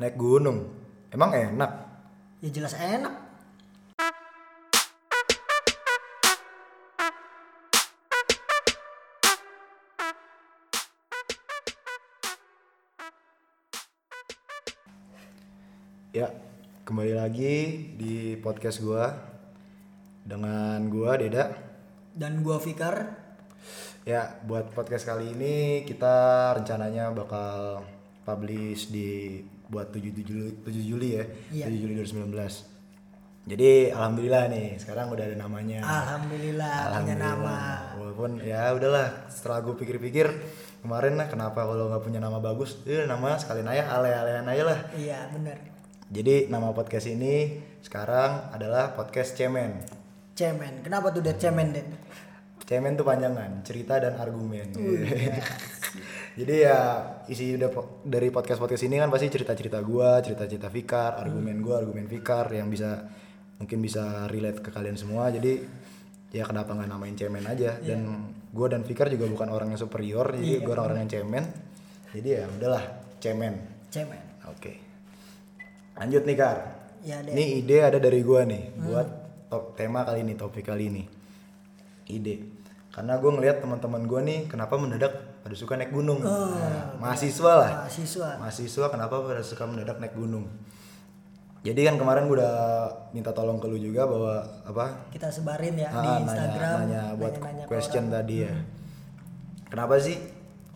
Naik 0.00 0.16
gunung. 0.16 0.64
Emang 1.12 1.28
enak? 1.36 1.72
Ya 2.40 2.48
jelas 2.48 2.72
enak. 2.72 3.20
Ya, 16.16 16.32
kembali 16.88 17.20
lagi 17.20 17.56
di 18.00 18.40
podcast 18.40 18.80
gua 18.80 19.12
dengan 20.24 20.80
gua 20.88 21.20
Deda. 21.20 21.52
Dan 22.16 22.40
gua 22.40 22.56
Fikar. 22.56 23.20
Ya, 24.08 24.40
buat 24.48 24.72
podcast 24.72 25.04
kali 25.04 25.36
ini 25.36 25.84
kita 25.84 26.56
rencananya 26.56 27.12
bakal 27.12 27.84
publish 28.24 28.88
di 28.88 29.44
buat 29.70 29.94
7 29.94 30.10
Juli 30.12 30.50
7 30.66 30.82
Juli 30.82 31.08
ya. 31.16 31.24
Iya. 31.54 31.66
7 31.70 31.82
Juli 31.86 31.94
2019. 32.02 32.70
Jadi 33.48 33.88
alhamdulillah 33.88 34.52
nih 34.52 34.76
sekarang 34.76 35.08
udah 35.16 35.24
ada 35.24 35.36
namanya. 35.40 35.80
Alhamdulillah, 35.80 37.00
punya 37.00 37.16
nama. 37.16 37.56
Walaupun 37.96 38.30
ya 38.44 38.68
udahlah 38.76 39.32
setelah 39.32 39.64
gue 39.64 39.74
pikir-pikir 39.80 40.28
kemarin 40.84 41.16
lah 41.16 41.26
kenapa 41.32 41.64
kalau 41.64 41.88
nggak 41.88 42.04
punya 42.04 42.20
nama 42.20 42.36
bagus, 42.36 42.84
eh 42.84 43.08
nama 43.08 43.40
sekalian 43.40 43.68
aja 43.72 43.96
ale-alean 43.96 44.44
aja 44.44 44.64
lah. 44.68 44.78
Iya 44.92 45.32
bener. 45.32 45.56
Jadi 46.12 46.52
nama 46.52 46.74
podcast 46.76 47.08
ini 47.08 47.62
sekarang 47.80 48.52
adalah 48.52 48.92
podcast 48.92 49.38
Cemen. 49.38 49.88
Cemen. 50.36 50.84
Kenapa 50.84 51.08
tuh 51.08 51.24
Ded 51.24 51.40
cemen 51.40 51.72
Ded? 51.72 51.88
Cemen 52.68 52.94
tuh 52.94 53.08
panjangan, 53.08 53.66
cerita 53.66 53.98
dan 53.98 54.20
argumen. 54.20 54.68
Jadi 56.30 56.62
ya 56.62 56.78
isi 57.26 57.58
dari 58.06 58.28
podcast-podcast 58.30 58.86
ini 58.86 59.02
kan 59.02 59.10
pasti 59.10 59.26
cerita-cerita 59.26 59.82
gua, 59.82 60.22
cerita-cerita 60.22 60.70
Fikar, 60.70 61.18
argumen 61.18 61.58
gua, 61.58 61.82
argumen 61.82 62.06
Fikar 62.06 62.54
yang 62.54 62.70
bisa 62.70 63.02
mungkin 63.58 63.82
bisa 63.82 64.30
relate 64.30 64.62
ke 64.62 64.70
kalian 64.70 64.94
semua. 64.94 65.26
Jadi 65.34 65.58
ya 66.30 66.46
kenapa 66.46 66.78
nggak 66.78 66.86
namain 66.86 67.18
Cemen 67.18 67.42
aja 67.42 67.82
dan 67.82 68.30
gua 68.54 68.70
dan 68.70 68.86
Fikar 68.86 69.10
juga 69.10 69.26
bukan 69.26 69.50
orang 69.50 69.74
yang 69.74 69.80
superior, 69.82 70.30
jadi 70.38 70.62
gua 70.62 70.86
orang 70.86 71.02
yang 71.06 71.10
cemen. 71.10 71.44
Jadi 72.14 72.28
ya 72.30 72.46
udahlah, 72.46 72.84
Cemen. 73.18 73.54
Cemen. 73.90 74.22
Oke. 74.46 74.78
Lanjut 75.98 76.22
nih 76.26 76.36
Kar. 76.38 76.58
Ya 77.06 77.22
Ded. 77.26 77.34
Ini 77.34 77.44
ide 77.62 77.76
ada 77.82 77.98
dari 77.98 78.22
gua 78.22 78.46
nih 78.46 78.70
buat 78.78 79.08
top 79.50 79.74
tema 79.74 80.06
kali 80.06 80.22
ini, 80.22 80.34
topik 80.38 80.66
kali 80.70 80.90
ini. 80.90 81.02
Ide. 82.10 82.36
Karena 82.90 83.22
gue 83.22 83.30
ngeliat 83.30 83.62
teman-teman 83.62 84.02
gua 84.02 84.20
nih 84.22 84.50
kenapa 84.50 84.74
mendadak 84.74 85.29
pada 85.40 85.54
suka 85.54 85.74
naik 85.74 85.90
gunung. 85.90 86.20
Nah, 86.20 86.94
mahasiswa 86.96 87.52
lah. 87.54 87.70
Mahasiswa. 87.80 88.28
Mahasiswa 88.36 88.86
kenapa 88.88 89.14
pada 89.20 89.40
suka 89.40 89.64
mendadak 89.64 89.96
naik 89.96 90.12
gunung. 90.12 90.44
Jadi 91.60 91.80
kan 91.82 91.94
kemarin 91.94 92.24
gue 92.24 92.36
udah 92.36 92.56
minta 93.10 93.30
tolong 93.30 93.56
ke 93.56 93.66
lu 93.66 93.76
juga 93.76 94.04
bahwa 94.04 94.32
apa 94.62 94.86
Kita 95.08 95.28
sebarin 95.28 95.76
ya 95.76 95.88
Ah, 95.88 95.92
di 95.92 96.00
nanya- 96.00 96.20
Instagram. 96.22 96.76
nanya, 96.78 97.02
buat 97.14 97.32
nanya-nanya 97.34 97.64
ke 97.64 97.68
question 97.68 98.04
orang. 98.06 98.14
tadi 98.18 98.36
ya. 98.40 98.52
Kenapa 99.66 99.94
sih 99.98 100.16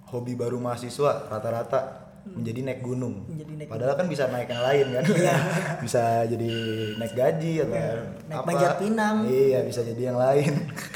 hobi 0.06 0.32
baru 0.34 0.56
mahasiswa 0.58 1.24
rata-rata 1.26 1.80
menjadi 2.26 2.60
naik 2.62 2.80
gunung? 2.80 3.24
Menjadi 3.26 3.52
naik 3.54 3.68
Padahal 3.68 3.94
kan 3.94 4.06
bisa 4.06 4.28
naik 4.28 4.44
yang 4.46 4.60
lain 4.62 4.86
kan. 4.90 5.04
bisa 5.84 6.02
jadi 6.26 6.50
naik 6.94 7.14
gaji 7.14 7.52
atau 7.58 7.74
Iya. 7.74 7.88
naik 8.22 8.36
apa. 8.36 8.46
panjat 8.46 8.72
pinang. 8.76 9.16
Iya, 9.24 9.58
bisa 9.62 9.80
jadi 9.82 10.02
yang 10.04 10.18
lain. 10.18 10.52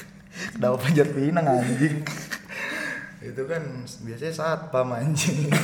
Kenapa 0.53 0.77
panjat 0.79 1.09
pinang 1.11 1.45
anjing? 1.45 1.97
Itu 3.19 3.43
kan 3.51 3.63
biasanya 4.07 4.35
satpam 4.35 4.95
anjing. 4.95 5.51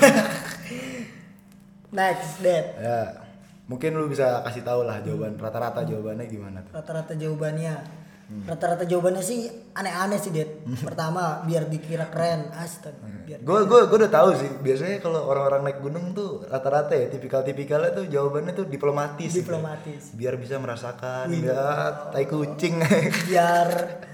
Next 1.94 2.42
Ded. 2.42 2.74
ya, 2.74 3.22
mungkin 3.70 3.94
lu 3.94 4.10
bisa 4.10 4.42
kasih 4.42 4.66
tahu 4.66 4.82
lah 4.82 4.98
jawaban 5.06 5.38
rata-rata 5.38 5.86
jawabannya 5.86 6.26
gimana 6.26 6.58
tuh. 6.66 6.74
Rata-rata 6.74 7.14
jawabannya. 7.14 8.02
Hmm. 8.24 8.40
Rata-rata 8.48 8.88
jawabannya 8.88 9.20
sih 9.20 9.46
aneh-aneh 9.76 10.18
sih 10.18 10.34
Ded. 10.34 10.66
Pertama 10.88 11.46
biar 11.46 11.70
dikira 11.70 12.10
keren. 12.10 12.50
Astaga. 12.50 12.98
Biar 13.24 13.38
Gue 13.46 13.62
gue 13.62 13.80
gue 13.86 13.98
udah 14.02 14.10
tahu 14.10 14.34
sih. 14.34 14.50
Biasanya 14.58 14.98
kalau 14.98 15.30
orang-orang 15.30 15.70
naik 15.70 15.78
gunung 15.78 16.10
tuh 16.10 16.42
rata-rata 16.50 16.98
ya 16.98 17.06
tipikal-tipikalnya 17.14 17.94
tuh 17.94 18.10
jawabannya 18.10 18.58
tuh 18.58 18.66
diplomatis. 18.66 19.30
gitu. 19.30 19.46
diplomatis. 19.46 20.10
Biar 20.18 20.34
bisa 20.34 20.58
merasakan 20.58 21.30
ya 21.30 21.94
tai 22.10 22.26
kucing. 22.26 22.82
Biar 23.30 23.70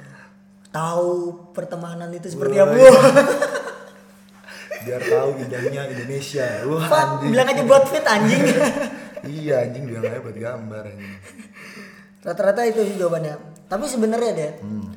tahu 0.71 1.13
pertemanan 1.51 2.11
itu 2.11 2.31
seperti 2.31 2.57
Wah, 2.57 2.65
apa. 2.65 2.75
iya. 2.75 2.93
Biar 4.81 5.03
tahu 5.03 5.29
indahnya 5.37 5.83
Indonesia. 5.87 6.47
Wah 6.65 6.87
Pak, 6.89 7.03
anjing. 7.21 7.31
bilang 7.31 7.47
aja 7.47 7.63
buat 7.63 7.85
fit 7.85 8.01
anjing. 8.03 8.43
iya 9.37 9.55
anjing 9.63 9.85
bilang 9.85 10.03
aja 10.03 10.19
buat 10.19 10.33
gambar 10.35 10.83
anjing. 10.89 11.13
Rata-rata 12.21 12.61
itu 12.65 12.81
sih 12.83 12.97
jawabannya. 12.97 13.35
Tapi 13.69 13.85
sebenarnya 13.87 14.33
deh, 14.33 14.51
Hmm. 14.61 14.89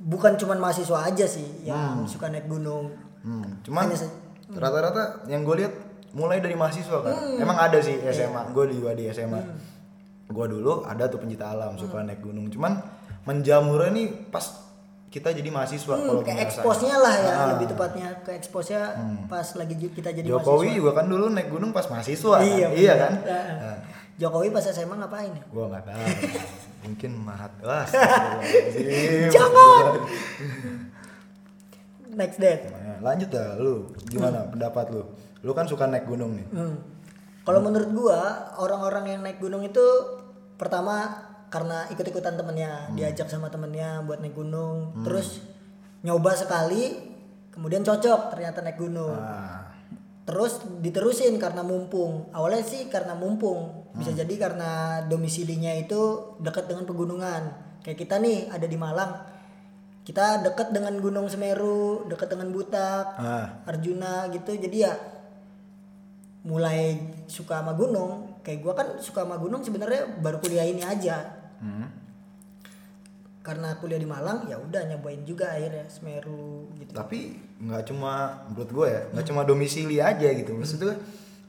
bukan 0.00 0.34
cuman 0.34 0.58
mahasiswa 0.58 1.04
aja 1.04 1.26
sih 1.28 1.44
yang 1.62 2.02
suka 2.04 2.32
naik 2.32 2.48
gunung. 2.48 2.90
Hmm. 3.20 3.60
Cuman 3.62 3.92
rata-rata 4.50 5.28
yang 5.28 5.44
gue 5.44 5.56
lihat 5.60 5.74
mulai 6.12 6.40
dari 6.40 6.56
mahasiswa 6.56 6.98
kan. 6.98 7.12
Hmm. 7.12 7.42
Emang 7.42 7.58
ada 7.58 7.76
sih 7.78 8.00
Iya. 8.00 8.10
SMA. 8.26 8.48
Gue 8.50 8.72
juga 8.72 8.96
di 8.96 9.06
SMA. 9.06 9.38
Gue 10.26 10.46
dulu 10.48 10.82
ada 10.82 11.04
tuh 11.06 11.20
pencinta 11.20 11.52
alam 11.52 11.76
suka 11.76 12.00
naik 12.00 12.18
gunung. 12.18 12.48
Cuman 12.48 12.80
menjamurnya 13.22 13.92
nih 13.92 14.06
pas 14.32 14.65
kita 15.06 15.30
jadi 15.30 15.48
mahasiswa 15.48 15.86
kalau 15.88 16.02
Hmm, 16.14 16.20
ke 16.20 16.24
gua 16.24 16.34
ngerasain. 16.34 16.46
eksposnya 16.46 16.96
lah 16.96 17.14
ya, 17.16 17.32
Ah. 17.32 17.46
lebih 17.52 17.66
tepatnya 17.68 18.08
ke 18.20 18.30
eksposnya 18.32 18.80
pas 19.26 19.48
lagi 19.54 19.74
kita 19.78 20.10
jadi 20.10 20.26
Jokowi 20.26 20.44
mahasiswa. 20.66 20.76
juga 20.76 20.90
kan 20.92 21.06
dulu 21.06 21.24
naik 21.30 21.48
gunung 21.48 21.70
pas 21.70 21.86
mahasiswa 21.86 22.36
Iya, 22.38 22.66
kan? 22.66 22.70
iya 22.74 22.92
bener. 22.92 23.00
kan? 23.00 23.12
Ah. 23.24 23.54
Nah, 23.56 23.76
Jokowi 24.16 24.48
pas 24.50 24.64
SMA 24.64 24.94
ngapain? 24.94 25.30
ya? 25.30 25.42
gua 25.48 25.64
nggak 25.68 25.84
tahu. 25.84 26.04
Mungkin 26.86 27.10
mahat. 27.18 27.50
Wah. 27.60 27.86
Jangan! 29.34 29.84
Next 32.12 32.38
date. 32.38 32.62
Nah, 32.66 32.98
lanjut 33.04 33.28
dah 33.28 33.56
lu. 33.56 33.92
Gimana 34.04 34.46
pendapat 34.46 34.88
lu? 34.88 35.02
Lu 35.42 35.52
kan 35.52 35.64
suka 35.64 35.84
naik 35.84 36.04
gunung 36.04 36.32
nih. 36.34 36.46
Hmm. 36.48 36.76
Kalau 37.42 37.60
menurut 37.60 37.90
gua 37.90 38.18
orang-orang 38.56 39.04
yang 39.08 39.20
naik 39.20 39.38
gunung 39.38 39.62
itu 39.62 39.82
pertama 40.56 41.12
karena 41.48 41.86
ikut-ikutan 41.92 42.34
temennya, 42.34 42.90
diajak 42.94 43.30
sama 43.30 43.46
temennya 43.48 44.02
buat 44.02 44.18
naik 44.18 44.34
gunung, 44.34 44.92
terus 45.06 45.42
nyoba 46.02 46.34
sekali, 46.34 46.96
kemudian 47.54 47.86
cocok 47.86 48.34
ternyata 48.34 48.62
naik 48.62 48.78
gunung. 48.78 49.14
Nah, 49.14 49.66
Terus 50.26 50.58
diterusin 50.82 51.38
karena 51.38 51.62
mumpung. 51.62 52.26
Awalnya 52.34 52.66
sih 52.66 52.90
karena 52.90 53.14
mumpung. 53.14 53.86
Bisa 53.94 54.10
jadi 54.10 54.34
karena 54.34 55.00
domisilinya 55.06 55.70
itu 55.78 56.34
dekat 56.42 56.66
dengan 56.66 56.82
pegunungan. 56.82 57.42
Kayak 57.86 57.98
kita 58.02 58.18
nih 58.18 58.50
ada 58.50 58.66
di 58.66 58.74
Malang. 58.74 59.22
Kita 60.02 60.42
dekat 60.42 60.74
dengan 60.74 60.98
Gunung 60.98 61.30
Semeru, 61.30 62.06
dekat 62.10 62.30
dengan 62.30 62.50
Butak, 62.50 63.06
ah, 63.18 63.62
Arjuna 63.66 64.26
gitu. 64.34 64.54
Jadi 64.54 64.76
ya 64.82 64.94
mulai 66.42 66.98
suka 67.30 67.62
sama 67.62 67.78
gunung. 67.78 68.42
Kayak 68.42 68.58
gua 68.66 68.74
kan 68.74 68.88
suka 68.98 69.22
sama 69.22 69.38
gunung 69.38 69.62
sebenarnya 69.62 70.10
baru 70.18 70.42
kuliah 70.42 70.66
ini 70.66 70.82
aja. 70.82 71.35
Hmm. 71.58 71.88
Karena 73.40 73.78
kuliah 73.78 74.02
di 74.02 74.08
Malang 74.10 74.50
ya 74.50 74.58
udah 74.58 74.82
nyobain 74.90 75.22
juga 75.22 75.54
akhirnya 75.54 75.86
Semeru 75.86 76.66
gitu. 76.82 76.90
tapi 76.90 77.38
nggak 77.62 77.86
cuma 77.86 78.42
menurut 78.50 78.70
gue 78.74 78.86
ya 78.90 79.02
nggak 79.14 79.26
cuma 79.30 79.46
domisili 79.46 80.02
aja 80.02 80.28
gitu 80.34 80.50
maksudnya 80.50 80.98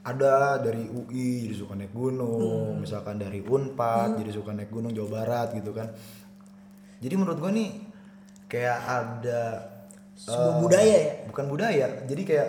ada 0.06 0.62
dari 0.62 0.86
UI 0.86 1.42
jadi 1.44 1.54
suka 1.58 1.74
naik 1.74 1.90
gunung 1.90 2.78
misalkan 2.78 3.18
dari 3.18 3.42
Unpad 3.42 4.14
jadi 4.14 4.30
suka 4.30 4.54
naik 4.54 4.70
gunung 4.70 4.94
Jawa 4.94 5.20
Barat 5.20 5.58
gitu 5.58 5.74
kan 5.74 5.90
jadi 7.02 7.18
menurut 7.18 7.42
gue 7.42 7.50
nih 7.50 7.70
kayak 8.46 8.78
ada 8.78 9.42
Sebuah 10.14 10.38
eh, 10.38 10.54
budaya 10.62 10.86
ya? 11.02 11.12
bukan 11.26 11.44
budaya 11.50 11.86
jadi 12.06 12.22
kayak 12.22 12.48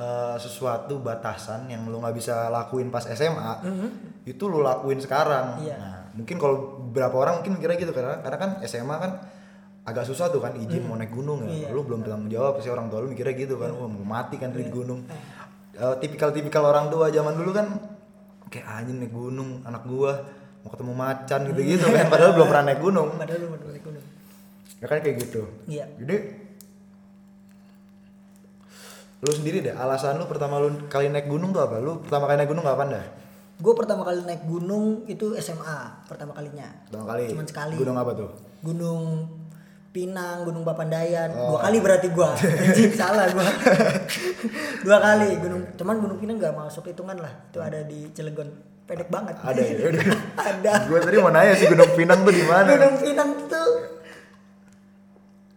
eh, 0.00 0.36
sesuatu 0.40 0.96
batasan 1.04 1.68
yang 1.68 1.84
lo 1.86 2.00
nggak 2.00 2.16
bisa 2.16 2.48
lakuin 2.48 2.88
pas 2.88 3.04
SMA 3.04 3.52
itu 4.24 4.48
lo 4.48 4.64
lakuin 4.64 4.96
sekarang 4.96 5.60
Iya. 5.60 5.76
nah 5.76 6.05
mungkin 6.16 6.36
kalau 6.40 6.80
beberapa 6.88 7.16
orang 7.20 7.44
mungkin 7.44 7.60
kira 7.60 7.76
gitu 7.76 7.92
karena 7.92 8.24
karena 8.24 8.38
kan 8.40 8.50
SMA 8.64 8.96
kan 8.96 9.12
agak 9.86 10.02
susah 10.08 10.32
tuh 10.32 10.42
kan 10.42 10.56
izin 10.58 10.82
mau 10.88 10.98
naik 10.98 11.14
gunung 11.14 11.46
ya. 11.46 11.68
Iya. 11.68 11.68
lu 11.70 11.86
belum 11.86 12.02
bertanggung 12.02 12.32
jawab 12.32 12.58
pasti 12.58 12.72
orang 12.72 12.90
tua 12.90 13.06
lu 13.06 13.12
mikirnya 13.12 13.36
gitu 13.38 13.54
kan 13.60 13.70
wah 13.70 13.86
mau 13.86 14.02
mati 14.02 14.34
kan 14.40 14.50
di 14.50 14.66
gunung. 14.66 15.06
Eh, 15.76 15.94
tipikal-tipikal 16.02 16.64
orang 16.66 16.90
tua 16.90 17.12
zaman 17.12 17.36
dulu 17.36 17.50
kan 17.54 17.66
kayak 18.50 18.66
anjing 18.66 18.98
naik 18.98 19.12
gunung 19.14 19.62
anak 19.62 19.84
gua 19.86 20.26
mau 20.64 20.74
ketemu 20.74 20.92
macan 20.96 21.40
gitu-gitu 21.52 21.86
kan 21.86 22.06
padahal 22.10 22.32
belum 22.34 22.48
pernah 22.50 22.64
naik 22.72 22.80
gunung. 22.82 23.08
Padahal 23.14 23.38
lu 23.38 23.46
baru 23.54 23.70
naik 23.70 23.84
gunung. 23.84 24.04
ya 24.76 24.86
kan 24.90 24.98
kayak 25.04 25.16
gitu. 25.22 25.42
Iya. 25.70 25.86
jadi 26.02 26.16
lu 29.16 29.30
sendiri 29.32 29.58
deh 29.64 29.72
alasan 29.72 30.20
lu 30.20 30.28
pertama 30.28 30.60
lu 30.60 30.88
kali 30.90 31.12
naik 31.12 31.30
gunung 31.30 31.54
tuh 31.54 31.62
apa? 31.62 31.78
Lu 31.78 32.02
pertama 32.02 32.26
kali 32.26 32.42
naik 32.42 32.50
gunung 32.50 32.66
kapan 32.66 32.90
dah 32.96 33.06
Gue 33.56 33.72
pertama 33.72 34.04
kali 34.04 34.20
naik 34.20 34.44
gunung 34.44 35.08
itu 35.08 35.32
SMA 35.40 36.04
pertama 36.04 36.36
kalinya. 36.36 36.68
pertama 36.88 37.16
kali 37.16 37.24
Cuman 37.32 37.46
sekali. 37.48 37.74
gunung 37.80 37.96
apa 37.96 38.12
tuh 38.12 38.30
Gunung 38.60 39.02
Pinang, 39.96 40.44
Gunung 40.44 40.60
Papandayan. 40.60 41.32
Dua 41.32 41.56
kali 41.56 41.80
berarti 41.80 42.12
gua. 42.12 42.36
Anjing, 42.68 42.92
salah 42.92 43.32
gua. 43.32 43.48
Dua 44.84 45.00
kali 45.00 45.40
Gunung. 45.40 45.72
Cuman 45.72 45.96
Gunung 46.04 46.18
Pinang 46.20 46.36
nggak 46.36 46.52
masuk 46.52 46.84
hitungan 46.92 47.16
lah. 47.16 47.32
Itu 47.48 47.64
ada 47.64 47.80
di 47.80 48.12
Cilegon. 48.12 48.44
Pendek 48.84 49.08
banget. 49.08 49.40
Ada 49.40 49.56
ya. 49.56 49.88
ada. 50.52 50.72
Gue 50.84 51.00
tadi 51.00 51.16
mau 51.16 51.32
nanya 51.32 51.56
sih 51.56 51.64
Gunung 51.64 51.96
Pinang 51.96 52.28
tuh 52.28 52.34
di 52.36 52.44
mana? 52.44 52.76
Gunung 52.76 52.96
Pinang 53.00 53.30
tuh 53.48 53.70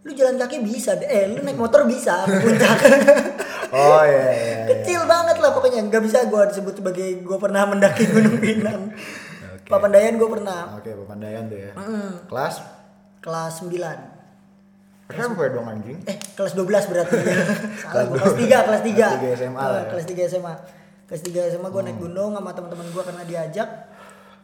lu 0.00 0.16
jalan 0.16 0.40
kaki 0.40 0.64
bisa 0.64 0.96
deh. 0.96 1.04
Eh, 1.04 1.36
lu 1.36 1.44
naik 1.44 1.60
motor 1.60 1.84
bisa 1.84 2.24
puncak. 2.24 2.80
Oh 3.70 4.02
iya 4.02 4.26
iya. 4.30 4.32
iya. 4.36 4.58
Kecil 4.74 5.02
banget 5.06 5.36
lah 5.38 5.50
pokoknya. 5.54 5.80
Nggak 5.86 6.02
bisa 6.02 6.18
gua 6.26 6.46
disebut 6.50 6.74
sebagai 6.82 7.22
gua 7.22 7.38
pernah 7.38 7.62
mendaki 7.66 8.04
Gunung 8.14 8.38
Pinang. 8.42 8.90
Oke. 9.54 9.68
Papandayan 9.70 10.18
gua 10.18 10.28
pernah. 10.34 10.60
Oke, 10.78 10.90
Papandayan 10.94 11.46
tuh 11.46 11.58
ya. 11.58 11.72
Mm, 11.78 12.10
Kelas 12.26 12.54
kelas 13.20 13.54
9. 13.66 15.10
SMP 15.10 15.40
dong 15.50 15.66
anjing. 15.66 15.98
Eh, 16.06 16.16
kelas 16.38 16.54
12 16.54 16.90
berarti. 16.90 17.18
Salah 17.82 18.04
gua. 18.06 18.16
Kelas 18.22 18.36
3, 18.38 18.66
kelas 18.66 18.82
3. 18.82 18.94
Kelas 18.94 19.14
tiga 19.18 19.30
SMA 19.34 19.62
lah 19.62 19.80
ya. 19.82 19.88
Kelas 19.90 20.06
3 20.06 20.30
SMA. 20.30 20.54
Kelas 21.10 21.22
3 21.26 21.50
SMA 21.54 21.68
gua 21.70 21.82
naik 21.82 21.98
gunung 21.98 22.30
sama 22.38 22.50
teman-teman 22.54 22.86
gua 22.94 23.02
karena 23.02 23.22
diajak. 23.26 23.68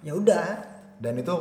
Ya 0.02 0.12
udah, 0.14 0.62
Dan 0.96 1.18
itu 1.18 1.34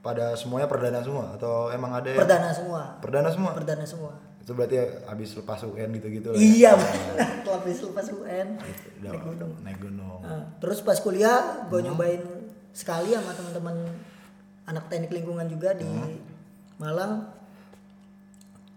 pada 0.00 0.36
semuanya 0.36 0.68
perdana 0.68 1.00
semua 1.00 1.32
atau 1.32 1.72
emang 1.72 1.96
ada 1.96 2.04
yang 2.12 2.20
perdana 2.20 2.52
semua. 2.52 3.00
perdana 3.00 3.28
semua? 3.32 3.50
Perdana 3.56 3.84
semua. 3.88 4.12
Itu 4.44 4.52
berarti 4.52 4.76
habis 5.08 5.32
lepas 5.32 5.64
UN 5.64 5.88
gitu-gitu 5.96 6.28
lah. 6.28 6.36
ya? 6.36 6.44
Iya, 6.44 6.70
benar. 6.76 7.48
Lapis 7.48 7.80
lepas 7.80 8.06
UN. 8.12 8.48
Udah, 8.60 9.10
Naik 9.10 9.22
gunung. 9.24 9.52
Naik 9.64 9.78
gunung. 9.80 10.20
Nah, 10.20 10.44
terus 10.60 10.84
pas 10.84 11.00
kuliah 11.00 11.64
gue 11.64 11.80
nyobain 11.80 12.20
sekali 12.70 13.16
sama 13.16 13.32
teman-teman 13.32 13.76
anak 14.64 14.84
teknik 14.88 15.16
lingkungan 15.16 15.48
juga 15.48 15.72
di 15.72 15.88
Malang 16.76 17.24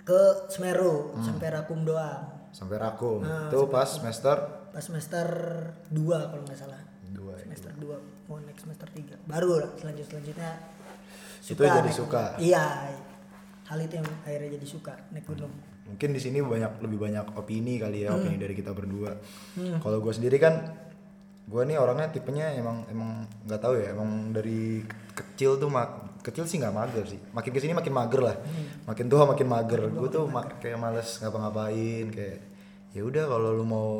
ke 0.02 0.48
Semeru 0.48 1.20
sampai 1.20 1.52
Rakum 1.52 1.84
doang 1.84 2.48
Sampai 2.56 2.80
Rakum. 2.80 3.20
Nah, 3.22 3.52
itu 3.52 3.60
pas 3.68 3.84
semester 3.86 4.38
pas 4.72 4.80
semester 4.80 5.26
2 5.90 6.00
kalau 6.06 6.44
nggak 6.46 6.56
salah 6.56 6.80
2 7.10 7.18
ya. 7.34 7.44
semester 7.44 7.72
2 7.76 8.30
mau 8.30 8.38
naik 8.38 8.56
semester 8.56 8.88
3 8.88 9.26
baru 9.26 9.52
lah 9.58 9.72
selanjut 9.76 10.06
selanjutnya 10.06 10.52
Itu 11.42 11.60
jadi 11.60 11.92
suka. 11.92 12.38
iya 12.38 12.94
hal 13.68 13.78
itu 13.78 13.94
yang 13.94 14.08
akhirnya 14.22 14.50
jadi 14.54 14.68
suka 14.68 14.94
naik 15.10 15.26
gunung 15.26 15.52
Mungkin 15.86 16.10
di 16.10 16.20
sini 16.20 16.40
banyak 16.40 16.80
lebih 16.80 17.00
banyak 17.00 17.26
opini 17.34 17.78
kali 17.78 18.04
ya, 18.04 18.12
Hmm. 18.12 18.20
opini 18.20 18.36
dari 18.36 18.52
kita 18.54 18.72
berdua. 18.72 19.16
Kalau 19.78 19.98
gue 19.98 20.12
sendiri 20.12 20.36
kan 20.36 20.60
gue 21.44 21.62
nih 21.64 21.76
orangnya 21.76 22.08
tipenya 22.10 22.52
emang 22.52 22.84
emang 22.88 23.10
nggak 23.42 23.56
tahu 23.58 23.74
ya, 23.78 23.92
emang 23.92 24.10
dari 24.30 24.84
kecil 25.10 25.56
tuh 25.56 25.68
mak 25.68 25.88
kecil 26.20 26.44
sih 26.44 26.60
nggak 26.60 26.72
mager 26.72 27.08
sih. 27.08 27.20
Makin 27.30 27.50
ke 27.50 27.60
sini 27.62 27.72
makin 27.72 27.94
mager 27.94 28.20
lah. 28.22 28.36
Hmm. 28.36 28.84
Makin 28.86 29.06
tua 29.08 29.24
makin 29.26 29.48
mager. 29.48 29.80
Gue 29.90 30.10
tuh 30.10 30.28
ma- 30.28 30.44
kayak 30.60 30.76
males 30.76 31.08
ngapa-ngapain 31.18 32.06
kayak 32.10 32.40
ya 32.92 33.02
udah 33.02 33.24
kalau 33.26 33.50
lu 33.54 33.64
mau 33.64 33.92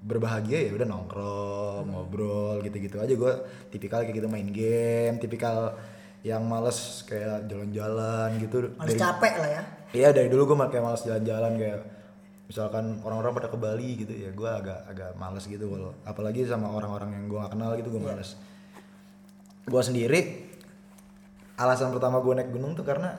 berbahagia 0.00 0.66
ya 0.66 0.72
udah 0.74 0.86
nongkrong, 0.88 1.84
Hmm. 1.84 1.92
ngobrol 1.94 2.58
gitu-gitu 2.60 2.98
aja 2.98 3.14
gue 3.14 3.32
tipikal 3.70 4.02
kayak 4.02 4.16
gitu 4.16 4.26
main 4.26 4.50
game, 4.50 5.14
tipikal 5.16 5.78
yang 6.22 6.42
males 6.46 7.02
kayak 7.06 7.50
jalan-jalan 7.50 8.38
gitu. 8.38 8.70
males 8.78 8.94
Dari- 8.94 9.02
capek 9.02 9.34
lah 9.42 9.50
ya. 9.50 9.62
Iya 9.92 10.08
dari 10.14 10.28
dulu 10.32 10.54
gue 10.54 10.56
kayak 10.70 10.84
malas 10.84 11.02
jalan-jalan 11.04 11.52
kayak 11.58 11.80
misalkan 12.46 13.00
orang-orang 13.02 13.32
pada 13.36 13.48
ke 13.50 13.58
Bali 13.58 13.90
gitu 14.06 14.12
ya 14.14 14.30
gue 14.30 14.50
agak 14.50 14.86
agak 14.88 15.10
males 15.18 15.44
gitu. 15.44 15.66
Kalau 15.66 15.92
apalagi 16.06 16.46
sama 16.46 16.70
orang-orang 16.70 17.10
yang 17.12 17.24
gue 17.26 17.38
gak 17.42 17.52
kenal 17.52 17.74
gitu 17.74 17.88
gue 17.90 18.02
males. 18.02 18.38
Gue 19.66 19.82
sendiri 19.82 20.48
alasan 21.58 21.92
pertama 21.92 22.18
gue 22.22 22.32
naik 22.38 22.50
gunung 22.50 22.72
tuh 22.72 22.86
karena 22.86 23.14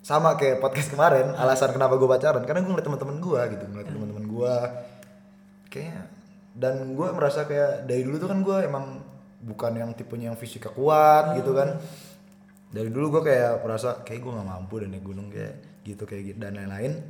sama 0.00 0.34
kayak 0.40 0.64
podcast 0.64 0.88
kemarin 0.88 1.36
alasan 1.36 1.76
kenapa 1.76 2.00
gue 2.00 2.08
pacaran 2.08 2.40
karena 2.48 2.64
gue 2.64 2.72
ngeliat 2.72 2.86
teman-teman 2.88 3.16
gue 3.20 3.40
gitu 3.52 3.64
ngeliat 3.68 3.88
teman-teman 3.92 4.24
gue 4.24 4.54
kayaknya 5.68 6.08
dan 6.56 6.96
gue 6.96 7.08
merasa 7.12 7.44
kayak 7.44 7.84
dari 7.84 8.02
dulu 8.02 8.16
tuh 8.16 8.28
kan 8.32 8.40
gue 8.40 8.56
emang 8.64 8.84
bukan 9.44 9.72
yang 9.76 9.90
tipenya 9.92 10.32
yang 10.32 10.38
fisiknya 10.40 10.72
kuat 10.72 11.36
gitu 11.36 11.52
kan 11.52 11.76
dari 12.70 12.86
dulu 12.86 13.18
gue 13.18 13.22
kayak 13.34 13.66
merasa 13.66 13.98
kayak 14.06 14.20
gue 14.22 14.32
nggak 14.32 14.48
mampu 14.48 14.74
dan 14.78 14.94
naik 14.94 15.02
gunung 15.02 15.26
kayak 15.26 15.82
gitu 15.82 16.06
kayak 16.06 16.22
gitu 16.34 16.38
dan 16.38 16.54
lain-lain. 16.54 17.02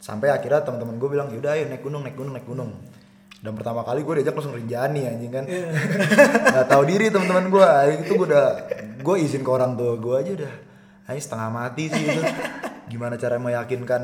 Sampai 0.00 0.32
akhirnya 0.32 0.64
teman-teman 0.64 0.96
gue 0.96 1.08
bilang 1.12 1.28
yaudah 1.28 1.52
ayo 1.52 1.68
naik 1.68 1.84
gunung 1.84 2.00
naik 2.00 2.16
gunung 2.16 2.32
naik 2.32 2.48
gunung. 2.48 2.72
Dan 3.40 3.56
pertama 3.56 3.84
kali 3.84 4.04
gue 4.04 4.14
diajak 4.20 4.36
langsung 4.36 4.56
rinjani 4.56 5.04
anjing 5.04 5.32
kan. 5.32 5.44
Nggak 6.52 6.66
tahu 6.72 6.82
diri 6.88 7.12
teman-teman 7.12 7.46
gue 7.52 7.68
itu 8.08 8.12
gue 8.16 8.26
udah 8.32 8.46
gue 9.04 9.16
izin 9.20 9.44
ke 9.44 9.50
orang 9.52 9.76
tua 9.76 10.00
gue 10.00 10.14
aja 10.16 10.30
udah. 10.44 10.54
Anjing 11.12 11.24
setengah 11.28 11.48
mati 11.52 11.84
sih 11.92 12.00
itu. 12.00 12.22
Gimana 12.88 13.20
cara 13.20 13.36
meyakinkan 13.36 14.02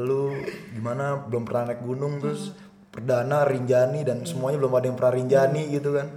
lu? 0.00 0.32
Gimana? 0.72 1.28
Belum 1.28 1.44
pernah 1.44 1.76
naik 1.76 1.84
gunung 1.84 2.24
terus 2.24 2.56
perdana 2.88 3.44
rinjani 3.44 4.00
dan 4.08 4.24
semuanya 4.24 4.56
belum 4.64 4.72
ada 4.72 4.88
yang 4.88 4.96
pernah 4.96 5.12
rinjani 5.12 5.62
gitu 5.76 5.92
kan. 5.92 6.08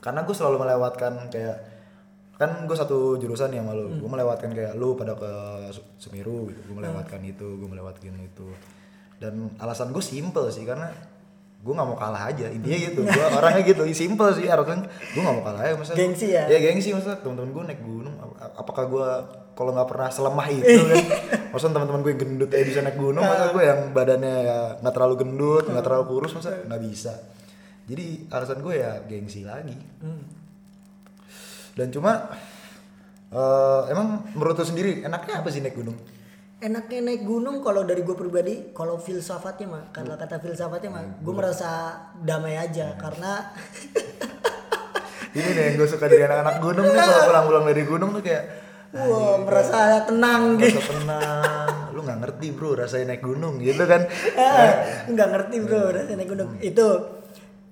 Karena 0.00 0.24
gue 0.24 0.32
selalu 0.32 0.56
melewatkan 0.64 1.28
kayak 1.28 1.67
kan 2.38 2.64
gue 2.64 2.72
satu 2.72 3.18
jurusan 3.18 3.50
ya 3.50 3.58
malu 3.60 3.90
gue 3.92 4.06
melewatkan 4.06 4.54
kayak 4.54 4.78
lu 4.78 4.94
pada 4.94 5.12
ke 5.12 5.30
Semeru 5.98 6.46
gitu. 6.46 6.60
Gue 6.64 6.76
melewatkan 6.78 7.18
itu 7.20 7.58
gue 7.58 7.66
melewatkan 7.66 8.14
itu. 8.16 8.46
Dan 9.18 9.50
alasan 9.58 9.90
gue 9.90 9.98
simple 9.98 10.46
sih 10.48 10.62
karena 10.62 10.86
gue 11.58 11.72
nggak 11.74 11.84
mau 11.84 11.98
kalah 11.98 12.30
aja. 12.30 12.46
Intinya 12.46 12.78
gitu. 12.78 13.00
Gue 13.02 13.24
orangnya 13.28 13.66
gitu. 13.66 13.82
Simple 13.90 14.30
sih 14.32 14.46
harusnya 14.46 14.86
gue 14.86 15.18
nggak 15.18 15.34
mau 15.34 15.42
kalah 15.42 15.60
aja 15.60 15.74
masa 15.74 15.92
Gengsi 15.92 16.30
ya? 16.30 16.46
ya 16.46 16.62
gengsi 16.62 16.94
masa 16.94 17.18
teman-teman 17.18 17.50
gue 17.50 17.62
naik 17.74 17.82
gunung. 17.82 18.14
Ap- 18.16 18.54
apakah 18.56 18.84
gue 18.86 19.08
kalau 19.58 19.74
nggak 19.74 19.88
pernah 19.90 20.06
selemah 20.06 20.46
itu 20.48 20.78
kan? 20.94 21.04
Masa 21.50 21.66
teman-teman 21.68 22.00
gue 22.00 22.10
yang 22.14 22.22
gendut 22.22 22.50
aja 22.54 22.62
bisa 22.62 22.80
naik 22.86 22.94
gunung 22.94 23.26
masa 23.26 23.50
gue 23.50 23.62
yang 23.66 23.90
badannya 23.90 24.34
ya 24.46 24.58
nggak 24.78 24.94
terlalu 24.94 25.14
gendut 25.18 25.66
nggak 25.66 25.82
terlalu 25.82 26.04
kurus 26.06 26.38
masa 26.38 26.54
nggak 26.62 26.82
bisa. 26.86 27.18
Jadi 27.90 28.30
alasan 28.30 28.62
gue 28.62 28.74
ya 28.78 29.02
gengsi 29.02 29.42
lagi 29.42 29.74
dan 31.78 31.94
cuma 31.94 32.26
eh, 33.30 33.82
emang 33.94 34.26
menurut 34.34 34.58
lu 34.58 34.66
sendiri 34.66 35.06
enaknya 35.06 35.38
apa 35.38 35.48
sih 35.54 35.62
naik 35.62 35.78
gunung? 35.78 35.94
Enaknya 36.58 37.06
naik 37.06 37.22
gunung 37.22 37.62
kalau 37.62 37.86
dari 37.86 38.02
gue 38.02 38.18
pribadi 38.18 38.74
kalau 38.74 38.98
filsafatnya 38.98 39.66
mah 39.70 39.84
kata 39.94 40.18
kata 40.18 40.42
filsafatnya 40.42 40.90
mah 40.90 41.04
gue 41.22 41.34
merasa 41.34 41.70
damai 42.18 42.58
aja 42.58 42.98
karena 42.98 43.54
ini 45.38 45.48
nih 45.54 45.62
yang 45.70 45.74
gue 45.78 45.86
suka 45.86 46.10
dari 46.10 46.26
anak-anak 46.26 46.58
gunung 46.58 46.86
nih 46.90 46.98
kalau 46.98 47.22
pulang-pulang 47.30 47.64
dari 47.70 47.82
gunung 47.86 48.10
tuh 48.10 48.22
kayak 48.26 48.44
wah 48.90 49.38
merasa 49.44 50.02
tenang 50.02 50.58
gitu. 50.58 50.82
merasa 50.82 50.94
tenang. 50.98 51.68
Lu 51.94 52.00
nggak 52.02 52.18
ngerti 52.26 52.46
bro 52.56 52.70
rasanya 52.74 53.14
naik 53.14 53.22
gunung 53.22 53.54
gitu 53.62 53.84
kan. 53.84 54.02
Nggak 55.12 55.28
ngerti 55.28 55.56
bro 55.62 55.82
rasanya 55.94 56.16
naik 56.18 56.30
gunung. 56.32 56.50
Itu 56.58 56.88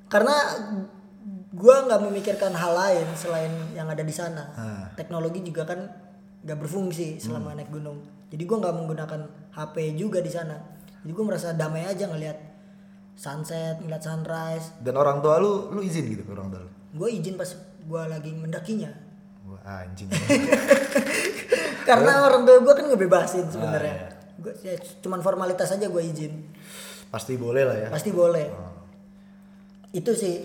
karena 0.07 0.37
gue 1.57 1.77
nggak 1.89 2.01
memikirkan 2.05 2.53
hal 2.53 2.73
lain 2.77 3.07
selain 3.17 3.49
yang 3.73 3.89
ada 3.89 4.05
di 4.05 4.13
sana. 4.13 4.45
Ah. 4.53 4.85
teknologi 4.93 5.41
juga 5.41 5.65
kan 5.65 5.81
nggak 6.45 6.59
berfungsi 6.61 7.17
selama 7.17 7.57
naik 7.57 7.73
gunung. 7.73 8.05
Jadi 8.29 8.45
gue 8.45 8.57
nggak 8.61 8.75
menggunakan 8.77 9.21
HP 9.57 9.97
juga 9.97 10.21
di 10.21 10.29
sana. 10.29 10.55
Jadi 11.01 11.13
gue 11.17 11.25
merasa 11.25 11.57
damai 11.57 11.89
aja 11.89 12.05
ngelihat 12.07 12.37
sunset 13.17 13.81
ngeliat 13.81 14.05
sunrise. 14.05 14.77
Dan 14.85 15.01
orang 15.01 15.25
tua 15.25 15.41
lu 15.41 15.73
lu 15.73 15.81
izin 15.81 16.05
gitu 16.13 16.23
ke 16.23 16.31
orang 16.37 16.53
tua 16.53 16.61
lu? 16.61 16.71
Gue 16.93 17.09
izin 17.17 17.41
pas 17.41 17.49
gue 17.81 18.03
lagi 18.05 18.31
mendakinya. 18.37 18.93
Wah, 19.47 19.87
anjing. 19.87 20.11
Karena 21.89 22.27
orang 22.27 22.43
tua 22.45 22.59
gue 22.61 22.75
kan 22.75 22.85
Ah, 22.85 22.89
ngebebasin 22.93 23.47
sebenarnya. 23.49 23.95
Iya. 23.95 24.09
gue 24.37 24.53
ya, 24.61 24.77
cuman 25.01 25.25
formalitas 25.25 25.73
aja 25.73 25.89
gue 25.89 26.03
izin. 26.05 26.53
Pasti 27.09 27.41
boleh 27.41 27.63
lah 27.65 27.77
ya. 27.79 27.89
Pasti 27.89 28.13
boleh. 28.13 28.47
Oh. 28.53 28.75
itu 29.97 30.13
sih 30.13 30.45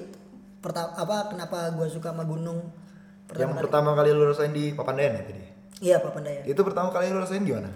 pertama 0.62 0.94
apa 0.94 1.16
kenapa 1.28 1.58
gue 1.74 1.88
suka 1.90 2.10
sama 2.10 2.24
gunung? 2.24 2.60
Yang 2.62 3.28
pertama 3.28 3.52
kali. 3.52 3.64
pertama 3.64 3.90
kali 3.94 4.10
lu 4.12 4.24
rasain 4.26 4.52
di 4.52 4.66
Papandayan 4.72 5.14
ya 5.14 5.24
tadi 5.24 5.44
iya 5.80 5.98
Papandayan 5.98 6.44
itu 6.44 6.62
pertama 6.62 6.90
kali 6.90 7.10
lu 7.10 7.18
rasain 7.18 7.42
gimana? 7.42 7.72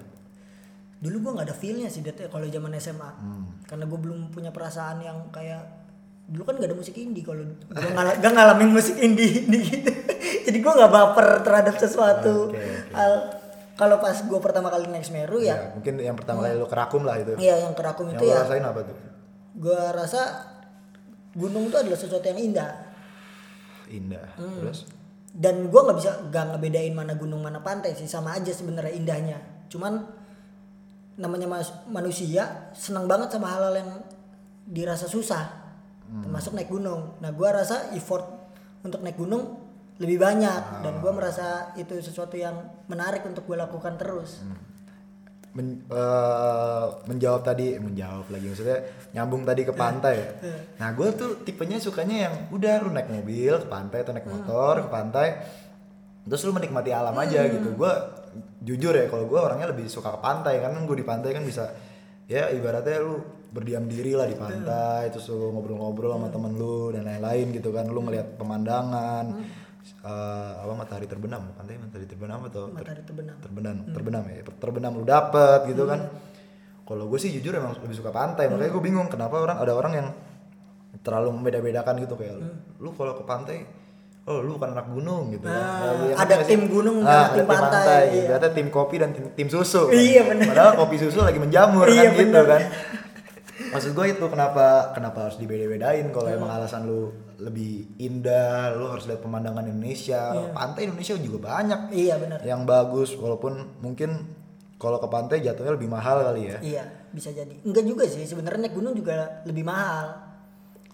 Dulu 0.95 1.15
gue 1.19 1.31
nggak 1.33 1.47
ada 1.47 1.55
feelnya 1.55 1.87
sih 1.87 1.99
Det, 1.99 2.15
ya, 2.15 2.27
kalau 2.27 2.45
zaman 2.45 2.71
SMA 2.75 3.09
Hmm. 3.15 3.45
karena 3.63 3.83
gue 3.83 3.99
belum 3.99 4.19
punya 4.29 4.49
perasaan 4.49 4.99
yang 4.99 5.29
kayak 5.29 5.61
dulu 6.25 6.41
kan 6.41 6.57
gak 6.57 6.65
ada 6.65 6.73
musik 6.73 6.97
indie 6.97 7.21
kalau 7.21 7.45
gue 7.45 7.69
ngal 7.69 8.17
gak 8.17 8.33
ngalamin 8.33 8.73
musik 8.73 8.97
indie, 8.97 9.29
indie 9.45 9.61
gitu. 9.61 9.91
Jadi 10.43 10.57
gue 10.57 10.71
nggak 10.73 10.89
baper 10.89 11.27
terhadap 11.41 11.77
sesuatu. 11.77 12.49
Oke, 12.49 12.57
oke. 12.57 12.91
Hal- 12.91 13.25
kalau 13.75 13.99
pas 13.99 14.15
gue 14.15 14.39
pertama 14.39 14.71
kali 14.71 14.87
naik 14.87 15.03
Semeru 15.03 15.37
ya. 15.37 15.53
Ya 15.53 15.69
mungkin 15.71 15.99
yang 15.99 16.15
pertama 16.15 16.41
kali 16.41 16.55
lu 16.55 16.65
kerakum 16.65 17.03
lah 17.03 17.19
itu. 17.19 17.37
Iya 17.37 17.61
yang 17.61 17.73
kerakum 17.73 18.07
yang 18.07 18.17
itu 18.17 18.25
ya. 18.25 18.41
rasain 18.41 18.63
apa 18.63 18.81
tuh? 18.81 18.95
Gue 19.53 19.77
rasa 19.93 20.21
gunung 21.35 21.67
itu 21.67 21.77
adalah 21.77 21.99
sesuatu 21.99 22.25
yang 22.25 22.39
indah. 22.39 22.71
Indah. 23.91 24.27
Hmm. 24.39 24.63
terus? 24.63 24.87
Dan 25.35 25.67
gue 25.67 25.81
nggak 25.83 25.97
bisa 25.99 26.11
gak 26.31 26.55
ngebedain 26.55 26.95
mana 26.95 27.13
gunung 27.19 27.43
mana 27.43 27.59
pantai 27.59 27.91
sih. 27.93 28.07
Sama 28.07 28.39
aja 28.39 28.55
sebenarnya 28.55 28.95
indahnya. 28.95 29.37
Cuman 29.67 29.99
namanya 31.19 31.47
mas- 31.47 31.75
manusia 31.91 32.71
senang 32.71 33.05
banget 33.05 33.35
sama 33.35 33.51
hal-hal 33.51 33.75
yang 33.75 33.91
dirasa 34.65 35.11
susah. 35.11 35.67
Termasuk 36.23 36.55
naik 36.55 36.71
gunung. 36.71 37.19
Nah 37.19 37.35
gue 37.35 37.49
rasa 37.51 37.91
effort 37.91 38.23
untuk 38.85 39.03
naik 39.03 39.19
gunung 39.19 39.59
lebih 39.99 40.23
banyak. 40.23 40.61
Ah. 40.63 40.81
dan 40.83 41.03
gue 41.03 41.11
merasa 41.11 41.75
itu 41.75 41.99
sesuatu 41.99 42.35
yang 42.39 42.55
menarik 42.87 43.23
untuk 43.27 43.43
gue 43.43 43.59
lakukan 43.59 43.99
terus. 43.99 44.39
Hmm. 44.39 44.74
Men- 45.55 45.87
eh, 45.87 46.85
menjawab 47.07 47.41
tadi 47.47 47.79
menjawab 47.79 48.27
lagi 48.27 48.45
maksudnya 48.51 48.79
nyambung 49.15 49.47
tadi 49.47 49.63
ke 49.63 49.71
pantai. 49.71 50.15
Nah 50.75 50.91
gue 50.91 51.07
tuh 51.15 51.31
tipenya 51.47 51.79
sukanya 51.79 52.27
yang 52.27 52.35
udah 52.51 52.83
lu 52.83 52.91
naik 52.91 53.07
mobil 53.07 53.63
ke 53.63 53.67
pantai 53.71 54.03
atau 54.03 54.11
naik 54.11 54.27
motor 54.27 54.83
ke 54.83 54.89
pantai 54.91 55.27
terus 56.27 56.43
lu 56.43 56.51
menikmati 56.51 56.91
alam 56.91 57.15
aja 57.15 57.47
gitu. 57.47 57.71
Gue 57.71 57.91
jujur 58.67 58.91
ya 58.91 59.07
kalau 59.07 59.31
gue 59.31 59.39
orangnya 59.39 59.71
lebih 59.71 59.87
suka 59.87 60.11
ke 60.11 60.19
pantai 60.19 60.59
karena 60.59 60.75
gue 60.75 60.97
di 60.99 61.07
pantai 61.07 61.31
kan 61.31 61.43
bisa 61.47 61.71
ya 62.27 62.51
ibaratnya 62.51 62.99
lu 62.99 63.15
berdiam 63.55 63.87
diri 63.87 64.11
lah 64.11 64.27
di 64.27 64.35
pantai 64.35 65.07
terus 65.07 65.31
lu 65.31 65.55
ngobrol-ngobrol 65.55 66.19
sama 66.19 66.27
temen 66.27 66.59
lu 66.59 66.91
dan 66.91 67.07
lain-lain 67.07 67.55
gitu 67.55 67.71
kan 67.71 67.87
lu 67.87 68.03
ngeliat 68.03 68.35
pemandangan 68.35 69.25
eh, 69.85 70.53
apa 70.57 70.73
matahari 70.73 71.05
terbenam 71.05 71.53
pantai 71.53 71.75
matahari 71.75 72.05
terbenam 72.05 72.39
atau 72.43 72.67
matahari 72.67 73.01
terbenam 73.01 73.35
terbenam 73.39 73.75
terbenam 73.87 74.23
ya 74.25 74.35
terbenam 74.55 74.91
lu 74.93 75.03
dapet 75.03 75.59
gitu 75.67 75.83
kan 75.83 75.99
kalau 76.81 77.05
gue 77.05 77.17
sih 77.17 77.31
jujur 77.31 77.53
emang 77.53 77.73
lebih 77.75 77.95
suka 77.95 78.09
pantai 78.09 78.45
makanya 78.45 78.69
gue 78.69 78.83
bingung 78.83 79.07
kenapa 79.07 79.37
orang 79.37 79.57
ada 79.57 79.73
orang 79.73 79.93
yang 79.93 80.07
terlalu 80.99 81.33
membeda-bedakan 81.33 81.97
gitu 81.99 82.13
kayak 82.13 82.37
lu 82.77 82.89
kalau 82.91 83.13
ke 83.13 83.23
pantai 83.23 83.57
oh 84.25 84.41
lu 84.41 84.57
kan 84.57 84.73
anak 84.73 84.89
gunung 84.89 85.29
gitu 85.29 85.45
kan 85.45 85.53
Nah, 85.53 85.93
Ya, 86.03 86.17
ada 86.17 86.35
tim 86.41 86.65
gunung 86.65 87.01
Ah, 87.01 87.29
dan 87.29 87.29
ada 87.29 87.33
tim 87.35 87.45
pantai, 87.45 88.01
gitu. 88.09 88.25
iya. 88.25 88.35
ada 88.35 88.47
tim 88.49 88.67
kopi 88.69 88.95
dan 88.97 89.09
tim, 89.11 89.25
tim 89.31 89.47
susu 89.47 89.85
kan. 89.85 89.93
Iya, 89.93 90.21
bener. 90.23 90.49
padahal 90.49 90.73
kopi 90.75 90.95
susu 90.97 91.21
lagi 91.21 91.37
menjamur 91.37 91.85
Iya, 91.85 92.09
kan 92.09 92.13
gitu 92.15 92.25
bener. 92.33 92.45
kan 92.47 92.61
maksud 93.55 93.95
gue 93.95 94.05
itu 94.11 94.25
kenapa 94.27 94.91
kenapa 94.91 95.31
harus 95.31 95.39
dibeda-bedain 95.39 96.11
kalau 96.11 96.27
emang 96.27 96.51
alasan 96.51 96.83
lu 96.87 97.11
lebih 97.39 97.99
indah 97.99 98.75
lu 98.75 98.91
harus 98.91 99.07
lihat 99.07 99.23
pemandangan 99.23 99.67
Indonesia. 99.67 100.31
Pantai 100.51 100.87
Indonesia 100.87 101.15
juga 101.19 101.39
banyak 101.51 101.91
iya 101.95 102.15
benar. 102.19 102.39
yang 102.43 102.63
bagus 102.67 103.15
walaupun 103.15 103.79
mungkin 103.79 104.27
kalau 104.75 104.99
ke 104.99 105.07
pantai 105.07 105.39
jatuhnya 105.39 105.75
lebih 105.75 105.87
mahal 105.87 106.23
kali 106.23 106.51
ya. 106.51 106.57
Iya 106.59 106.83
bisa 107.15 107.31
jadi. 107.31 107.63
Enggak 107.63 107.85
juga 107.87 108.03
sih 108.07 108.27
sebenarnya 108.27 108.67
naik 108.67 108.75
gunung 108.75 108.95
juga 108.95 109.43
lebih 109.47 109.63
mahal. 109.63 110.19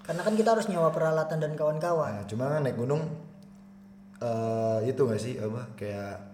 Karena 0.02 0.22
kan 0.26 0.34
kita 0.34 0.54
harus 0.58 0.66
nyawa 0.70 0.90
peralatan 0.90 1.38
dan 1.42 1.54
kawan-kawan. 1.54 2.22
Nah, 2.22 2.26
cuma 2.26 2.50
kan 2.50 2.62
naik 2.66 2.78
gunung 2.78 3.02
eh 4.22 4.80
itu 4.86 5.02
gak 5.02 5.18
sih 5.18 5.34
apa 5.42 5.74
kayak 5.74 6.31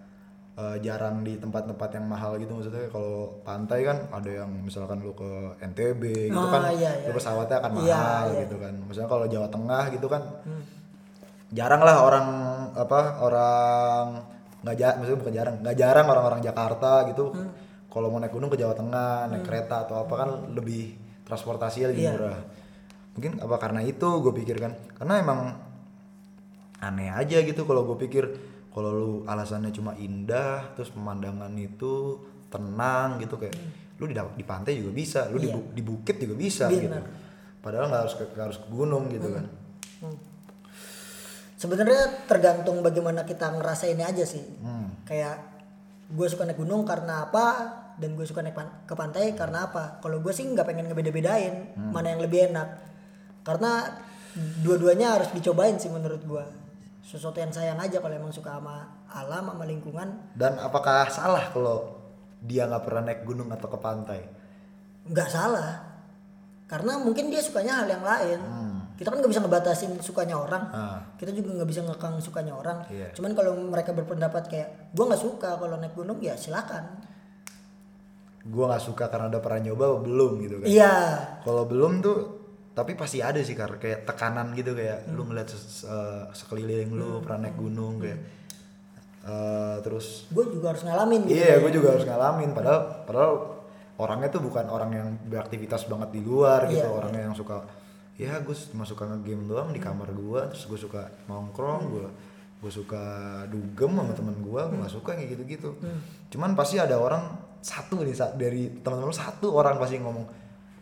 eh, 0.58 0.76
jarang 0.80 1.22
di 1.22 1.38
tempat-tempat 1.38 1.88
yang 1.92 2.04
mahal 2.04 2.34
gitu 2.36 2.50
maksudnya. 2.52 2.86
Kalau 2.88 3.38
pantai 3.40 3.80
kan 3.82 4.10
ada 4.10 4.30
yang 4.36 4.50
misalkan 4.58 4.98
lu 4.98 5.14
ke 5.14 5.30
NTB 5.62 6.02
gitu 6.28 6.34
Ah, 6.36 6.50
kan 6.50 6.62
iya, 6.74 6.90
iya. 6.92 7.06
lu 7.06 7.14
pesawatnya 7.14 7.56
akan 7.60 7.70
Iya, 7.78 7.94
mahal 7.94 8.26
iya. 8.28 8.40
gitu 8.42 8.56
kan. 8.58 8.74
Maksudnya 8.82 9.08
kalau 9.08 9.26
Jawa 9.26 9.48
Tengah 9.48 9.84
gitu 9.88 10.06
kan 10.06 10.22
jarang 11.48 11.80
lah 11.80 11.96
orang 12.02 12.26
apa 12.76 13.00
orang 13.18 14.06
nggak 14.58 14.76
ja, 14.76 14.88
maksudnya 14.94 15.16
bukan 15.16 15.32
jarang 15.32 15.54
nggak 15.58 15.76
jarang 15.76 16.06
orang-orang 16.06 16.40
Jakarta 16.42 17.08
gitu 17.08 17.32
kalau 17.88 18.12
mau 18.12 18.20
naik 18.20 18.30
gunung 18.30 18.52
ke 18.52 18.58
Jawa 18.58 18.74
Tengah 18.74 19.32
naik 19.32 19.46
kereta 19.46 19.86
atau 19.86 20.02
apa 20.02 20.14
kan 20.14 20.28
lebih 20.52 20.92
transportasinya 21.24 21.88
lebih 21.88 22.04
Iya. 22.04 22.12
murah. 22.14 22.40
Mungkin 23.14 23.32
apa 23.38 23.56
karena 23.56 23.80
itu 23.80 24.04
gue 24.18 24.32
pikirkan 24.34 24.70
karena 24.94 25.14
emang 25.18 25.40
aneh 26.78 27.10
aja 27.10 27.40
gitu 27.40 27.64
kalau 27.64 27.82
gue 27.84 27.98
pikir 27.98 28.24
kalau 28.78 28.90
lu 28.90 29.10
alasannya 29.24 29.70
cuma 29.70 29.90
indah 29.92 30.70
terus 30.72 30.88
pemandangan 30.88 31.50
itu 31.52 32.14
tenang 32.46 33.18
gitu 33.18 33.34
kayak 33.34 33.58
lu 33.98 34.06
di 34.06 34.14
di 34.14 34.44
pantai 34.44 34.78
juga 34.78 34.94
bisa 34.94 35.26
lu 35.26 35.36
di, 35.36 35.50
bu- 35.50 35.74
di 35.74 35.82
bukit 35.82 36.14
juga 36.16 36.32
bisa 36.32 36.70
Benar. 36.70 36.78
gitu. 36.78 36.98
Padahal 37.58 37.90
nggak 37.90 38.00
harus 38.00 38.14
ke 38.14 38.24
nggak 38.28 38.44
harus 38.46 38.58
ke 38.58 38.68
gunung 38.68 39.10
gitu 39.10 39.28
kan. 39.28 39.44
Sebenarnya 41.58 42.00
tergantung 42.24 42.78
bagaimana 42.80 43.26
kita 43.26 43.50
ngerasainnya 43.50 44.06
aja 44.06 44.22
sih. 44.24 44.44
Hmm. 44.62 44.94
kayak 45.02 45.58
gue 46.08 46.24
suka 46.24 46.46
naik 46.46 46.56
gunung 46.56 46.86
karena 46.86 47.26
apa 47.26 47.46
dan 47.98 48.14
gue 48.14 48.22
suka 48.22 48.40
naik 48.40 48.54
pan- 48.54 48.86
ke 48.86 48.94
pantai 48.94 49.34
karena 49.34 49.66
apa. 49.66 49.98
Kalau 49.98 50.22
gue 50.22 50.30
sih 50.30 50.46
nggak 50.46 50.62
pengen 50.64 50.86
ngebeda-bedain 50.86 51.74
Hmm. 51.74 51.90
mana 51.90 52.14
yang 52.14 52.22
lebih 52.22 52.48
enak. 52.48 52.68
Karena 53.42 53.90
dua-duanya 54.62 55.18
harus 55.18 55.34
dicobain 55.34 55.74
sih 55.76 55.90
menurut 55.90 56.22
gue 56.22 56.44
sesuatu 57.08 57.40
yang 57.40 57.48
sayang 57.48 57.80
aja 57.80 58.04
kalau 58.04 58.12
emang 58.12 58.28
suka 58.28 58.60
sama 58.60 58.84
alam 59.08 59.48
sama 59.48 59.64
lingkungan. 59.64 60.36
Dan 60.36 60.60
apakah 60.60 61.08
salah 61.08 61.48
kalau 61.48 61.96
dia 62.44 62.68
nggak 62.68 62.84
pernah 62.84 63.08
naik 63.08 63.24
gunung 63.24 63.48
atau 63.48 63.64
ke 63.72 63.78
pantai? 63.80 64.20
Nggak 65.08 65.28
salah. 65.32 65.88
Karena 66.68 67.00
mungkin 67.00 67.32
dia 67.32 67.40
sukanya 67.40 67.80
hal 67.80 67.88
yang 67.88 68.04
lain. 68.04 68.40
Kita 69.00 69.08
kan 69.08 69.24
nggak 69.24 69.32
bisa 69.32 69.40
ngebatasin 69.40 69.92
sukanya 70.04 70.36
orang. 70.36 70.64
Ah. 70.68 71.00
kita 71.16 71.32
juga 71.32 71.56
nggak 71.56 71.70
bisa 71.70 71.80
ngekang 71.86 72.20
sukanya 72.20 72.52
orang. 72.52 72.84
Iya. 72.92 73.08
cuman 73.16 73.32
kalau 73.32 73.56
mereka 73.56 73.96
berpendapat 73.96 74.44
kayak 74.50 74.68
gue 74.92 75.04
nggak 75.08 75.22
suka 75.22 75.56
kalau 75.56 75.80
naik 75.80 75.96
gunung 75.96 76.20
ya 76.20 76.36
silakan. 76.36 76.98
Gue 78.44 78.64
nggak 78.68 78.84
suka 78.84 79.08
karena 79.08 79.32
udah 79.32 79.40
pernah 79.40 79.60
nyoba 79.70 80.02
belum 80.04 80.32
gitu 80.44 80.56
kan? 80.60 80.66
Iya. 80.68 80.94
Kalau 81.40 81.64
belum 81.64 82.04
tuh 82.04 82.37
tapi 82.78 82.94
pasti 82.94 83.18
ada 83.18 83.42
sih 83.42 83.58
kar 83.58 83.82
kayak 83.82 84.06
tekanan 84.06 84.54
gitu 84.54 84.78
kayak 84.78 85.10
lu 85.10 85.26
ngeliat 85.26 85.50
eh, 85.50 86.22
sekeliling 86.30 86.94
lu 86.94 87.18
pernah 87.18 87.50
naik 87.50 87.58
gunung 87.58 87.98
kayak 87.98 88.18
eh, 89.26 89.76
terus 89.82 90.30
gue 90.30 90.44
juga 90.46 90.70
harus 90.70 90.86
ngalamin 90.86 91.26
gitu 91.26 91.34
iya 91.42 91.58
gue 91.58 91.72
juga 91.74 91.98
harus 91.98 92.06
ngalamin. 92.06 92.54
Padahal 92.54 92.80
padahal 93.02 93.32
orangnya 93.98 94.28
tuh 94.30 94.46
bukan 94.46 94.70
orang 94.70 94.90
yang 94.94 95.08
beraktivitas 95.26 95.90
banget 95.90 96.14
di 96.14 96.20
luar 96.22 96.70
gitu 96.70 96.86
Iya, 96.86 96.94
orangnya 96.94 97.22
yang 97.26 97.34
suka 97.34 97.66
ya 98.14 98.38
gue 98.38 98.54
cuma 98.54 98.86
suka 98.86 99.10
ngegame 99.10 99.50
doang 99.50 99.74
di 99.74 99.82
kamar 99.82 100.14
gue 100.14 100.40
terus 100.54 100.70
gue 100.70 100.78
suka 100.78 101.10
nongkrong 101.26 101.82
gue 101.90 102.06
gue 102.58 102.72
suka 102.74 103.02
dugem 103.46 103.94
sama 103.94 104.14
temen 104.14 104.38
gue 104.42 104.60
gue 104.70 104.78
gak 104.82 104.94
suka 104.94 105.14
kayak 105.14 105.34
gitu-gitu. 105.34 105.78
Cuman 106.30 106.58
pasti 106.58 106.78
ada 106.78 106.98
orang 106.98 107.30
satu 107.62 108.02
nih 108.06 108.14
dari 108.34 108.70
teman-teman 108.82 109.14
satu 109.14 109.54
orang 109.54 109.78
pasti 109.78 109.98
ngomong 110.02 110.26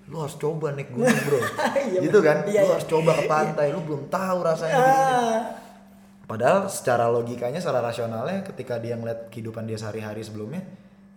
lu 0.07 0.23
harus 0.23 0.39
coba 0.39 0.71
naik 0.71 0.95
gunung 0.95 1.19
bro 1.27 1.41
Iya, 1.91 2.01
gitu 2.03 2.19
kan 2.23 2.47
iya, 2.47 2.63
lu 2.63 2.71
iya. 2.71 2.75
harus 2.79 2.87
coba 2.87 3.11
ke 3.19 3.25
pantai 3.27 3.75
lu 3.75 3.83
belum 3.83 4.07
tahu 4.07 4.39
rasanya 4.43 4.77
gini 4.79 4.95
Ah, 4.97 5.41
Padahal 6.27 6.67
secara 6.67 7.07
logikanya, 7.07 7.63
secara 7.63 7.79
rasionalnya 7.79 8.43
ketika 8.43 8.83
dia 8.83 8.99
ngeliat 8.99 9.31
kehidupan 9.31 9.63
dia 9.63 9.79
sehari-hari 9.79 10.27
sebelumnya, 10.27 10.59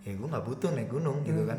ya 0.06 0.14
gue 0.14 0.22
nggak 0.22 0.46
butuh 0.46 0.70
naik 0.70 0.86
gunung 0.86 1.26
gitu 1.26 1.42
kan. 1.50 1.58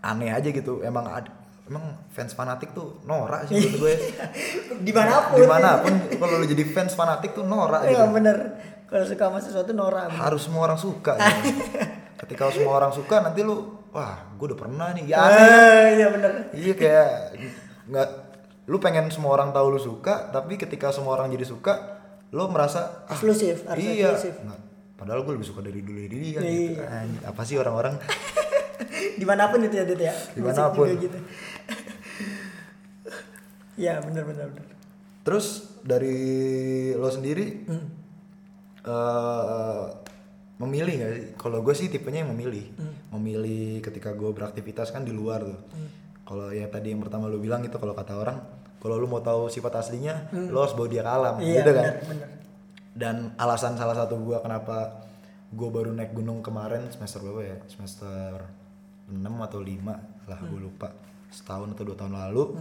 Aneh 0.00 0.32
aja 0.32 0.48
gitu. 0.48 0.80
Emang 0.80 1.04
ada, 1.04 1.28
emang 1.68 2.00
fans 2.08 2.32
fanatik 2.32 2.72
tuh 2.72 2.96
norak 3.04 3.44
sih 3.44 3.60
menurut 3.60 3.76
gue. 3.84 3.94
di 4.88 4.92
mana 4.96 5.28
pun 5.28 5.36
Di 5.36 5.44
mana 5.44 5.84
pun 5.84 5.92
kalau 6.16 6.40
lu 6.40 6.48
jadi 6.48 6.64
fans 6.64 6.96
fanatik 6.96 7.36
tuh 7.36 7.44
norak 7.44 7.84
gitu. 7.84 8.00
Iya 8.00 8.08
bener 8.08 8.36
kalau 8.88 9.04
suka 9.04 9.24
sama 9.30 9.38
sesuatu 9.38 9.70
norak 9.76 10.08
Harus 10.08 10.48
semua 10.48 10.64
orang 10.64 10.80
suka. 10.80 11.20
Gitu. 11.20 11.60
ketika 12.24 12.48
semua 12.56 12.72
orang 12.80 12.92
suka 12.96 13.20
nanti 13.20 13.44
lu, 13.44 13.79
wah 13.90 14.30
gue 14.30 14.46
udah 14.46 14.58
pernah 14.58 14.88
nih. 14.92 15.04
Ya 15.06 15.16
aneh. 15.18 15.38
Ah, 15.40 15.84
iya 15.90 16.06
bener 16.08 16.30
Iya 16.50 16.72
kayak 16.74 17.10
nggak 17.86 18.08
lu 18.66 18.78
pengen 18.78 19.08
semua 19.08 19.34
orang 19.34 19.50
tahu 19.50 19.66
lu 19.68 19.80
suka, 19.80 20.30
tapi 20.30 20.54
ketika 20.54 20.90
semua 20.90 21.14
orang 21.14 21.28
jadi 21.28 21.42
suka, 21.42 21.98
lu 22.30 22.46
merasa 22.46 23.02
ah, 23.04 23.12
Eksklusif, 23.12 23.66
iya. 23.74 24.14
eksklusif. 24.14 24.34
Nggak, 24.38 24.60
padahal 24.94 25.20
gue 25.20 25.32
lebih 25.34 25.44
suka 25.44 25.60
dari 25.60 25.80
dulu 25.80 25.98
dari 26.00 26.16
dia 26.16 26.38
Iya. 26.38 26.40
gitu. 26.40 26.80
Anjing, 26.80 27.22
apa 27.24 27.40
sih 27.42 27.56
orang-orang? 27.56 27.94
di 29.20 29.24
mana 29.24 29.50
pun 29.50 29.60
itu 29.60 29.74
ya 29.74 29.84
Dit 29.84 29.98
ya 29.98 30.14
Di 30.32 30.40
mana 30.40 30.70
pun. 30.70 30.86
gitu 30.88 31.18
ya 33.78 34.00
bener 34.00 34.24
bener 34.24 34.46
bener 34.48 34.66
Terus 35.20 35.46
dari 35.82 36.16
lo 36.94 37.08
sendiri 37.08 37.64
Hmm. 37.66 37.86
eh, 38.82 39.84
memilih 40.56 40.94
nggak 40.94 41.10
sih? 41.12 41.24
Kalau 41.34 41.60
gue 41.60 41.72
sih 41.72 41.88
tipenya 41.88 42.22
yang 42.22 42.32
memilih, 42.32 42.68
Hmm. 42.74 42.94
Memilih 43.10 43.78
ketika 43.80 44.10
gue 44.12 44.30
beraktivitas 44.30 44.90
kan 44.90 45.02
di 45.02 45.10
luar 45.10 45.42
tuh. 45.42 45.60
Kalau 46.22 46.50
ya 46.50 46.66
tadi 46.66 46.94
yang 46.94 47.02
pertama 47.02 47.26
lo 47.26 47.36
bilang 47.36 47.60
itu 47.60 47.74
kalau 47.74 47.90
kata 47.90 48.14
orang, 48.14 48.38
kalau 48.78 48.96
lu 48.96 49.06
mau 49.06 49.18
tahu 49.18 49.50
sifat 49.50 49.82
aslinya, 49.82 50.30
lo 50.30 50.62
harus 50.62 50.72
bawa 50.72 50.86
dia 50.86 51.02
ke 51.02 51.10
alam, 51.10 51.34
Hmm. 51.36 51.44
iya 51.44 51.60
gitu 51.60 51.72
kan? 51.74 51.84
bener 51.84 52.06
bener 52.06 52.28
dan 52.90 53.16
alasan 53.34 53.78
salah 53.78 53.94
satu 53.94 54.18
gua 54.18 54.42
kenapa 54.42 55.06
gue 55.50 55.66
baru 55.66 55.90
naik 55.90 56.10
gunung 56.10 56.42
kemarin 56.42 56.86
semester 56.90 57.22
berapa 57.22 57.42
ya? 57.42 57.56
Semester 57.66 58.46
6 59.06 59.18
atau 59.18 59.58
5 59.58 60.26
lah 60.26 60.38
gue 60.40 60.60
lupa. 60.60 60.90
Setahun 61.30 61.70
atau 61.70 61.82
dua 61.82 61.96
tahun 61.96 62.14
lalu. 62.14 62.58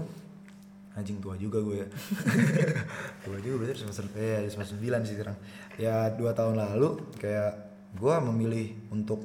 Anjing 0.93 1.17
tua 1.17 1.33
juga 1.33 1.61
gue 1.61 1.81
ya. 1.81 1.87
Tua 3.25 3.37
juga 3.39 3.55
berarti 3.61 3.81
semester 3.81 4.05
eh 4.17 4.49
semester 4.49 4.77
9 4.77 5.05
sih 5.05 5.15
sekarang. 5.17 5.37
Ya 5.77 6.09
dua 6.11 6.33
tahun 6.33 6.57
lalu 6.57 6.97
kayak 7.17 7.51
gue 7.93 8.15
memilih 8.25 8.67
untuk 8.89 9.21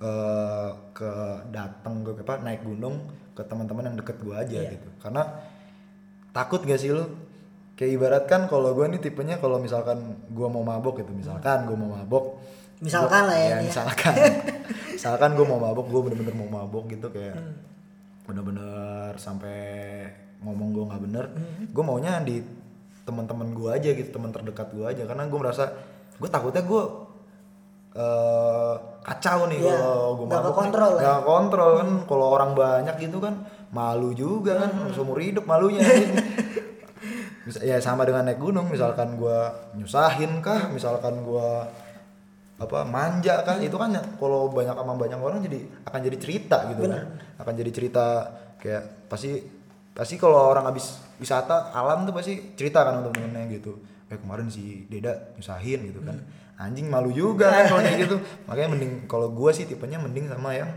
eh, 0.00 0.68
ke 0.90 1.12
datang 1.48 2.00
ke 2.00 2.10
apa 2.18 2.40
naik 2.40 2.62
gunung 2.62 2.96
ke 3.30 3.42
teman-teman 3.42 3.86
yang 3.86 3.96
deket 3.96 4.16
gue 4.18 4.34
aja 4.34 4.58
gitu. 4.66 4.88
Karena 4.98 5.22
takut 6.30 6.60
gak 6.60 6.76
sih 6.76 6.90
lu? 6.90 7.04
Kayak 7.74 7.90
ibarat 7.96 8.24
kan 8.24 8.44
kalau 8.44 8.72
gue 8.72 8.84
nih 8.86 9.00
tipenya 9.00 9.36
kalau 9.36 9.56
misalkan 9.56 9.98
gue 10.26 10.44
mau 10.46 10.60
mabok 10.60 11.00
gitu 11.00 11.12
misalkan 11.12 11.64
gue 11.64 11.72
mau 11.74 11.94
mabok 11.94 12.36
Misalkan 12.84 13.24
gua- 13.24 13.28
lah 13.28 13.36
ya, 13.36 13.44
ya 13.44 13.48
ini 13.50 13.56
ya. 13.56 13.68
misalkan. 13.68 14.14
Misalkan 14.90 15.30
gue 15.32 15.44
mau 15.44 15.56
mabok 15.58 15.86
gue 15.86 16.00
bener-bener 16.02 16.34
mau 16.34 16.48
mabok 16.50 16.88
gitu 16.88 17.08
kayak 17.08 17.36
bener-bener 18.24 19.16
sampai 19.16 19.58
ngomong 20.40 20.72
gue 20.72 20.84
nggak 20.86 21.02
bener 21.04 21.24
gue 21.68 21.84
maunya 21.84 22.16
di 22.20 22.40
teman-teman 23.04 23.52
gue 23.52 23.68
aja 23.68 23.90
gitu 23.92 24.08
teman 24.10 24.32
terdekat 24.32 24.72
gue 24.72 24.84
aja. 24.84 25.04
Karena 25.04 25.24
gue 25.24 25.38
merasa 25.38 25.72
gue 26.16 26.28
takutnya 26.28 26.60
gue 26.62 26.82
eh 27.90 28.72
kacau 29.00 29.46
nih 29.46 29.58
Iya, 29.58 29.74
kalau 29.74 30.08
gue 30.14 30.26
mabuk 30.26 30.44
kekontrol 30.48 30.92
ya. 30.92 31.00
nggak 31.00 31.20
kontrol 31.24 31.70
kan. 31.74 31.88
Kalau 32.04 32.26
orang 32.30 32.50
banyak 32.54 32.96
gitu 33.00 33.18
kan 33.18 33.34
malu 33.70 34.10
juga 34.12 34.52
kan 34.58 34.70
Hmm. 34.70 34.92
seumur 34.92 35.18
hidup 35.18 35.42
malunya. 35.42 35.82
Bisa- 37.40 37.64
ya 37.64 37.80
sama 37.80 38.04
dengan 38.04 38.22
naik 38.22 38.38
gunung 38.38 38.68
misalkan 38.68 39.16
gua 39.16 39.48
nyusahin 39.74 40.38
kah 40.38 40.68
misalkan 40.68 41.24
gua 41.24 41.64
apa 42.56 42.84
manja 42.84 43.40
kah 43.40 43.56
itu 43.56 43.72
kan 43.74 43.88
ya, 43.88 44.02
kalau 44.14 44.52
banyak 44.52 44.76
sama 44.76 44.92
banyak 44.94 45.16
orang 45.16 45.40
jadi 45.40 45.58
akan 45.82 46.00
jadi 46.04 46.16
cerita 46.16 46.58
gitu 46.68 46.84
kan. 46.84 47.04
Akan 47.36 47.54
jadi 47.54 47.70
cerita 47.72 48.06
kayak 48.56 49.08
pasti 49.08 49.40
pasti 49.90 50.14
kalau 50.14 50.36
orang 50.46 50.68
habis 50.68 51.00
wisata 51.16 51.72
alam 51.72 52.04
tuh 52.04 52.12
pasti 52.12 52.54
cerita 52.54 52.84
kan 52.84 53.00
untuk 53.00 53.16
temennya 53.16 53.48
gitu. 53.50 53.80
Eh 54.06 54.20
kemarin 54.20 54.46
si 54.46 54.84
Deda 54.86 55.32
nyusahin 55.34 55.88
gitu 55.88 56.04
kan 56.04 56.20
anjing 56.60 56.92
malu 56.92 57.08
juga 57.08 57.48
kan 57.48 57.64
kalau 57.72 57.80
kayak 57.80 57.98
gitu. 58.04 58.16
Makanya 58.44 58.68
mending 58.76 58.92
kalau 59.08 59.32
gua 59.32 59.48
sih 59.50 59.64
tipenya 59.64 59.96
mending 59.96 60.28
sama 60.28 60.52
yang 60.52 60.68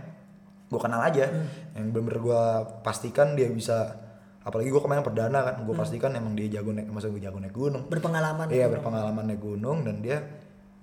gue 0.71 0.79
kenal 0.79 1.03
aja. 1.03 1.27
Yang 1.75 1.85
bener-bener 1.91 2.19
gue 2.23 2.43
pastikan 2.81 3.35
dia 3.35 3.51
bisa 3.51 3.99
apalagi 4.43 4.71
gue 4.71 4.81
kemarin 4.81 5.03
perdana 5.03 5.39
kan 5.43 5.55
gue 5.63 5.75
pastikan 5.75 6.11
emang 6.15 6.35
dia 6.35 6.59
jago 6.59 6.75
naik 6.75 6.87
masa 6.87 7.11
gue 7.11 7.19
jago 7.19 7.37
naik 7.37 7.51
gunung. 7.51 7.83
Berpengalaman 7.91 8.47
iya 8.47 8.71
berpengalaman 8.71 9.23
naik 9.27 9.43
gunung 9.43 9.83
dan 9.83 9.99
dia 9.99 10.23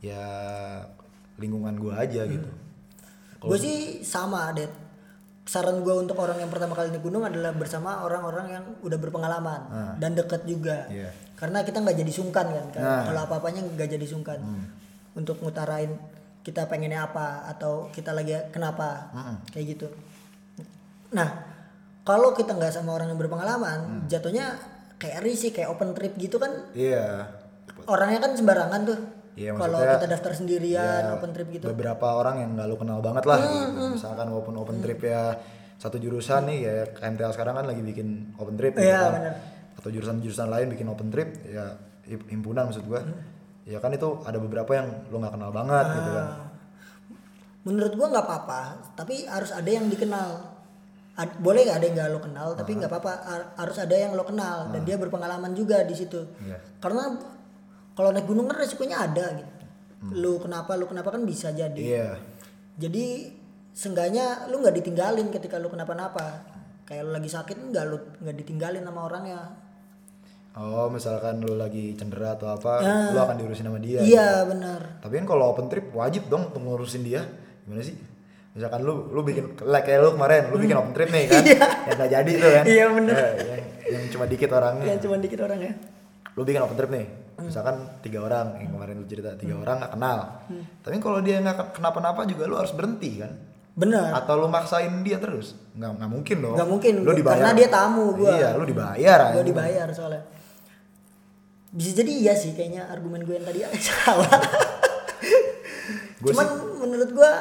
ya 0.04 0.25
lingkungan 1.40 1.80
gue 1.80 1.92
aja 1.97 2.28
gitu. 2.28 2.49
Gue 3.40 3.59
sih 3.59 4.04
sama 4.04 4.52
det 4.52 4.69
saran 5.49 5.83
gue 5.83 5.95
untuk 5.97 6.14
orang 6.23 6.38
yang 6.38 6.52
pertama 6.52 6.78
kali 6.78 6.95
naik 6.95 7.02
gunung 7.02 7.26
adalah 7.26 7.50
bersama 7.50 8.07
orang-orang 8.07 8.47
yang 8.54 8.64
udah 8.87 8.99
berpengalaman 9.00 9.61
dan 9.99 10.14
deket 10.14 10.45
juga. 10.47 10.87
Iya. 10.92 11.11
karena 11.40 11.64
kita 11.64 11.80
nggak 11.80 11.97
jadi 12.04 12.12
sungkan 12.12 12.47
kan 12.52 12.66
Kan 12.69 12.83
Nah. 12.85 13.04
kalau 13.09 13.21
apa-apanya 13.25 13.64
nggak 13.64 13.97
jadi 13.97 14.04
sungkan 14.04 14.45
untuk 15.12 15.38
ngutarain 15.38 15.90
kita 16.40 16.64
pengennya 16.64 17.05
apa 17.05 17.45
atau 17.47 17.88
kita 17.88 18.11
lagi 18.11 18.33
kenapa 18.49 19.12
kayak 19.49 19.67
gitu. 19.71 19.87
Nah 21.11 21.29
kalau 22.02 22.33
kita 22.33 22.52
nggak 22.52 22.73
sama 22.73 22.95
orang 22.95 23.09
yang 23.09 23.21
berpengalaman 23.21 23.79
jatuhnya 24.07 24.57
kayak 24.97 25.21
risih 25.21 25.50
kayak 25.50 25.69
open 25.69 25.93
trip 25.93 26.17
gitu 26.17 26.37
kan? 26.37 26.71
Iya. 26.73 27.29
Orangnya 27.85 28.21
kan 28.21 28.33
sembarangan 28.33 28.81
tuh. 28.85 29.00
Iya, 29.31 29.55
kalau 29.55 29.79
kita 29.81 30.07
daftar 30.07 30.33
sendirian 30.35 31.00
Ya, 31.02 31.14
open 31.14 31.31
trip 31.31 31.49
gitu. 31.50 31.64
beberapa 31.67 32.12
orang 32.12 32.40
yang 32.40 32.50
nggak 32.52 32.67
lu 32.67 32.76
kenal 32.76 32.99
banget 32.99 33.25
lah 33.25 33.38
gitu. 33.38 33.95
misalkan 33.95 34.26
walaupun 34.29 34.52
open 34.59 34.79
trip 34.81 35.00
ya 35.00 35.33
satu 35.76 35.97
jurusan 35.97 36.45
nih 36.45 36.59
ya 36.61 36.73
MTL 37.00 37.33
sekarang 37.33 37.57
kan 37.57 37.64
lagi 37.64 37.81
bikin 37.81 38.37
open 38.37 38.59
trip 38.59 38.75
gitu 38.75 38.85
Iya, 38.85 39.00
kan. 39.00 39.33
atau 39.76 39.88
jurusan-jurusan 39.88 40.45
lain 40.45 40.67
bikin 40.69 40.85
open 40.85 41.09
trip 41.09 41.40
ya 41.47 41.73
him- 42.05 42.26
himpunan 42.29 42.69
maksud 42.69 42.85
gua 42.85 43.00
ya 43.71 43.79
kan 43.79 43.95
itu 43.95 44.19
ada 44.27 44.35
beberapa 44.43 44.75
yang 44.75 44.91
lu 45.15 45.23
nggak 45.23 45.39
kenal 45.39 45.50
banget 45.55 45.87
gitu 45.95 46.11
kan. 46.11 46.27
Menurut 47.62 47.93
gua 47.95 48.07
nggak 48.11 48.27
apa-apa 48.27 48.62
tapi 48.99 49.23
harus 49.31 49.55
ada 49.55 49.71
yang 49.71 49.87
dikenal. 49.87 50.59
Ad- 51.15 51.39
boleh 51.39 51.69
nggak 51.69 51.79
ada 51.79 51.87
yang 51.87 51.95
nggak 52.00 52.11
lo 52.11 52.21
kenal 52.23 52.49
tapi 52.57 52.71
nggak 52.75 52.91
apa-apa 52.91 53.12
Har- 53.23 53.50
harus 53.61 53.77
ada 53.79 53.93
yang 53.93 54.17
lo 54.17 54.25
kenal 54.25 54.73
dan 54.73 54.83
dia 54.83 54.97
berpengalaman 54.99 55.55
juga 55.55 55.87
di 55.87 55.95
situ. 55.95 56.19
Iya. 56.43 56.59
karena 56.83 57.15
kalau 57.95 58.11
naik 58.11 58.25
gunung 58.27 58.49
kan 58.49 58.57
resikonya 58.59 59.05
ada 59.07 59.27
gitu. 59.39 59.53
Lu 60.17 60.41
kenapa 60.41 60.75
lu 60.75 60.89
kenapa 60.89 61.12
kan 61.12 61.23
bisa 61.23 61.53
jadi. 61.53 61.77
Iya. 61.77 62.11
Jadi 62.81 63.37
seenggaknya 63.71 64.49
lu 64.49 64.65
nggak 64.65 64.75
ditinggalin 64.81 65.29
ketika 65.29 65.61
lu 65.61 65.69
kenapa-napa. 65.69 66.43
Kayak 66.89 67.07
lu 67.07 67.11
lagi 67.12 67.29
sakit 67.29 67.71
nggak 67.71 67.85
lu 67.87 67.97
nggak 68.25 68.37
ditinggalin 68.41 68.83
sama 68.83 69.07
orangnya 69.07 69.53
oh 70.52 70.90
misalkan 70.90 71.38
lu 71.38 71.54
lagi 71.54 71.95
cedera 71.95 72.35
atau 72.35 72.50
apa 72.50 72.83
lu 73.11 73.19
akan 73.19 73.37
diurusin 73.38 73.64
sama 73.64 73.78
dia 73.78 74.02
iya 74.02 74.42
benar 74.42 74.99
Tapi 74.99 75.14
kan 75.16 75.26
kalau 75.26 75.54
open 75.54 75.66
trip 75.66 75.90
wajib 75.90 76.26
dong 76.26 76.50
untuk 76.50 76.61
ngurusin 76.61 77.02
dia. 77.02 77.23
Gimana 77.62 77.80
sih? 77.80 77.95
Misalkan 78.50 78.83
lu 78.83 79.09
lu 79.09 79.23
bikin 79.23 79.54
like 79.62 79.87
kayak 79.87 80.02
lu 80.02 80.11
kemarin, 80.12 80.50
lu 80.50 80.59
bikin 80.59 80.75
open 80.75 80.90
trip 80.90 81.07
nih 81.09 81.25
kan. 81.25 81.42
yang 81.87 81.97
gak 81.97 82.11
jadi 82.11 82.33
tuh 82.35 82.50
kan. 82.50 82.64
Iya, 82.66 82.85
bener. 82.90 83.14
Eh, 83.14 83.33
yang, 83.47 83.62
yang 83.88 84.04
cuma 84.11 84.25
dikit 84.26 84.50
orangnya. 84.50 84.85
yang 84.87 84.99
cuma 84.99 85.14
dikit 85.16 85.40
orang 85.40 85.59
ya 85.61 85.73
Lu 86.35 86.42
bikin 86.42 86.61
open 86.61 86.76
trip 86.76 86.90
nih. 86.90 87.07
Misalkan 87.40 87.75
tiga 88.02 88.21
orang 88.21 88.59
yang 88.59 88.71
kemarin 88.71 88.95
lu 88.99 89.07
cerita 89.07 89.33
tiga 89.33 89.55
orang 89.57 89.77
nggak 89.81 89.92
kenal. 89.94 90.18
Tapi 90.83 90.94
kalau 90.98 91.20
dia 91.22 91.37
nggak 91.38 91.72
kenapa-napa 91.72 92.27
juga 92.27 92.44
lu 92.44 92.59
harus 92.59 92.75
berhenti 92.75 93.22
kan. 93.22 93.33
benar 93.70 94.12
Atau 94.12 94.35
lu 94.37 94.51
maksain 94.51 94.92
dia 95.01 95.16
terus? 95.16 95.55
Nggak 95.72 95.90
nggak 95.96 96.11
mungkin 96.11 96.37
dong. 96.42 96.55
Nggak 96.59 96.68
mungkin, 96.68 96.92
Lu 97.01 97.12
dibayar. 97.14 97.38
karena 97.38 97.53
dia 97.55 97.68
tamu 97.70 98.05
gua. 98.12 98.29
Iya, 98.35 98.48
lu 98.59 98.64
dibayar. 98.66 99.18
gue 99.33 99.44
dibayar 99.46 99.87
soalnya 99.94 100.20
bisa 101.70 102.02
jadi 102.02 102.11
iya 102.11 102.35
sih 102.35 102.52
kayaknya 102.54 102.90
argumen 102.90 103.22
gue 103.22 103.35
yang 103.38 103.46
tadi 103.46 103.62
salah. 103.90 104.26
Gua 106.20 106.30
cuman 106.35 106.48
menurut 106.83 107.11
gue 107.14 107.33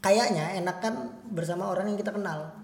kayaknya 0.00 0.60
enak 0.60 0.76
kan 0.80 0.94
bersama 1.32 1.72
orang 1.72 1.92
yang 1.92 1.98
kita 2.00 2.12
kenal. 2.12 2.56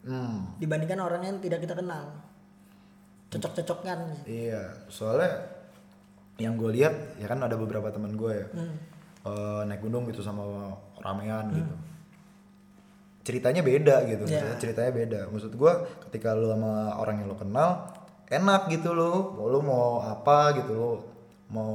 Hmm. 0.00 0.56
dibandingkan 0.56 0.96
orang 0.96 1.20
yang 1.28 1.36
tidak 1.44 1.60
kita 1.60 1.76
kenal. 1.76 2.08
Cocok-cocokkan 3.28 4.24
Iya, 4.24 4.88
soalnya 4.88 5.44
yang 6.40 6.56
gue 6.56 6.72
lihat 6.72 7.20
ya 7.20 7.28
kan 7.28 7.36
ada 7.44 7.52
beberapa 7.60 7.92
teman 7.92 8.16
gue 8.16 8.32
ya. 8.32 8.46
Eh, 9.28 9.62
naik 9.68 9.84
gunung 9.84 10.08
gitu 10.08 10.24
sama 10.24 10.72
ramean 11.04 11.52
gitu. 11.52 11.74
Ceritanya 13.28 13.60
beda 13.60 14.08
gitu, 14.08 14.24
maksudnya 14.24 14.56
ceritanya 14.56 14.92
beda. 14.96 15.20
Maksud 15.28 15.52
gue 15.52 15.72
ketika 16.08 16.32
lu 16.32 16.48
sama 16.48 16.96
orang 16.96 17.20
yang 17.20 17.28
lu 17.28 17.36
kenal 17.36 17.92
enak 18.30 18.70
gitu 18.70 18.94
lu, 18.94 19.10
lu 19.42 19.58
mau 19.60 20.00
apa 20.00 20.54
gitu 20.54 20.72
lu 20.72 20.92
mau 21.50 21.74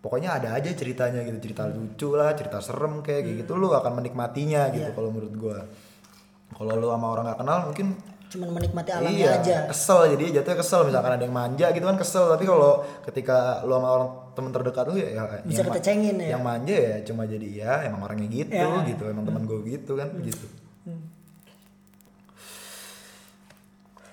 pokoknya 0.00 0.36
ada 0.36 0.48
aja 0.60 0.68
ceritanya 0.72 1.24
gitu. 1.24 1.40
Cerita 1.48 1.64
lucu 1.66 2.08
lah 2.12 2.36
cerita 2.36 2.60
serem 2.60 3.00
kayak 3.00 3.24
kayak 3.24 3.36
gitu 3.44 3.56
lu 3.56 3.72
akan 3.72 3.96
menikmatinya 3.96 4.68
gitu 4.70 4.92
kalau 4.92 5.08
menurut 5.08 5.34
gue 5.34 5.58
kalau 6.52 6.72
lu 6.76 6.88
sama 6.88 7.06
orang 7.08 7.24
nggak 7.32 7.40
kenal 7.40 7.58
mungkin 7.72 7.88
cuman 8.30 8.48
menikmati 8.54 8.90
alamnya 8.94 9.10
iya, 9.10 9.30
aja. 9.42 9.56
kesel. 9.66 10.06
Jadi 10.14 10.38
jatuhnya 10.38 10.58
kesel. 10.62 10.86
Misalkan 10.86 11.18
ada 11.18 11.24
yang 11.26 11.34
manja 11.34 11.66
gitu 11.74 11.82
kan 11.82 11.98
kesel. 11.98 12.30
Tapi 12.30 12.46
kalau 12.46 12.86
ketika 13.02 13.58
lu 13.66 13.74
sama 13.74 13.88
orang 13.90 14.08
temen 14.38 14.50
terdekat 14.54 14.84
lu 14.86 14.94
ya, 15.02 15.08
ya 15.18 15.22
Bisa 15.42 15.66
kita 15.66 15.82
cengin 15.82 16.14
ya. 16.14 16.38
yang 16.38 16.42
manja 16.46 16.70
ya 16.78 16.96
cuma 17.02 17.26
jadi 17.26 17.48
ya 17.50 17.72
emang 17.90 18.06
orangnya 18.06 18.30
gitu 18.30 18.54
Ya. 18.54 18.70
Hmm. 18.70 18.86
gitu. 18.86 19.02
Emang 19.10 19.26
teman 19.26 19.42
gue 19.50 19.58
gitu 19.66 19.98
kan 19.98 20.14
gitu. 20.22 20.46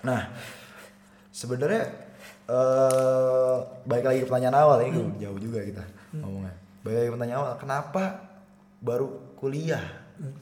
Nah 0.02 0.22
sebenarnya 1.38 1.84
eh 2.48 3.58
balik 3.86 4.06
lagi 4.08 4.20
ke 4.20 4.28
pertanyaan 4.28 4.58
awal 4.58 4.78
ya 4.80 4.90
Hmm. 4.90 5.14
jauh 5.16 5.38
juga 5.38 5.60
kita 5.62 5.84
ngomongnya. 6.16 6.54
Balik 6.82 6.96
lagi 6.96 7.08
ke 7.08 7.14
pertanyaan 7.14 7.40
awal 7.40 7.54
kenapa 7.56 8.04
baru 8.80 9.08
kuliah? 9.36 9.86
Hmm. 10.18 10.34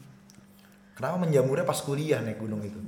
kenapa 0.96 1.20
menjamurnya 1.20 1.68
pas 1.68 1.76
kuliah 1.78 2.24
naik 2.24 2.40
gunung 2.40 2.64
itu? 2.64 2.80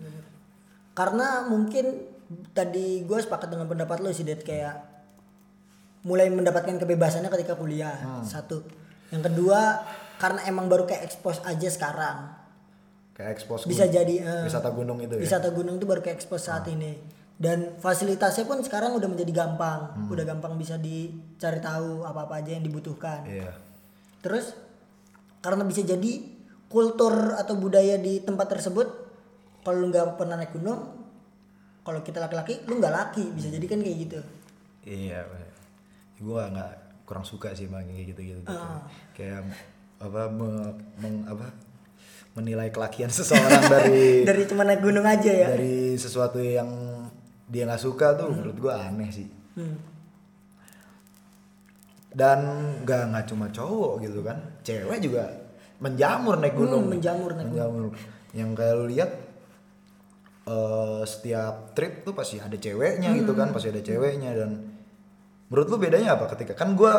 Karena 0.94 1.44
mungkin 1.44 2.08
tadi 2.50 3.04
gue 3.04 3.20
sepakat 3.20 3.48
dengan 3.50 3.68
pendapat 3.68 4.00
lo 4.00 4.10
sih 4.10 4.24
Det 4.24 4.40
kayak 4.42 4.80
mulai 6.02 6.32
mendapatkan 6.32 6.78
kebebasannya 6.78 7.28
ketika 7.30 7.54
kuliah 7.54 8.24
satu. 8.24 8.64
Yang 9.10 9.24
kedua 9.26 9.84
karena 10.16 10.40
emang 10.46 10.66
baru 10.66 10.88
kayak 10.88 11.04
expose 11.04 11.44
aja 11.44 11.68
sekarang. 11.68 12.32
Kayak 13.12 13.36
expose 13.36 13.66
bisa 13.66 13.84
gunung- 13.84 13.96
jadi 13.98 14.16
eh, 14.22 14.44
wisata 14.46 14.70
gunung 14.70 14.98
itu 15.02 15.14
ya? 15.14 15.22
wisata 15.22 15.50
gunung 15.52 15.76
itu 15.76 15.84
baru 15.84 16.00
kayak 16.00 16.16
expose 16.16 16.48
saat 16.48 16.64
ini 16.70 16.96
dan 17.38 17.78
fasilitasnya 17.78 18.50
pun 18.50 18.66
sekarang 18.66 18.98
udah 18.98 19.06
menjadi 19.06 19.46
gampang. 19.46 20.10
Udah 20.10 20.26
gampang 20.26 20.58
bisa 20.58 20.82
dicari 20.82 21.62
tahu 21.62 22.02
apa 22.02 22.26
apa 22.26 22.42
aja 22.42 22.58
yang 22.58 22.66
dibutuhkan. 22.66 23.22
Iya. 23.30 23.54
Terus 24.26 24.58
karena 25.46 25.62
bisa 25.62 25.86
jadi 25.86 26.26
kultur 26.68 27.38
atau 27.38 27.54
budaya 27.56 28.02
di 28.02 28.26
tempat 28.26 28.58
tersebut 28.58 28.90
kalau 29.62 29.86
lu 29.86 29.94
nggak 29.94 30.18
pernah 30.18 30.36
naik 30.36 30.52
gunung 30.58 30.98
kalau 31.86 32.02
kita 32.02 32.18
laki-laki 32.18 32.66
lu 32.66 32.82
nggak 32.82 32.94
laki. 32.94 33.24
Bisa 33.38 33.54
jadi 33.54 33.66
kan 33.70 33.86
kayak 33.86 33.98
gitu. 34.02 34.20
Iya, 34.88 35.22
gue 36.18 36.42
nggak 36.42 37.06
kurang 37.06 37.24
suka 37.24 37.54
sih 37.54 37.70
bang 37.70 37.86
kayak 37.86 38.18
gitu 38.18 38.22
gitu. 38.34 38.42
Kayak 39.14 39.46
apa 40.02 40.26
me- 40.30 40.74
meng- 40.98 41.26
apa 41.30 41.54
menilai 42.34 42.70
kelakian 42.74 43.14
seseorang 43.18 43.62
dari 43.70 44.26
dari 44.26 44.44
cuma 44.50 44.66
naik 44.66 44.82
gunung 44.82 45.06
aja 45.06 45.30
ya? 45.30 45.54
dari 45.54 45.98
sesuatu 45.98 46.38
yang 46.38 46.70
dia 47.48 47.64
nggak 47.64 47.80
suka 47.80 48.14
tuh 48.14 48.28
menurut 48.30 48.58
gue 48.58 48.74
aneh 48.74 49.10
sih. 49.10 49.28
Hmm. 49.56 49.78
Dan 52.08 52.40
nggak 52.82 53.04
nggak 53.14 53.26
cuma 53.30 53.46
cowok 53.48 53.94
gitu 54.02 54.20
kan, 54.22 54.38
cewek 54.64 55.00
juga 55.00 55.24
menjamur 55.78 56.36
naik 56.36 56.56
gunung. 56.56 56.88
Hmm, 56.88 56.92
menjamur 56.98 57.32
naik 57.34 57.48
menjamur. 57.52 57.94
Yang 58.34 58.50
kayak 58.56 58.74
lu 58.74 58.86
lihat 58.90 59.12
eh, 60.48 61.02
setiap 61.04 61.76
trip 61.76 62.02
tuh 62.02 62.16
pasti 62.16 62.40
ada 62.40 62.56
ceweknya 62.56 63.12
gitu 63.14 63.36
Hmm. 63.36 63.40
kan, 63.42 63.48
pasti 63.52 63.68
ada 63.70 63.84
ceweknya 63.84 64.32
dan 64.34 64.52
menurut 65.48 65.68
lu 65.68 65.78
bedanya 65.78 66.16
apa 66.16 66.32
ketika 66.32 66.56
kan 66.56 66.74
gue 66.74 66.94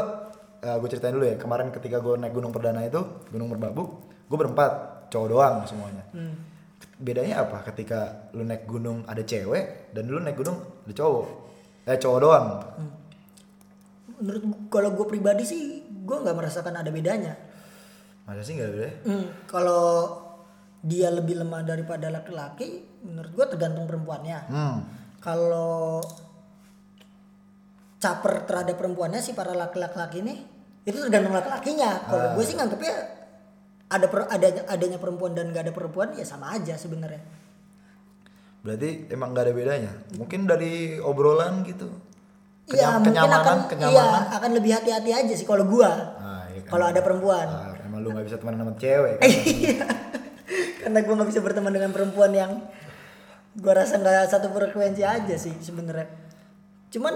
gue 0.58 0.88
ceritain 0.90 1.14
dulu 1.14 1.22
ya 1.22 1.36
kemarin 1.38 1.70
ketika 1.70 2.02
gue 2.02 2.18
naik 2.18 2.34
gunung 2.34 2.50
perdana 2.50 2.82
itu 2.82 2.98
gunung 3.30 3.46
merbabu 3.46 3.94
gue 4.26 4.34
berempat 4.36 5.06
cowok 5.06 5.28
doang 5.28 5.54
semuanya 5.64 6.02
Hmm. 6.10 6.34
Bedanya 6.98 7.42
apa? 7.42 7.62
Ketika 7.64 8.30
lu 8.32 8.42
naik 8.42 8.64
gunung 8.64 9.02
ada 9.04 9.22
cewek 9.22 9.90
dan 9.90 10.06
lu 10.06 10.18
naik 10.18 10.34
gunung 10.34 10.58
ada 10.84 10.92
cowok. 10.92 11.26
Eh 11.84 11.96
cowok 11.96 12.18
doang. 12.18 12.46
Menurut 14.18 14.42
gua- 14.44 14.62
kalau 14.68 14.90
gue 14.92 15.06
pribadi 15.08 15.42
sih 15.42 15.62
gue 15.84 16.16
nggak 16.16 16.34
merasakan 16.34 16.74
ada 16.74 16.90
bedanya. 16.90 17.38
Masa 18.22 18.42
sih 18.42 18.54
nggak 18.54 18.68
ada 18.68 18.88
Hmm, 19.04 19.24
kalau 19.46 19.84
dia 20.78 21.08
lebih 21.08 21.38
lemah 21.38 21.62
daripada 21.62 22.06
laki-laki 22.08 22.82
menurut 23.00 23.32
gue 23.32 23.46
tergantung 23.48 23.86
perempuannya. 23.86 24.38
Hmm. 24.46 24.76
Kalau 25.18 26.02
caper 27.98 28.46
terhadap 28.46 28.78
perempuannya 28.78 29.18
si 29.18 29.34
para 29.34 29.50
laki-laki 29.52 30.22
ini 30.22 30.34
itu 30.82 30.98
tergantung 30.98 31.34
laki-lakinya. 31.34 31.90
Kalau 32.04 32.26
gue 32.34 32.44
sih 32.44 32.54
nganggepnya 32.54 32.94
ada 33.88 34.06
per, 34.06 34.28
adanya 34.28 34.62
adanya 34.68 34.98
perempuan 35.00 35.32
dan 35.32 35.48
gak 35.48 35.64
ada 35.68 35.72
perempuan 35.72 36.12
ya 36.12 36.24
sama 36.24 36.52
aja 36.52 36.76
sebenarnya. 36.76 37.24
Berarti 38.60 39.08
emang 39.08 39.32
nggak 39.32 39.44
ada 39.48 39.54
bedanya? 39.54 39.92
Mungkin 40.18 40.44
dari 40.44 40.98
obrolan 41.00 41.64
gitu? 41.64 41.88
Iya 42.68 42.68
Kenyam- 42.68 42.92
mungkin 43.00 43.12
kenyamanan 43.16 43.40
akan 43.40 43.58
kenyamanan 43.70 43.96
iya 43.96 44.36
akan 44.36 44.50
lebih 44.52 44.70
hati-hati 44.76 45.10
aja 45.14 45.32
sih 45.32 45.46
kalau 45.48 45.64
gua. 45.64 45.88
Ah, 46.20 46.44
iya 46.52 46.60
kan. 46.66 46.70
kalau 46.76 46.84
ada 46.84 47.00
perempuan. 47.00 47.48
Ah, 47.48 47.72
emang 47.80 48.04
lu 48.04 48.12
nggak 48.12 48.26
bisa 48.28 48.36
temenan 48.36 48.60
sama 48.60 48.72
cewek 48.76 49.14
kan? 49.16 49.24
Iya. 49.24 49.86
karena 50.84 50.98
gua 51.00 51.14
nggak 51.16 51.30
bisa 51.32 51.40
berteman 51.40 51.72
dengan 51.72 51.90
perempuan 51.96 52.32
yang 52.36 52.52
gua 53.56 53.72
rasa 53.72 53.96
nggak 53.96 54.28
satu 54.28 54.52
frekuensi 54.52 55.00
aja 55.00 55.34
sih 55.40 55.54
sebenarnya. 55.64 56.12
Cuman 56.92 57.14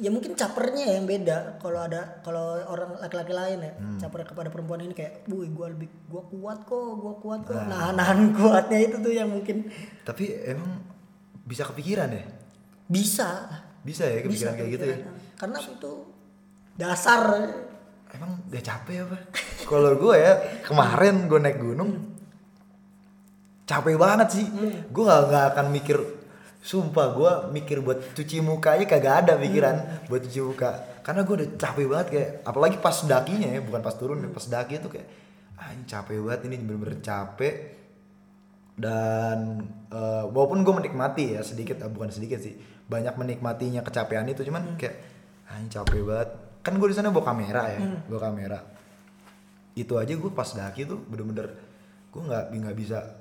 ya 0.00 0.08
mungkin 0.08 0.32
capernya 0.32 0.96
yang 0.96 1.04
beda. 1.04 1.60
Kalau 1.60 1.84
ada 1.84 2.24
kalau 2.24 2.56
orang 2.64 2.96
laki-laki 2.98 3.36
lain 3.36 3.58
ya 3.60 3.72
Hmm. 3.76 3.98
caper 4.00 4.24
kepada 4.24 4.48
perempuan 4.48 4.80
ini 4.80 4.96
kayak, 4.96 5.28
"Wuih, 5.28 5.52
gua 5.52 5.68
lebih 5.68 5.92
gua 6.08 6.24
kuat 6.24 6.64
kok, 6.64 6.90
gua 6.96 7.14
kuat 7.20 7.40
kok." 7.44 7.54
Ah. 7.54 7.68
Nah, 7.68 7.88
nahan 7.92 8.32
kuatnya 8.36 8.78
itu 8.80 8.96
tuh 8.98 9.12
yang 9.12 9.28
mungkin 9.28 9.68
tapi 10.02 10.32
emang 10.40 10.80
bisa 11.44 11.68
kepikiran 11.68 12.08
ya? 12.08 12.24
Bisa. 12.88 13.28
Bisa 13.84 14.08
ya 14.08 14.24
bisa 14.24 14.50
kepikiran 14.50 14.54
kayak 14.56 14.70
gitu 14.72 14.84
ya? 14.88 14.96
karena 15.36 15.58
itu 15.60 15.92
dasar. 16.76 17.22
Emang 18.10 18.42
gak 18.50 18.64
capek 18.66 19.06
apa? 19.06 19.16
Kalau 19.64 19.94
gue 19.94 20.16
ya 20.18 20.32
kemarin 20.66 21.30
gue 21.30 21.38
naik 21.38 21.62
gunung 21.62 21.90
capek 23.64 23.94
banget 23.96 24.28
sih. 24.34 24.46
Gue 24.90 25.04
gak, 25.06 25.30
nggak 25.30 25.44
akan 25.54 25.66
mikir 25.70 25.98
sumpah 26.60 27.06
gue 27.16 27.32
mikir 27.56 27.80
buat 27.80 28.12
cuci 28.12 28.44
muka 28.44 28.76
aja 28.76 28.84
kagak 28.84 29.14
ada 29.24 29.40
pikiran 29.40 30.06
buat 30.12 30.20
cuci 30.20 30.40
muka. 30.44 31.00
Karena 31.00 31.24
gue 31.24 31.34
udah 31.40 31.48
capek 31.56 31.86
banget 31.88 32.08
kayak 32.12 32.30
apalagi 32.44 32.76
pas 32.76 32.96
dakinya 33.08 33.48
ya 33.48 33.60
bukan 33.64 33.80
pas 33.80 33.96
turun 33.96 34.20
pas 34.28 34.44
daki 34.44 34.76
itu 34.76 34.88
kayak 34.92 35.08
ah 35.56 35.72
capek 35.88 36.20
banget 36.20 36.40
ini 36.52 36.56
bener-bener 36.60 37.00
capek. 37.00 37.80
Dan 38.76 39.64
eh, 39.88 40.24
walaupun 40.28 40.60
gue 40.60 40.74
menikmati 40.84 41.36
ya 41.36 41.40
sedikit 41.40 41.80
eh, 41.80 41.90
bukan 41.90 42.12
sedikit 42.12 42.40
sih 42.44 42.56
banyak 42.88 43.16
menikmatinya 43.16 43.80
kecapean 43.80 44.28
itu 44.28 44.44
cuman 44.44 44.76
kayak 44.76 44.96
ah 45.48 45.56
capek 45.64 46.04
banget. 46.04 46.30
Kan 46.60 46.76
gue 46.76 46.88
di 46.92 46.96
sana 46.96 47.08
bawa 47.08 47.24
kamera 47.32 47.62
ya 47.72 47.80
bawa 48.04 48.20
kamera. 48.28 48.60
Itu 49.72 49.96
aja 49.96 50.12
gue 50.12 50.32
pas 50.36 50.48
daki 50.52 50.84
tuh 50.84 51.00
bener-bener 51.08 51.56
gue 52.12 52.20
nggak 52.20 52.44
nggak 52.52 52.76
bisa 52.76 53.19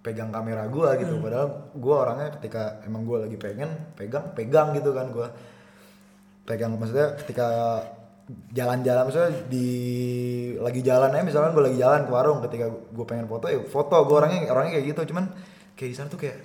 pegang 0.00 0.32
kamera 0.32 0.64
gue 0.68 0.88
gitu. 1.04 1.20
Padahal 1.20 1.48
gue 1.76 1.94
orangnya 1.94 2.28
ketika 2.40 2.80
emang 2.88 3.04
gue 3.04 3.28
lagi 3.28 3.36
pengen 3.36 3.70
pegang 3.96 4.32
pegang 4.32 4.72
gitu 4.72 4.96
kan 4.96 5.12
gue 5.12 5.28
pegang 6.48 6.72
maksudnya 6.74 7.20
ketika 7.20 7.46
jalan-jalan 8.54 9.10
misalnya 9.10 9.32
di 9.50 9.68
lagi 10.56 10.80
jalan 10.86 11.10
aja 11.10 11.24
misalkan 11.26 11.50
gue 11.52 11.64
lagi 11.66 11.78
jalan 11.82 12.06
ke 12.06 12.10
warung 12.14 12.38
ketika 12.46 12.66
gue 12.70 13.04
pengen 13.04 13.26
foto 13.28 13.46
ya 13.52 13.60
foto. 13.68 13.96
Gue 14.08 14.16
orangnya 14.16 14.48
orangnya 14.48 14.80
kayak 14.80 14.86
gitu. 14.96 15.12
Cuman 15.12 15.28
kayak 15.76 15.90
di 15.92 15.96
sana 15.96 16.08
tuh 16.08 16.20
kayak 16.20 16.38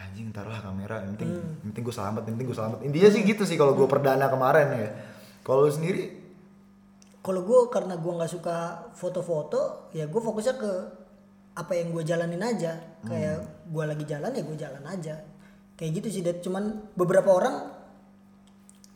anjing 0.00 0.32
taruhlah 0.32 0.64
kamera 0.64 1.04
yang 1.04 1.12
penting 1.18 1.30
yang 1.38 1.68
penting 1.74 1.84
gue 1.84 1.94
selamat 1.94 2.22
yang 2.24 2.34
penting 2.38 2.48
gue 2.48 2.58
selamat. 2.58 2.78
Intinya 2.86 3.08
sih 3.10 3.20
gitu 3.26 3.42
sih 3.42 3.56
kalau 3.58 3.74
gue 3.74 3.86
perdana 3.90 4.30
kemarin 4.30 4.66
ya. 4.78 4.90
Kalau 5.42 5.66
lu 5.66 5.72
sendiri? 5.72 6.20
Kalau 7.20 7.42
gue 7.42 7.58
karena 7.74 7.98
gue 7.98 8.12
nggak 8.16 8.32
suka 8.32 8.88
foto-foto 8.94 9.92
ya 9.92 10.06
gue 10.06 10.20
fokusnya 10.22 10.54
ke 10.56 10.72
apa 11.60 11.72
yang 11.72 11.90
gue 11.90 12.00
jalanin 12.02 12.40
aja. 12.40 12.72
Kayak 13.02 13.36
gue 13.66 13.84
lagi 13.84 14.04
jalan 14.04 14.30
ya 14.30 14.42
gue 14.42 14.56
jalan 14.58 14.84
aja. 14.86 15.14
Kayak 15.76 15.90
gitu 15.96 16.08
sih 16.10 16.22
Dad. 16.22 16.40
cuman 16.40 16.64
beberapa 16.94 17.30
orang 17.30 17.56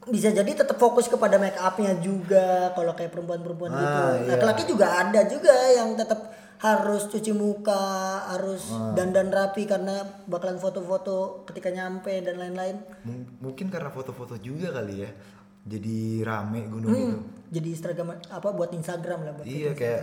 bisa 0.04 0.28
jadi 0.28 0.52
tetap 0.54 0.76
fokus 0.76 1.06
kepada 1.06 1.36
make 1.36 1.56
upnya 1.56 1.96
juga 1.96 2.72
kalau 2.72 2.92
kayak 2.92 3.08
perempuan-perempuan 3.10 3.70
Ah, 3.70 3.80
gitu. 3.80 4.00
iya. 4.18 4.28
laki-laki 4.30 4.62
juga 4.66 4.86
ada 4.94 5.20
juga 5.24 5.54
yang 5.70 5.96
tetap 5.96 6.28
harus 6.54 7.08
cuci 7.08 7.32
muka 7.32 7.84
harus 8.26 8.68
dandan 8.92 9.28
rapi 9.28 9.64
karena 9.64 9.96
bakalan 10.24 10.56
foto-foto 10.56 11.16
ketika 11.44 11.68
nyampe 11.68 12.20
dan 12.20 12.36
lain-lain. 12.36 12.76
Mung- 13.00 13.32
mungkin 13.42 13.68
karena 13.68 13.88
foto-foto 13.88 14.36
juga 14.38 14.72
kali 14.72 14.94
ya. 14.98 15.10
Jadi 15.64 16.20
rame 16.20 16.68
gunung 16.68 16.84
Hmm, 16.86 17.00
gitu. 17.00 17.16
jadi 17.50 17.68
Instagram 17.70 18.06
apa 18.28 18.48
buat 18.50 18.68
Instagram 18.70 19.18
lah 19.22 19.32
buat 19.34 19.44
Iya 19.44 19.72
kayak 19.72 20.02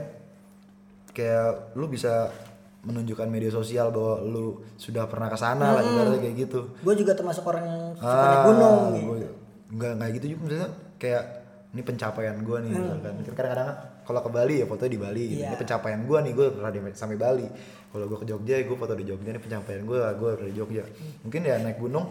kayak 1.14 1.78
lu 1.78 1.86
bisa 1.86 2.34
menunjukkan 2.82 3.28
media 3.28 3.48
sosial 3.48 3.90
bahwa 3.90 4.24
lu 4.24 4.46
sudah 4.76 5.06
pernah 5.06 5.28
ke 5.28 5.36
sana 5.36 5.72
lah 5.72 5.82
ibaratnya 5.82 6.18
kayak 6.20 6.36
gitu. 6.40 6.60
gue 6.76 6.96
juga 6.96 7.14
termasuk 7.14 7.46
orang 7.46 7.64
yang 7.64 7.82
suka 7.94 8.10
naik 8.18 8.42
gunung 8.44 8.78
gitu. 8.92 9.06
gua- 9.08 9.34
Nggak 9.72 9.92
nggak 9.96 10.10
gitu 10.14 10.26
juga 10.28 10.42
misalnya 10.44 10.70
kayak 10.98 11.24
ini 11.72 11.82
pencapaian 11.82 12.38
gua 12.38 12.58
nih 12.60 12.70
misalkan. 12.70 13.14
Kan 13.16 13.32
Kadang-kadang 13.32 13.70
kalau 14.02 14.20
ke 14.20 14.30
Bali 14.30 14.56
ya 14.58 14.66
foto 14.66 14.84
di 14.84 14.98
Bali. 14.98 15.24
gitu. 15.26 15.32
Hmm. 15.32 15.42
Iya. 15.42 15.48
Ini 15.48 15.58
pencapaian 15.58 16.00
gua 16.04 16.18
nih 16.20 16.34
gue 16.34 16.48
pernah 16.52 16.70
di- 16.70 16.92
sampai 16.94 17.16
Bali. 17.16 17.48
Kalau 17.88 18.06
gua 18.06 18.18
ke 18.18 18.26
Jogja 18.26 18.56
gue 18.58 18.76
foto 18.76 18.94
di 18.94 19.06
Jogja 19.06 19.30
ini 19.30 19.40
pencapaian 19.40 19.82
gue 19.82 20.00
pernah 20.12 20.50
di 20.50 20.58
Jogja. 20.58 20.84
Mungkin 21.22 21.42
ya 21.42 21.56
naik 21.58 21.78
gunung 21.78 22.08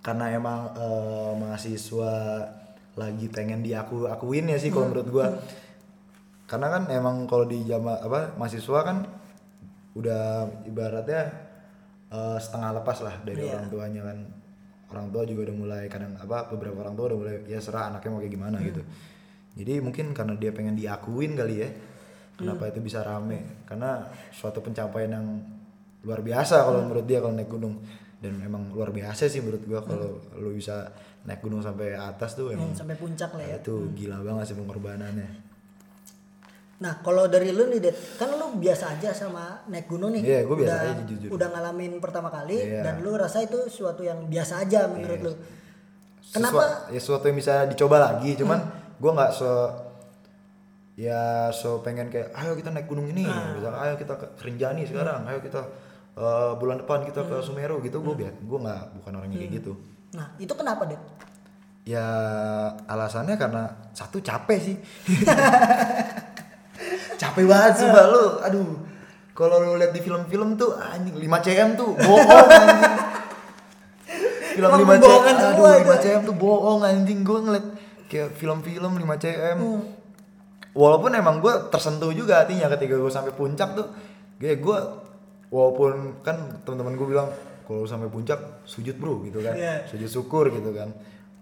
karena 0.00 0.24
emang 0.30 0.60
eh, 0.74 1.32
mahasiswa 1.34 2.12
lagi 2.94 3.26
pengen 3.26 3.60
diaku 3.60 4.06
akuin 4.06 4.46
ya 4.46 4.56
sih 4.56 4.68
kalau 4.68 4.88
menurut 4.88 5.08
gua 5.08 5.26
karena 6.44 6.66
kan 6.68 6.82
emang 6.88 7.24
kalau 7.24 7.44
di 7.44 7.62
jama 7.62 7.96
apa 7.96 8.34
mahasiswa 8.34 8.80
kan 8.80 9.06
udah 9.94 10.22
ibaratnya 10.64 11.22
eh, 12.08 12.38
setengah 12.38 12.70
lepas 12.74 12.98
lah 13.00 13.14
dari 13.22 13.42
Iya. 13.42 13.54
orang 13.54 13.66
tuanya 13.68 14.02
kan. 14.04 14.18
Orang 14.86 15.06
tua 15.10 15.22
juga 15.24 15.50
udah 15.50 15.56
mulai 15.56 15.82
kadang 15.88 16.14
apa 16.14 16.46
beberapa 16.46 16.78
orang 16.78 16.94
tua 16.94 17.10
udah 17.10 17.18
mulai 17.18 17.36
ya 17.44 17.58
serah 17.58 17.88
anaknya 17.88 18.10
mau 18.10 18.20
kayak 18.20 18.30
gimana 18.32 18.56
gitu. 18.60 18.82
Jadi 19.54 19.78
mungkin 19.78 20.10
karena 20.12 20.34
dia 20.34 20.50
pengen 20.50 20.74
diakuin 20.74 21.34
kali 21.34 21.54
ya 21.56 21.68
kenapa 22.34 22.68
itu 22.68 22.78
bisa 22.78 23.02
rame? 23.02 23.64
Karena 23.64 24.02
suatu 24.30 24.58
pencapaian 24.60 25.10
yang 25.12 25.26
luar 26.02 26.20
biasa 26.20 26.62
kalau 26.62 26.82
menurut 26.82 27.02
dia 27.04 27.18
kalau 27.18 27.34
naik 27.34 27.48
gunung. 27.48 27.82
Dan 28.20 28.40
emang 28.40 28.70
luar 28.70 28.88
biasa 28.88 29.26
sih 29.26 29.40
menurut 29.40 29.62
gua 29.64 29.80
kalau 29.80 30.16
lu 30.34 30.50
bisa 30.52 30.88
naik 31.24 31.40
gunung 31.40 31.60
sampai 31.60 31.92
atas 31.92 32.32
tuh 32.32 32.50
emang 32.50 32.70
Hmm, 32.70 32.78
sampai 32.78 32.94
puncak 32.94 33.30
lah 33.30 33.44
ya. 33.44 33.58
itu 33.58 33.74
gila 33.92 34.22
banget 34.22 34.48
sih 34.48 34.56
pengorbanannya 34.56 35.28
nah 36.74 36.98
kalau 37.00 37.26
dari 37.26 37.50
lu 37.50 37.66
nih 37.66 37.78
Det 37.80 37.94
kan 38.16 38.28
lu 38.28 38.58
biasa 38.58 38.98
aja 38.98 39.10
sama 39.10 39.62
naik 39.66 39.86
gunung 39.86 40.10
nih. 40.10 40.22
Iya, 40.22 40.38
gua 40.42 40.56
biasa 40.56 40.74
udah, 40.74 40.90
aja, 40.90 41.02
jujur. 41.04 41.28
udah 41.30 41.48
ngalamin 41.48 41.92
pertama 41.98 42.28
kali 42.28 42.58
Iya. 42.60 42.82
dan 42.82 42.94
lu 42.98 43.14
rasa 43.14 43.38
itu 43.40 43.56
suatu 43.66 44.02
yang 44.02 44.26
biasa 44.26 44.60
aja 44.60 44.86
menurut 44.86 45.20
lu. 45.20 45.32
Sesua- 46.20 46.34
kenapa? 46.34 46.62
ya 46.88 46.98
sesuatu 46.98 47.24
yang 47.24 47.38
bisa 47.38 47.54
dicoba 47.64 47.96
lagi 48.00 48.34
cuman 48.34 48.58
gua 48.96 49.12
nggak 49.12 49.30
so 49.30 49.50
ya 50.94 51.50
so 51.50 51.78
pengen 51.80 52.06
kayak 52.06 52.30
ayo 52.32 52.54
kita 52.54 52.70
naik 52.70 52.86
gunung 52.86 53.06
ini. 53.06 53.22
Misalnya 53.22 53.78
ayo 53.80 53.94
kita 53.94 54.14
ke 54.14 54.26
Rinjani 54.40 54.82
sekarang 54.84 55.26
ayo 55.26 55.38
kita 55.38 55.62
eh, 56.14 56.52
bulan 56.54 56.78
depan 56.78 57.02
kita 57.02 57.22
ke 57.22 57.36
Sumeru 57.40 57.78
gitu 57.80 57.98
gue 57.98 58.14
biar 58.16 58.34
gue 58.36 58.58
nggak 58.60 58.82
bukan 58.94 59.12
orangnya 59.14 59.38
kayak 59.40 59.52
gitu. 59.58 59.72
Nah 60.12 60.30
itu 60.38 60.50
kenapa 60.50 60.86
Det 60.86 60.98
ya 61.84 62.06
alasannya 62.82 63.36
karena 63.36 63.62
satu 63.90 64.16
capek 64.16 64.56
sih 64.58 64.76
capek 67.16 67.44
banget 67.44 67.72
sih 67.78 67.88
lu 67.88 68.24
aduh. 68.40 68.68
Kalau 69.34 69.58
lu 69.58 69.74
lihat 69.74 69.90
di 69.90 69.98
film-film 69.98 70.54
tuh 70.54 70.78
anjing 70.78 71.18
5 71.18 71.26
cm 71.42 71.68
tuh 71.74 71.90
bohong 71.92 72.28
anjing. 72.46 72.82
Film 74.54 74.70
5 74.70 75.02
cm 75.02 75.26
aduh 75.34 75.66
itu. 75.74 75.90
5 75.90 76.02
cm 76.02 76.20
tuh 76.22 76.36
bohong 76.36 76.82
anjing. 76.82 77.20
Gue 77.22 77.38
ngeliat 77.42 77.66
kayak 78.06 78.30
film-film 78.34 78.92
5 78.94 79.02
cm 79.18 79.56
Hmm. 79.58 79.82
walaupun 80.74 81.14
emang 81.14 81.38
gue 81.38 81.50
tersentuh 81.70 82.10
juga 82.10 82.42
hatinya 82.42 82.70
ketika 82.72 82.94
gue 82.94 83.10
sampai 83.10 83.34
puncak 83.34 83.74
tuh. 83.74 83.90
Kayak 84.38 84.62
gue 84.62 84.78
walaupun 85.50 86.22
kan 86.22 86.62
teman-teman 86.62 86.94
gue 86.94 87.08
bilang 87.10 87.28
kalau 87.64 87.82
sampai 87.86 88.06
puncak 88.06 88.38
sujud 88.62 88.94
bro 88.94 89.24
gitu 89.24 89.42
kan. 89.42 89.54
Iya. 89.56 89.86
sujud 89.90 90.06
syukur 90.06 90.46
gitu 90.50 90.70
kan 90.70 90.94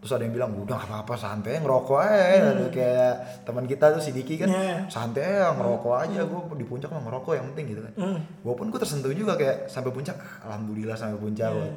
terus 0.03 0.13
ada 0.13 0.27
yang 0.27 0.35
bilang 0.35 0.51
udah 0.53 0.75
gak 0.75 0.91
apa-apa 0.91 1.15
santai 1.15 1.63
ngerokok 1.63 1.95
aja 1.97 2.51
Aduh, 2.53 2.69
kayak 2.69 3.15
teman 3.47 3.65
kita 3.65 3.95
tuh 3.95 4.03
si 4.03 4.11
Diki 4.11 4.35
kan 4.35 4.51
Hmm. 4.51 4.59
Iya. 4.59 4.79
santai 4.91 5.23
aja 5.23 5.55
ngerokok 5.55 5.95
aja 5.97 6.21
gue 6.21 6.41
di 6.53 6.67
puncak 6.67 6.91
mah 6.91 7.01
ngerokok 7.01 7.33
yang 7.33 7.47
penting 7.55 7.67
gitu 7.71 7.81
kan 7.81 7.93
Hmm. 7.95 8.19
walaupun 8.43 8.67
gue 8.69 8.81
tersentuh 8.83 9.15
juga 9.15 9.39
kayak 9.39 9.67
sampai 9.67 9.89
puncak 9.89 10.19
alhamdulillah 10.43 10.99
sampai 10.99 11.17
puncak 11.17 11.49
Iya. 11.49 11.71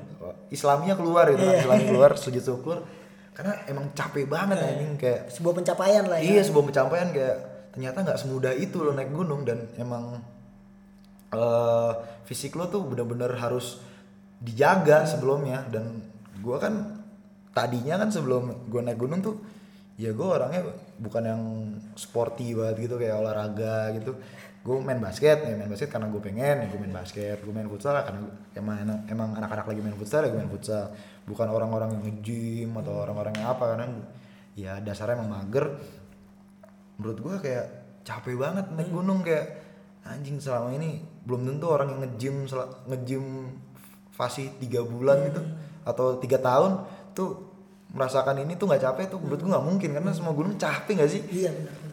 Islamnya 0.50 0.94
keluar 0.94 1.30
gitu 1.30 1.38
kan 1.40 1.54
Islamnya 1.56 1.86
keluar 1.86 2.12
sujud 2.26 2.42
syukur 2.42 2.78
karena 3.32 3.54
emang 3.66 3.94
capek 3.94 4.26
banget 4.26 4.58
anjing 4.58 4.96
kayak 4.96 5.30
sebuah 5.30 5.54
pencapaian 5.54 6.04
lah 6.04 6.18
ya 6.18 6.26
Iya 6.32 6.42
sebuah 6.44 6.66
pencapaian 6.66 7.10
kayak 7.12 7.38
ternyata 7.70 7.98
nggak 8.02 8.18
semudah 8.18 8.54
itu 8.56 8.78
lo 8.80 8.92
naik 8.92 9.12
gunung 9.12 9.44
dan 9.44 9.70
emang 9.76 10.18
eh, 11.30 11.92
fisik 12.24 12.56
lo 12.56 12.66
tuh 12.66 12.82
bener-bener 12.86 13.36
harus 13.36 13.84
dijaga 14.38 15.04
sebelumnya 15.04 15.68
dan 15.68 16.00
gua 16.40 16.58
kan 16.58 16.95
tadinya 17.56 17.96
kan 18.04 18.12
sebelum 18.12 18.68
gua 18.68 18.84
naik 18.84 19.00
gunung 19.00 19.24
tuh 19.24 19.40
ya 19.96 20.12
gua 20.12 20.44
orangnya 20.44 20.68
bukan 21.00 21.24
yang 21.24 21.44
sporty 21.96 22.52
banget 22.52 22.92
gitu 22.92 23.00
kayak 23.00 23.16
olahraga 23.16 23.96
gitu. 23.96 24.20
Gue 24.66 24.82
main 24.82 24.98
basket 24.98 25.46
ya 25.46 25.54
main 25.54 25.70
basket 25.70 25.94
karena 25.94 26.10
gue 26.10 26.18
pengen 26.18 26.58
ya 26.58 26.66
gue 26.66 26.80
main 26.82 26.90
basket 26.90 27.38
gue 27.38 27.54
main 27.54 27.70
futsal 27.70 28.02
karena 28.02 28.26
emang 28.58 29.06
emang 29.06 29.30
anak-anak 29.38 29.70
lagi 29.70 29.78
main 29.86 29.94
futsal 29.94 30.26
ya 30.26 30.34
gue 30.34 30.42
main 30.42 30.50
futsal. 30.50 30.90
Bukan 31.30 31.48
orang-orang 31.54 31.94
yang 31.94 32.02
nge-gym 32.02 32.74
atau 32.82 33.06
orang-orang 33.06 33.38
yang 33.38 33.48
apa 33.54 33.64
karena 33.72 33.86
ya 34.58 34.72
dasarnya 34.82 35.22
emang 35.22 35.38
mager. 35.38 35.70
Menurut 36.98 37.18
gua 37.22 37.36
kayak 37.38 37.66
capek 38.02 38.36
banget 38.42 38.66
naik 38.74 38.90
gunung 38.90 39.22
kayak 39.22 39.46
anjing 40.02 40.42
selama 40.42 40.74
ini 40.74 41.02
belum 41.30 41.46
tentu 41.46 41.66
orang 41.70 41.94
yang 41.94 42.02
nge-gym 42.06 42.36
nge-gym 42.90 43.26
fasih 44.18 44.50
tiga 44.58 44.82
bulan 44.82 45.30
gitu 45.30 45.42
atau 45.86 46.18
tiga 46.18 46.42
tahun 46.42 46.86
tuh 47.16 47.56
merasakan 47.96 48.44
ini 48.44 48.60
tuh 48.60 48.68
nggak 48.68 48.84
capek 48.84 49.06
tuh. 49.16 49.20
Menurut 49.24 49.40
gua 49.40 49.52
nggak 49.58 49.68
mungkin 49.72 49.90
karena 49.96 50.12
semua 50.12 50.36
gunung 50.36 50.60
capek 50.60 51.00
gak 51.00 51.12
sih? 51.12 51.24
Iya 51.32 51.56
benar-benar 51.56 51.86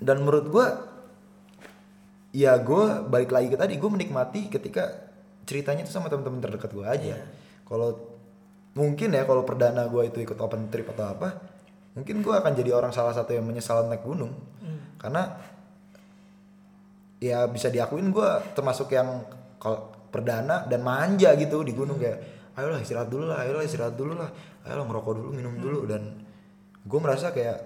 dan 0.00 0.16
menurut 0.20 0.46
gua 0.52 0.66
ya 2.36 2.52
gua 2.60 3.00
balik 3.00 3.32
lagi 3.32 3.48
ke 3.48 3.56
tadi 3.56 3.80
gua 3.80 3.96
menikmati 3.96 4.52
ketika 4.52 5.08
ceritanya 5.48 5.88
itu 5.88 5.92
sama 5.94 6.12
teman-teman 6.12 6.44
terdekat 6.44 6.70
gua 6.76 6.92
aja. 6.92 7.16
Kalau 7.64 7.96
mungkin 8.76 9.16
ya 9.16 9.24
kalau 9.24 9.42
perdana 9.48 9.88
gua 9.88 10.04
itu 10.04 10.20
ikut 10.20 10.36
open 10.36 10.68
trip 10.68 10.92
atau 10.92 11.08
apa 11.08 11.28
mungkin 11.96 12.20
gua 12.20 12.44
akan 12.44 12.52
jadi 12.52 12.76
orang 12.76 12.92
salah 12.92 13.16
satu 13.16 13.32
yang 13.32 13.48
menyesal 13.48 13.88
naik 13.88 14.04
gunung. 14.04 14.36
Karena 15.00 15.32
ya 17.16 17.48
bisa 17.48 17.72
diakuin 17.72 18.12
gua 18.12 18.44
termasuk 18.52 18.92
yang 18.92 19.24
kalau 19.56 19.96
perdana 20.12 20.68
dan 20.68 20.84
manja 20.84 21.32
gitu 21.40 21.64
di 21.64 21.72
gunung 21.72 21.96
kayak 21.96 22.35
ayolah 22.56 22.80
istirahat 22.80 23.12
dulu 23.12 23.28
lah 23.28 23.44
ayolah 23.44 23.62
istirahat 23.62 23.94
dulu 23.94 24.16
lah. 24.16 24.32
Ayolah 24.64 24.84
ngerokok 24.88 25.12
dulu 25.12 25.28
minum 25.36 25.54
dulu. 25.60 25.84
Dan 25.84 26.24
gue 26.82 26.98
merasa 27.00 27.30
kayak 27.30 27.60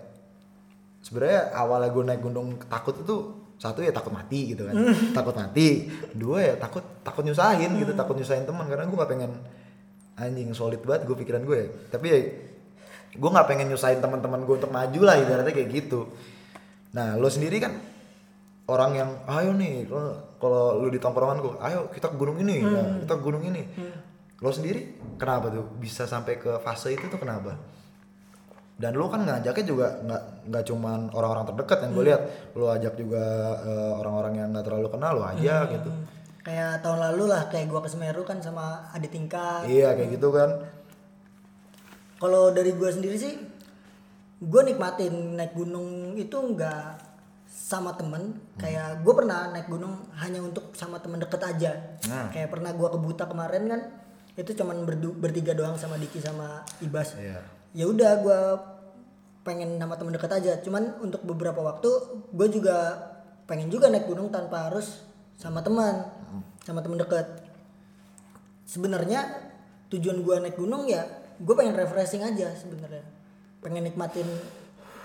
sebenarnya 1.01 1.55
awalnya 1.55 1.89
gue 1.95 2.03
naik 2.05 2.21
gunung 2.21 2.59
takut 2.67 2.99
itu 2.99 3.17
satu 3.61 3.85
ya 3.85 3.93
takut 3.95 4.11
mati 4.11 4.57
gitu 4.57 4.65
kan. 4.67 4.75
Takut 5.17 5.37
mati. 5.37 5.85
Dua 6.17 6.41
ya 6.41 6.55
takut 6.57 6.81
takut 7.05 7.23
nyusahin 7.29 7.71
gitu 7.77 7.93
takut 7.93 8.17
nyusahin 8.17 8.49
teman. 8.49 8.65
Karena 8.67 8.89
gue 8.89 8.97
nggak 8.97 9.11
pengen 9.11 9.33
anjing 10.21 10.53
solid 10.53 10.81
banget 10.85 11.09
gue 11.09 11.17
pikiran 11.17 11.43
gue 11.49 11.57
ya. 11.57 11.69
tapi 11.89 12.07
ya 12.13 12.19
gue 13.11 13.31
nggak 13.33 13.49
pengen 13.49 13.73
nyusahin 13.73 14.05
teman-teman 14.05 14.45
gue 14.45 14.55
untuk 14.61 14.69
maju 14.69 15.01
lah 15.01 15.17
ibaratnya 15.17 15.53
kayak 15.53 15.71
gitu. 15.73 16.09
Nah 16.93 17.17
lo 17.17 17.29
sendiri 17.29 17.57
kan 17.61 17.77
orang 18.69 18.93
yang 18.97 19.11
ayo 19.27 19.51
nih 19.57 19.89
kalau 20.41 20.79
lu 20.79 20.89
di 20.93 21.01
tongkrongan 21.01 21.39
gue 21.41 21.55
ayo 21.65 21.89
kita 21.93 22.13
ke 22.13 22.17
gunung 22.17 22.37
ini. 22.41 22.65
Ya, 22.65 22.85
kita 23.05 23.13
ke 23.17 23.23
gunung 23.23 23.45
ini 23.45 23.63
lo 24.41 24.51
sendiri 24.51 24.97
kenapa 25.21 25.53
tuh? 25.53 25.69
Bisa 25.77 26.09
sampai 26.09 26.41
ke 26.41 26.57
fase 26.65 26.97
itu 26.97 27.07
tuh 27.13 27.21
kenapa? 27.21 27.61
Dan 28.81 28.97
lu 28.97 29.13
kan 29.13 29.29
ngajaknya 29.29 29.65
juga 29.69 29.87
nggak 30.01 30.23
nggak 30.49 30.65
cuman 30.73 31.13
orang-orang 31.13 31.45
terdekat 31.53 31.79
yang 31.85 31.93
gue 31.93 32.05
lihat. 32.09 32.23
Lu 32.57 32.65
ajak 32.73 32.95
juga 32.97 33.25
eh, 33.61 33.93
orang-orang 34.01 34.33
yang 34.41 34.49
nggak 34.57 34.65
terlalu 34.65 34.89
kenal 34.89 35.13
lu 35.21 35.25
aja 35.29 35.69
gitu. 35.69 35.91
Kayak 36.41 36.81
tahun 36.81 37.01
lalu 37.13 37.25
lah 37.29 37.53
kayak 37.53 37.69
gua 37.69 37.85
ke 37.85 37.93
Semeru 37.93 38.25
kan 38.25 38.41
sama 38.41 38.89
adik 38.97 39.13
tingkat. 39.13 39.69
Iya 39.69 39.93
kayak 39.93 40.17
gitu 40.17 40.33
kan. 40.33 40.65
Kalau 42.17 42.49
dari 42.57 42.73
gua 42.73 42.89
sendiri 42.89 43.21
sih 43.21 43.37
gua 44.41 44.65
nikmatin 44.65 45.37
naik 45.37 45.53
gunung 45.53 46.17
itu 46.17 46.33
nggak 46.33 47.13
sama 47.45 47.93
temen. 48.01 48.41
Kayak 48.57 49.05
gue 49.05 49.13
pernah 49.13 49.53
naik 49.53 49.69
gunung 49.69 50.09
hanya 50.17 50.41
untuk 50.41 50.73
sama 50.73 50.97
temen 51.05 51.21
deket 51.21 51.45
aja. 51.45 51.77
Nah. 52.09 52.33
kayak 52.33 52.49
pernah 52.49 52.73
gua 52.73 52.89
ke 52.89 52.97
Buta 52.97 53.29
kemarin 53.29 53.69
kan 53.69 53.81
itu 54.39 54.51
cuman 54.55 54.87
berdu- 54.87 55.17
bertiga 55.19 55.53
doang 55.53 55.75
sama 55.75 55.99
Diki 55.99 56.23
sama 56.23 56.63
Ibas. 56.79 57.19
Iya. 57.19 57.43
Ya 57.75 57.85
udah 57.87 58.13
gua 58.23 58.39
pengen 59.43 59.79
nama 59.81 59.97
temen 59.99 60.15
deket 60.15 60.31
aja. 60.31 60.53
Cuman 60.63 61.01
untuk 61.03 61.23
beberapa 61.27 61.59
waktu 61.65 61.89
gue 62.31 62.49
juga 62.51 62.99
pengen 63.51 63.67
juga 63.73 63.91
naik 63.91 64.07
gunung 64.07 64.31
tanpa 64.31 64.71
harus 64.71 65.03
sama 65.35 65.65
teman 65.65 66.07
sama 66.63 66.85
temen 66.85 67.01
deket. 67.01 67.27
Sebenarnya 68.67 69.27
tujuan 69.91 70.23
gua 70.23 70.39
naik 70.39 70.55
gunung 70.55 70.87
ya 70.87 71.03
gue 71.41 71.55
pengen 71.57 71.75
refreshing 71.75 72.23
aja 72.23 72.53
sebenarnya. 72.55 73.03
Pengen 73.65 73.89
nikmatin 73.89 74.29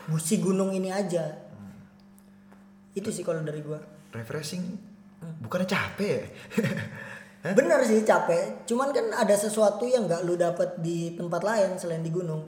busi 0.05 0.37
gunung 0.37 0.69
ini 0.69 0.93
aja. 0.93 1.41
Itu 2.93 3.09
sih 3.09 3.25
kalau 3.25 3.41
dari 3.41 3.59
gua. 3.65 3.81
Refreshing? 4.13 4.95
Bukannya 5.41 5.65
capek 5.65 6.05
ya 6.05 6.25
bener 7.53 7.79
sih 7.85 8.01
capek. 8.01 8.65
Cuman 8.65 8.89
kan 8.89 9.05
ada 9.13 9.35
sesuatu 9.37 9.85
yang 9.85 10.09
nggak 10.09 10.25
lu 10.25 10.33
dapet 10.33 10.81
di 10.81 11.13
tempat 11.13 11.45
lain 11.45 11.77
selain 11.77 12.01
di 12.01 12.09
gunung. 12.09 12.41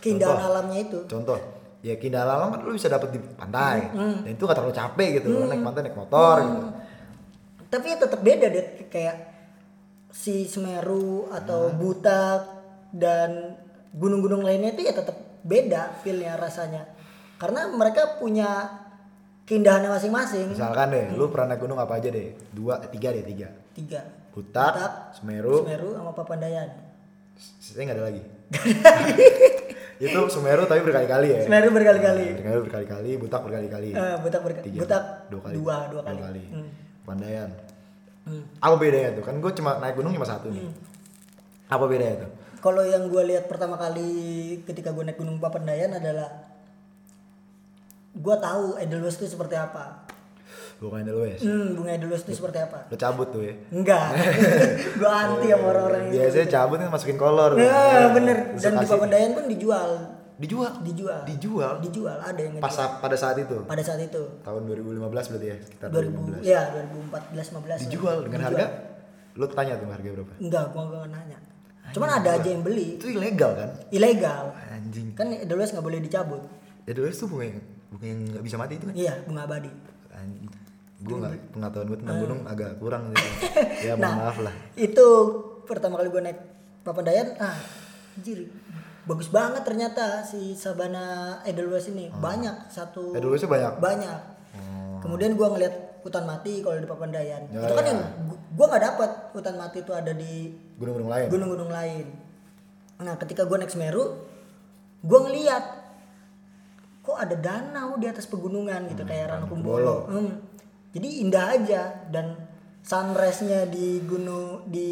Keindahan 0.00 0.38
Contoh. 0.40 0.48
alamnya 0.48 0.78
itu. 0.80 0.98
Contoh. 1.04 1.38
Ya 1.84 1.94
keindahan 2.00 2.26
alam 2.26 2.48
kan 2.56 2.60
lu 2.64 2.72
bisa 2.72 2.88
dapet 2.88 3.12
di 3.12 3.20
pantai. 3.20 3.92
Dan 3.92 4.32
itu 4.32 4.42
gak 4.48 4.58
terlalu 4.58 4.74
capek 4.74 5.08
gitu 5.20 5.26
Lu 5.28 5.46
naik 5.46 5.60
pantai 5.60 5.80
naik 5.86 5.96
motor 5.98 6.36
gitu. 6.40 6.66
Tapi 7.66 7.86
ya 7.92 7.96
tetap 8.00 8.20
beda 8.22 8.46
deh 8.48 8.66
kayak 8.88 9.16
si 10.08 10.48
Semeru 10.48 11.28
atau 11.28 11.74
Butak 11.76 12.48
dan 12.94 13.60
gunung-gunung 13.92 14.40
lainnya 14.40 14.72
itu 14.72 14.88
ya 14.88 14.96
tetap 14.96 15.14
beda 15.44 16.00
feelnya 16.00 16.40
rasanya. 16.40 16.88
Karena 17.36 17.68
mereka 17.68 18.16
punya 18.16 18.85
keindahannya 19.46 19.88
masing-masing. 19.88 20.52
Misalkan 20.52 20.90
deh 20.92 21.14
lu 21.14 21.30
pernah 21.30 21.54
naik 21.54 21.62
gunung 21.62 21.78
apa 21.78 21.96
aja 21.96 22.10
deh? 22.10 22.34
Dua 22.52 22.82
tiga 22.90 23.14
deh 23.14 23.24
tiga. 23.24 23.48
Tiga. 23.72 24.02
Butak, 24.36 25.16
Semeru, 25.16 25.64
Semeru 25.64 25.96
sama 25.96 26.12
Papandayan 26.12 26.68
saya 27.60 27.84
nggak 27.88 27.96
ada 27.96 28.04
lagi. 28.04 28.22
Itu 30.04 30.28
Semeru 30.28 30.68
tapi 30.68 30.80
berkali-kali 30.84 31.28
ya. 31.32 31.40
Semeru 31.48 31.72
berkali-kali. 31.72 32.26
Semeru 32.36 32.60
berkali-kali 32.68 33.10
Butak 33.16 33.40
berkali-kali. 33.44 33.88
Eh, 33.96 34.16
Butak 34.20 34.40
berkali 34.44 34.64
Tiga. 34.68 34.80
Butak 34.84 35.04
dua 35.32 35.40
kali. 35.40 35.54
dua 35.56 35.76
dua 35.88 36.02
kali, 36.04 36.44
Hmm. 36.52 36.68
Pandayan 37.06 37.50
apa 38.58 38.74
bedanya 38.74 39.14
tuh? 39.14 39.22
Kan 39.22 39.38
gue 39.38 39.52
cuma 39.54 39.78
naik 39.78 39.94
gunung 39.94 40.10
cuma 40.10 40.26
satu 40.26 40.50
nih. 40.50 40.66
Hmm. 40.66 40.74
apa 41.70 41.84
bedanya 41.86 42.26
tuh? 42.26 42.30
Kalau 42.58 42.82
yang 42.82 43.06
gue 43.06 43.22
lihat 43.22 43.46
pertama 43.46 43.78
kali 43.78 44.10
ketika 44.66 44.90
gue 44.90 45.06
naik 45.06 45.18
gunung 45.18 45.38
Papandayan 45.38 45.94
adalah 45.94 46.55
gue 48.16 48.36
tahu 48.40 48.80
Edelweiss 48.80 49.20
itu 49.20 49.28
seperti 49.28 49.54
apa. 49.60 50.08
Bukan 50.76 51.08
Edelweiss 51.08 51.40
hmm, 51.40 51.72
bunga 51.72 51.92
Edelweiss 51.96 52.24
itu 52.28 52.36
seperti 52.36 52.58
apa? 52.60 52.88
Lo 52.88 52.96
cabut 52.96 53.28
tuh 53.32 53.40
ya? 53.44 53.54
Enggak. 53.72 54.12
Gue 55.00 55.08
anti 55.08 55.48
sama 55.48 55.66
orang-orang 55.72 56.12
biasanya 56.12 56.48
cabut 56.52 56.76
kan 56.84 56.88
masukin 56.92 57.16
kolor. 57.16 57.56
Nah, 57.56 58.12
bener. 58.12 58.36
Bisa 58.52 58.72
Dan 58.72 58.84
di 58.84 58.86
Papandayan 58.88 59.30
pun 59.32 59.44
dijual. 59.48 59.90
dijual? 60.36 60.72
Dijual. 60.84 61.24
dijual? 61.24 61.74
Dijual, 61.80 62.18
ada 62.20 62.36
yang 62.36 62.60
pas 62.60 62.76
pada 62.76 63.16
saat 63.16 63.40
itu? 63.40 63.56
Pada 63.64 63.80
saat 63.80 64.04
itu. 64.04 64.20
tahun 64.44 64.68
2015 64.68 65.00
berarti 65.32 65.46
ya? 65.48 65.56
Sekitar 65.64 65.88
2000, 65.88 66.44
2015 66.44 66.44
ya 66.44 66.60
2014 66.76 67.88
15. 67.88 67.88
dijual 67.88 68.16
dengan 68.28 68.40
harga? 68.44 68.66
Lo 69.40 69.48
tanya 69.48 69.80
tuh 69.80 69.88
harga 69.88 70.08
berapa? 70.12 70.32
Enggak, 70.36 70.64
gua 70.76 70.82
enggak 70.92 71.08
nanya. 71.08 71.38
Cuman 71.96 72.08
ada 72.20 72.36
aja 72.36 72.48
yang 72.52 72.60
beli. 72.60 73.00
itu 73.00 73.16
ilegal 73.16 73.56
kan? 73.56 73.70
Ilegal. 73.88 74.52
anjing. 74.68 75.16
Kan 75.16 75.32
Edelweiss 75.32 75.72
nggak 75.72 75.86
boleh 75.88 76.04
dicabut. 76.04 76.44
Edelweiss 76.84 77.16
tuh 77.16 77.32
bunga 77.32 77.48
yang 77.48 77.56
bunga 77.56 77.75
yang 77.98 78.18
nggak 78.26 78.42
bisa 78.42 78.56
mati 78.56 78.74
itu 78.74 78.84
kan 78.84 78.94
Iya, 78.94 79.14
bunga 79.22 79.42
abadi. 79.44 79.70
gue 80.96 81.12
nggak 81.14 81.32
pengetahuan 81.52 81.86
gue 81.86 81.98
tentang 82.00 82.18
gunung 82.18 82.40
agak 82.42 82.70
kurang 82.76 83.02
gitu 83.10 83.28
ya 83.86 83.92
mohon 83.94 84.00
Nah. 84.02 84.14
maaf 84.18 84.36
lah 84.40 84.54
Itu 84.74 85.06
pertama 85.62 85.96
kali 85.96 86.08
gue 86.08 86.22
naik 86.22 86.38
Papandayan, 86.80 87.34
ah, 87.36 87.58
anjir. 88.14 88.46
Bagus 89.04 89.26
banget 89.28 89.62
ternyata 89.62 90.22
si 90.22 90.54
Sabana 90.54 91.04
Edelweiss 91.42 91.86
ini. 91.88 92.06
Banyak 92.12 92.70
satu. 92.70 93.10
Edelweiss-nya 93.10 93.46
banyak? 93.48 93.72
Banyak. 93.76 94.20
Kemudian 94.98 95.34
gua 95.34 95.50
ngeliat 95.50 95.74
hutan 96.00 96.22
mati 96.22 96.58
kalau 96.58 96.74
di 96.76 96.86
Papandayan. 96.86 97.42
Ya, 97.48 97.58
itu 97.60 97.72
kan 97.72 97.82
ya. 97.82 97.90
yang 97.90 98.00
gu- 98.24 98.42
gua 98.52 98.66
nggak 98.68 98.84
dapat 98.84 99.10
hutan 99.30 99.54
mati 99.54 99.78
itu 99.78 99.92
ada 99.92 100.10
di 100.10 100.34
gunung-gunung 100.74 101.06
lain 101.06 101.26
gunung-gunung 101.26 101.70
lain. 101.70 102.06
Nah, 102.98 103.14
ketika 103.16 103.42
gua 103.42 103.58
naik 103.58 103.68
Semeru, 103.68 104.26
gua 105.00 105.18
ngeliat 105.22 105.64
kok 107.06 107.14
ada 107.16 107.32
danau 107.34 107.94
di 107.94 108.04
atas 108.04 108.26
pegunungan 108.26 108.90
gitu 108.90 109.02
kayak 109.02 109.30
Ranukumbolo. 109.30 110.10
Hmm. 110.10 110.42
Jadi 110.90 111.22
indah 111.22 111.54
aja 111.54 111.82
dan 112.08 112.34
sunrise-nya 112.82 113.64
di 113.66 114.02
gunung 114.02 114.66
di 114.66 114.90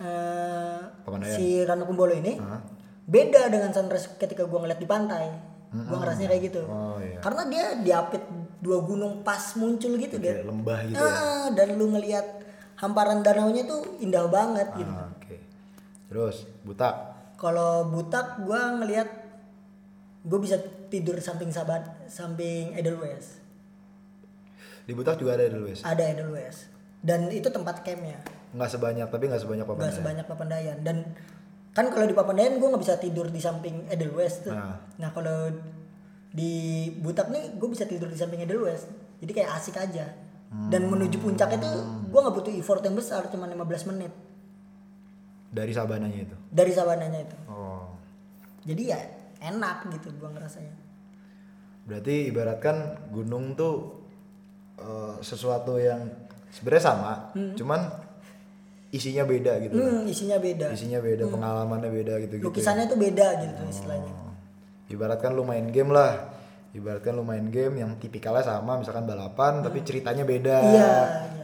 eh, 0.00 0.78
Papandayan. 1.04 1.36
si 1.36 1.44
Ranukumbolo 1.60 2.12
ini 2.12 2.34
beda 3.04 3.46
dengan 3.46 3.70
sunrise 3.70 4.10
ketika 4.16 4.42
gua 4.44 4.62
ngeliat 4.62 4.78
di 4.78 4.88
pantai. 4.88 5.24
Gua 5.70 6.02
ngerasanya 6.02 6.28
kayak 6.28 6.44
gitu. 6.44 6.62
oh 6.66 6.98
iya 6.98 7.22
Karena 7.22 7.42
dia 7.46 7.64
diapit 7.78 8.22
dua 8.58 8.82
gunung 8.82 9.22
pas 9.22 9.38
muncul 9.54 9.94
gitu 9.94 10.18
dia. 10.18 10.42
lembah 10.42 10.82
gitu 10.84 10.98
ya 10.98 11.06
Ah, 11.06 11.46
dan 11.54 11.78
lu 11.78 11.86
ngelihat 11.88 12.26
hamparan 12.74 13.22
danaunya 13.22 13.62
tuh 13.64 13.86
indah 13.98 14.26
banget 14.26 14.66
gitu. 14.74 14.90
Ah, 14.90 15.06
oke 15.08 15.36
terus 16.10 16.42
butak 16.62 17.14
Kalau 17.36 17.86
butak 17.86 18.42
gua 18.42 18.76
ngelihat 18.76 19.08
gue 20.20 20.38
bisa 20.38 20.56
tidur 20.86 21.16
samping 21.18 21.48
sahabat 21.48 21.86
samping 22.06 22.72
Edelweiss. 22.72 23.40
Di 24.84 24.92
Butak 24.92 25.16
juga 25.16 25.34
ada 25.34 25.46
Edelweiss. 25.46 25.80
Ada 25.80 26.02
Edelweiss. 26.10 26.68
Dan 27.00 27.30
itu 27.30 27.48
tempat 27.48 27.80
campnya. 27.80 28.20
Nggak 28.50 28.70
sebanyak 28.70 29.06
tapi 29.06 29.24
nggak 29.26 29.40
sebanyak 29.40 29.62
Gak 29.62 29.70
Papandayan. 29.70 29.96
sebanyak 29.96 30.26
Papandayan. 30.26 30.78
Dan 30.82 30.96
kan 31.70 31.86
kalau 31.88 32.04
di 32.04 32.12
Papandayan 32.12 32.58
gue 32.58 32.68
nggak 32.68 32.82
bisa 32.82 32.98
tidur 32.98 33.30
di 33.30 33.38
samping 33.38 33.86
Edelweiss 33.86 34.44
tuh. 34.44 34.52
Nah. 34.52 34.76
Nah, 34.98 35.10
kalau 35.10 35.48
di 36.30 36.52
Butak 36.96 37.30
nih 37.30 37.56
gue 37.56 37.68
bisa 37.70 37.86
tidur 37.86 38.10
di 38.10 38.18
samping 38.18 38.42
Edelweiss. 38.42 38.84
Jadi 39.20 39.32
kayak 39.32 39.50
asik 39.56 39.76
aja. 39.76 40.04
Dan 40.50 40.90
menuju 40.90 41.22
puncak 41.22 41.54
itu 41.54 41.70
gue 42.10 42.20
nggak 42.20 42.34
butuh 42.34 42.50
effort 42.50 42.82
yang 42.82 42.98
besar, 42.98 43.22
cuma 43.30 43.46
15 43.46 43.86
menit 43.86 44.10
Dari 45.46 45.70
Sabananya 45.70 46.26
itu. 46.26 46.34
dari 46.50 46.74
sabananya 46.74 47.22
itu. 47.22 47.36
Oh. 47.46 47.86
Jadi 48.66 48.82
ya 48.90 48.98
enak 49.40 49.88
gitu 49.96 50.12
gue 50.14 50.28
ngerasanya. 50.28 50.74
Berarti 51.88 52.30
ibaratkan 52.30 53.08
gunung 53.10 53.56
tuh 53.56 54.04
eh, 54.78 55.16
sesuatu 55.24 55.80
yang 55.80 56.06
sebenarnya 56.54 56.84
sama, 56.84 57.12
cuman 57.56 57.80
isinya 58.90 59.22
beda 59.22 59.52
gitu. 59.62 59.74
Hmm, 59.78 60.02
isinya 60.06 60.38
beda. 60.38 60.66
Isinya 60.74 60.98
beda, 60.98 61.30
pengalamannya 61.30 61.90
beda 61.90 62.14
gitu-gitu. 62.26 62.46
Lukisannya 62.50 62.90
tuh 62.90 62.98
beda 62.98 63.26
gitu 63.42 63.62
istilahnya. 63.70 64.10
Oh. 64.10 64.34
Ibaratkan 64.90 65.30
lu 65.34 65.46
main 65.46 65.70
game 65.70 65.94
lah. 65.94 66.29
Ibaratkan 66.70 67.18
lu 67.18 67.26
main 67.26 67.50
game 67.50 67.82
yang 67.82 67.98
tipikalnya 67.98 68.46
sama, 68.46 68.78
misalkan 68.78 69.02
balapan 69.02 69.58
tapi 69.58 69.82
ceritanya 69.82 70.22
beda. 70.22 70.56
Iya, 70.62 70.70
iya. 70.70 70.90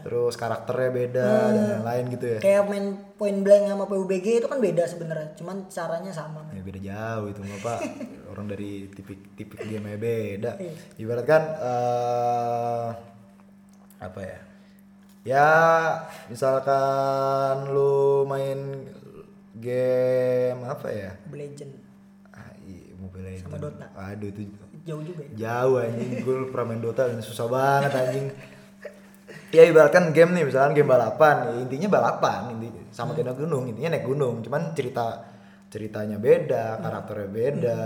Terus 0.06 0.38
karakternya 0.38 0.90
beda 0.94 1.28
dan 1.50 1.64
lain-lain 1.82 2.04
gitu 2.14 2.26
ya. 2.30 2.38
Kayak 2.38 2.62
main 2.70 2.86
point 3.18 3.42
blank 3.42 3.66
sama 3.66 3.90
PUBG 3.90 4.26
itu 4.38 4.46
kan 4.46 4.62
beda 4.62 4.86
sebenarnya, 4.86 5.34
cuman 5.34 5.66
caranya 5.66 6.14
sama. 6.14 6.46
Ya 6.54 6.62
beda 6.62 6.78
jauh 6.78 7.26
itu 7.26 7.40
nggak 7.42 7.58
pak. 7.58 7.78
Orang 8.30 8.46
dari 8.46 8.86
tipik 8.94 9.34
tipik 9.34 9.66
game 9.66 9.98
beda. 9.98 10.62
Iya. 10.62 10.72
Ibaratkan 11.02 11.42
eh 11.58 12.88
apa 13.98 14.20
ya? 14.22 14.38
Ya 15.26 15.50
misalkan 16.30 17.74
lu 17.74 18.22
main 18.30 18.86
game 19.58 20.62
apa 20.62 20.86
ya? 20.94 21.18
Mobile 21.26 21.50
Legend 21.50 21.72
Ah, 22.30 22.52
iya, 22.62 22.94
Mobile 22.94 23.26
Legends. 23.26 23.42
Sama 23.50 23.58
Dota. 23.58 23.86
Aduh 23.96 24.30
itu 24.30 24.46
jauh 24.86 25.02
juga 25.02 25.22
ya. 25.26 25.30
jauh 25.34 25.82
anjing 25.82 26.10
gue 26.22 26.34
pernah 26.54 26.66
main 26.70 26.80
Dota 26.80 27.10
dan 27.10 27.18
susah 27.18 27.46
banget 27.50 27.92
anjing. 27.92 28.26
Ya 29.50 29.62
ibaratkan 29.66 30.10
game 30.14 30.34
nih 30.34 30.44
misalkan 30.46 30.74
game 30.74 30.90
balapan, 30.90 31.36
ya 31.50 31.52
intinya 31.66 31.88
balapan, 31.90 32.54
inti 32.58 32.68
sama 32.90 33.14
kayak 33.14 33.34
naik 33.34 33.38
gunung, 33.46 33.64
intinya 33.70 33.94
naik 33.94 34.06
gunung, 34.06 34.42
cuman 34.42 34.74
cerita 34.74 35.22
ceritanya 35.70 36.18
beda, 36.18 36.78
karakternya 36.82 37.30
beda, 37.30 37.82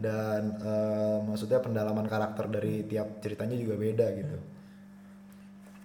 dan 0.00 0.42
eh, 0.60 1.18
maksudnya 1.24 1.60
pendalaman 1.60 2.04
karakter 2.04 2.48
dari 2.52 2.84
tiap 2.84 3.20
ceritanya 3.24 3.56
juga 3.56 3.74
beda 3.80 4.06
gitu. 4.12 4.38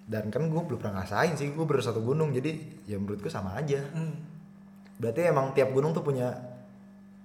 Dan 0.06 0.30
kan 0.30 0.46
gue 0.52 0.62
belum 0.62 0.78
pernah 0.78 1.02
ngerasain 1.02 1.34
sih, 1.40 1.50
gue 1.56 1.66
baru 1.66 1.82
satu 1.82 2.04
gunung, 2.04 2.30
jadi 2.36 2.54
ya 2.86 3.00
menurutku 3.00 3.32
sama 3.32 3.56
aja. 3.58 3.82
Hmm. 3.96 4.14
Berarti 5.00 5.22
emang 5.28 5.52
tiap 5.58 5.74
gunung 5.76 5.92
tuh 5.96 6.06
punya 6.06 6.32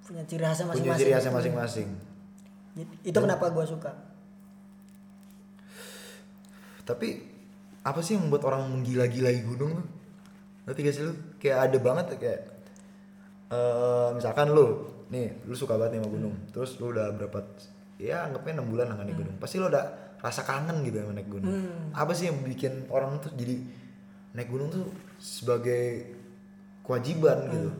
Punya 0.06 0.26
ciri 0.26 0.42
khasnya 0.42 0.66
punya 0.66 0.74
masing-masing. 0.74 1.00
ciri 1.04 1.12
khasnya 1.14 1.32
masing-masing. 1.34 1.88
Jadi, 1.90 2.09
Itu 3.02 3.18
kenapa 3.18 3.50
gue 3.50 3.64
suka. 3.66 3.92
Tapi 6.86 7.08
apa 7.80 8.00
sih 8.02 8.18
yang 8.18 8.28
membuat 8.28 8.50
orang 8.50 8.66
menggila-gilai 8.70 9.40
gunung 9.46 9.78
tuh? 9.78 9.86
Ngerti 10.66 10.80
gak 10.86 10.94
sih 10.94 11.04
lu? 11.06 11.12
Kayak 11.40 11.58
ada 11.70 11.78
banget 11.80 12.06
ya, 12.14 12.16
kayak 12.18 12.40
eh 13.50 14.08
misalkan 14.14 14.54
lu 14.54 14.86
nih 15.10 15.42
lu 15.42 15.54
suka 15.58 15.74
banget 15.74 15.98
nih 15.98 16.00
sama 16.02 16.10
gunung. 16.14 16.34
Terus 16.54 16.70
lu 16.78 16.94
udah 16.94 17.10
berapa 17.14 17.38
ya 17.98 18.30
anggapnya 18.30 18.62
enam 18.62 18.68
bulan 18.70 18.86
lah 18.94 19.02
naik 19.02 19.18
gunung. 19.18 19.36
Pasti 19.42 19.58
lu 19.58 19.66
udah 19.66 20.14
rasa 20.22 20.46
kangen 20.46 20.84
gitu 20.86 21.02
sama 21.02 21.14
naik 21.16 21.30
gunung. 21.30 21.54
Apa 21.90 22.12
sih 22.14 22.30
yang 22.30 22.38
bikin 22.46 22.86
orang 22.92 23.18
tuh 23.18 23.34
jadi 23.34 23.58
naik 24.36 24.46
gunung 24.46 24.70
tuh 24.70 24.86
sebagai 25.18 26.14
kewajiban 26.86 27.50
gitu 27.50 27.70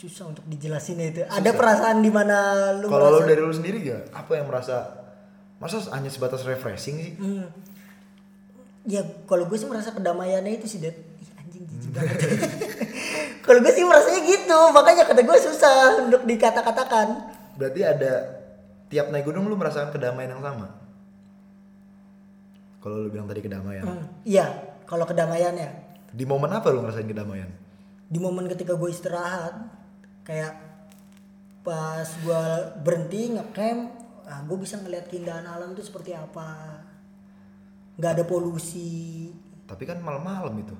Susah 0.00 0.24
untuk 0.26 0.40
dijelasin 0.44 0.96
itu. 0.96 1.20
Ada 1.22 1.52
perasaan 1.52 2.00
di 2.00 2.08
mana 2.08 2.36
lu 2.74 2.88
kalau 2.88 3.12
lu 3.12 3.20
merasa- 3.20 3.28
dari 3.28 3.40
lu 3.42 3.52
sendiri 3.52 3.78
gak 3.84 4.02
apa 4.10 4.32
yang 4.32 4.46
merasa 4.48 4.76
masa 5.56 5.76
hanya 5.92 6.08
sebatas 6.08 6.40
refreshing 6.42 6.96
sih 6.96 7.12
Hmm. 7.14 7.44
Ya 8.82 9.04
kalau 9.28 9.44
gue 9.44 9.54
sih 9.54 9.68
merasa 9.68 9.92
kedamaiannya 9.92 10.56
itu 10.56 10.64
sih, 10.66 10.80
Det. 10.80 10.96
Ih, 11.20 11.28
anjing 11.36 11.64
jijik 11.68 11.90
banget. 11.92 12.16
kalau 13.44 13.60
gue 13.60 13.68
sih 13.68 13.84
merasanya 13.84 14.20
gitu, 14.24 14.58
makanya 14.72 15.04
kata 15.04 15.20
gue 15.20 15.36
susah 15.38 15.76
untuk 16.00 16.24
dikata-katakan. 16.24 17.08
Berarti 17.54 17.80
ada 17.82 18.40
tiap 18.88 19.12
naik 19.12 19.22
gunung 19.22 19.44
lu 19.44 19.54
merasakan 19.54 19.92
kedamaian 19.92 20.32
yang 20.32 20.40
sama. 20.40 20.80
Kalau 22.80 22.96
lu 22.98 23.12
bilang 23.12 23.28
tadi 23.28 23.44
kedamaian. 23.44 23.84
Hmm, 23.84 24.04
Iya, 24.24 24.48
kalau 24.88 25.04
kedamaiannya. 25.04 25.68
Di 26.08 26.24
momen 26.24 26.48
apa 26.48 26.72
lu 26.72 26.80
ngerasain 26.80 27.04
kedamaian? 27.04 27.52
Di 28.08 28.16
momen 28.16 28.48
ketika 28.48 28.72
gue 28.72 28.88
istirahat, 28.88 29.60
kayak 30.30 30.54
pas 31.66 32.06
gue 32.06 32.44
berhenti 32.86 33.34
ngecamp, 33.34 33.90
ah, 34.30 34.46
gue 34.46 34.58
bisa 34.62 34.78
ngeliat 34.78 35.10
keindahan 35.10 35.42
alam 35.42 35.74
itu 35.74 35.82
seperti 35.82 36.14
apa. 36.14 36.78
Nggak 37.98 38.12
ada 38.14 38.24
polusi. 38.30 39.34
Tapi 39.66 39.82
kan 39.82 39.98
malam-malam 39.98 40.54
itu. 40.62 40.78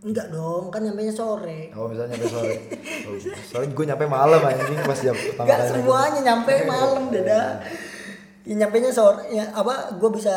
Enggak 0.00 0.32
dong, 0.32 0.72
kan 0.72 0.80
nyampe 0.80 1.10
sore. 1.10 1.74
Oh 1.74 1.90
misalnya 1.90 2.14
nyampe 2.14 2.30
sore. 2.30 2.54
Oh, 3.04 3.18
soalnya 3.50 3.68
gue 3.74 3.84
nyampe 3.84 4.04
malam 4.06 4.40
anjing 4.40 4.80
pas 4.80 4.96
jam 5.02 5.12
pertama 5.12 5.44
Enggak 5.44 5.60
semuanya 5.66 6.20
nyampe 6.24 6.54
malam 6.64 7.02
deda. 7.10 7.42
Ya 8.46 8.54
nyampe 8.56 8.80
nya 8.80 8.94
sore 8.94 9.28
ya 9.28 9.52
apa 9.52 9.98
gue 10.00 10.10
bisa 10.14 10.32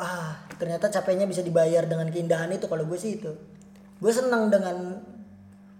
ah 0.00 0.40
ternyata 0.56 0.88
capeknya 0.88 1.28
bisa 1.28 1.44
dibayar 1.44 1.84
dengan 1.84 2.08
keindahan 2.08 2.48
itu 2.54 2.64
kalau 2.70 2.86
gue 2.88 2.96
sih 2.96 3.20
itu. 3.20 3.34
Gue 4.00 4.12
senang 4.14 4.48
dengan 4.48 4.96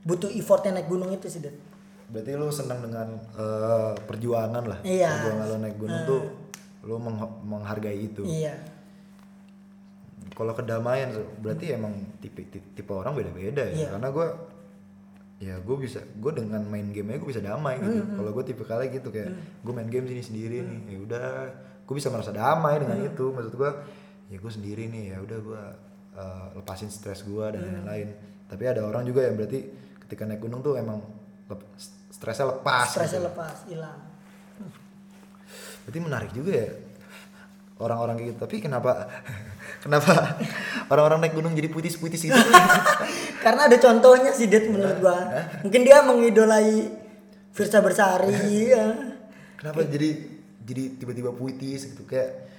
butuh 0.03 0.31
effortnya 0.35 0.79
naik 0.79 0.91
gunung 0.91 1.11
itu 1.15 1.31
sih, 1.31 1.39
gunung. 1.39 1.55
Berarti 2.13 2.31
lu 2.37 2.53
senang 2.53 2.85
dengan 2.85 3.09
eh, 3.39 3.93
perjuangan 4.05 4.65
lah. 4.69 4.79
Iya. 4.85 5.11
Perjuangan 5.17 5.47
lu 5.49 5.57
naik 5.65 5.77
gunung 5.81 6.03
tuh 6.05 6.23
lu 6.83 6.99
meng- 6.99 7.41
menghargai 7.47 7.99
itu. 8.11 8.27
Iya. 8.27 8.59
Kalau 10.33 10.53
kedamaian 10.57 11.13
berarti 11.39 11.77
emang 11.77 11.93
tipe 12.19 12.43
tipe, 12.49 12.65
tipe 12.77 12.93
orang 12.93 13.17
beda-beda 13.17 13.63
ya. 13.65 13.87
Iya. 13.87 13.89
Karena 13.97 14.09
gue 14.11 14.27
ya 15.43 15.55
gue 15.59 15.77
bisa 15.81 15.99
gue 15.99 16.33
dengan 16.35 16.63
main 16.67 16.91
game 16.91 17.17
gue 17.17 17.29
bisa 17.31 17.41
damai 17.41 17.79
gitu. 17.79 18.03
Kalau 18.03 18.31
gue 18.35 18.45
tipe 18.45 18.63
kali 18.67 18.91
gitu 18.91 19.09
kayak 19.09 19.33
gue 19.63 19.73
main 19.73 19.89
game 19.89 20.05
sini 20.11 20.23
sendiri 20.25 20.61
nih, 20.67 20.81
ya 20.93 20.99
udah 21.05 21.27
gue 21.87 21.95
bisa 21.95 22.11
merasa 22.11 22.35
damai 22.35 22.83
dengan 22.83 22.99
itu. 23.09 23.31
Maksud 23.31 23.55
gue 23.57 23.71
ya 24.33 24.37
gue 24.41 24.53
sendiri 24.53 24.89
nih 24.89 25.05
ya 25.15 25.19
udah 25.21 25.39
gue 25.39 25.63
uh, 26.17 26.47
lepasin 26.59 26.89
stres 26.89 27.25
gue 27.25 27.47
dan 27.53 27.63
lain-lain. 27.63 28.09
Tapi 28.53 28.65
ada 28.69 28.85
orang 28.85 29.05
juga 29.09 29.25
yang 29.25 29.37
berarti 29.37 29.61
ketika 30.13 30.29
naik 30.29 30.45
gunung 30.45 30.61
tuh 30.61 30.77
emang 30.77 31.01
lep- 31.49 31.65
stresnya 32.13 32.53
lepas. 32.53 32.85
Stresnya 32.93 33.25
gitu. 33.25 33.29
lepas, 33.33 33.57
hilang. 33.65 33.97
Berarti 35.89 35.99
menarik 36.05 36.31
juga 36.37 36.53
ya 36.53 36.69
orang-orang 37.81 38.21
gitu. 38.21 38.37
Tapi 38.37 38.61
kenapa 38.61 39.09
kenapa 39.89 40.37
orang-orang 40.93 41.25
naik 41.25 41.33
gunung 41.33 41.57
jadi 41.57 41.73
puitis-puitis 41.73 42.29
gitu? 42.29 42.37
Karena 43.45 43.73
ada 43.73 43.77
contohnya 43.81 44.37
sih, 44.37 44.53
Det 44.53 44.69
menurut 44.69 45.01
gua. 45.01 45.17
Mungkin 45.65 45.81
dia 45.81 46.05
mengidolai 46.05 46.93
Firsa 47.57 47.81
Bersari 47.81 48.69
ya. 48.69 49.17
kenapa 49.57 49.81
jadi 49.89 50.29
jadi 50.61 51.01
tiba-tiba 51.01 51.33
puitis 51.33 51.89
gitu 51.89 52.05
kayak 52.05 52.53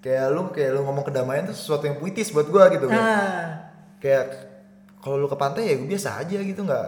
kayak 0.00 0.32
lu 0.32 0.48
kayak 0.56 0.72
lu 0.72 0.88
ngomong 0.88 1.04
kedamaian 1.04 1.44
tuh 1.44 1.56
sesuatu 1.56 1.84
yang 1.84 2.00
puitis 2.00 2.32
buat 2.32 2.48
gua 2.48 2.72
gitu 2.72 2.88
kan. 2.88 2.96
Nah, 2.96 3.44
Kayak 4.00 4.45
kalau 5.06 5.22
lu 5.22 5.30
ke 5.30 5.38
pantai 5.38 5.70
ya 5.70 5.74
gue 5.78 5.86
biasa 5.86 6.18
aja 6.18 6.38
gitu 6.42 6.66
nggak 6.66 6.86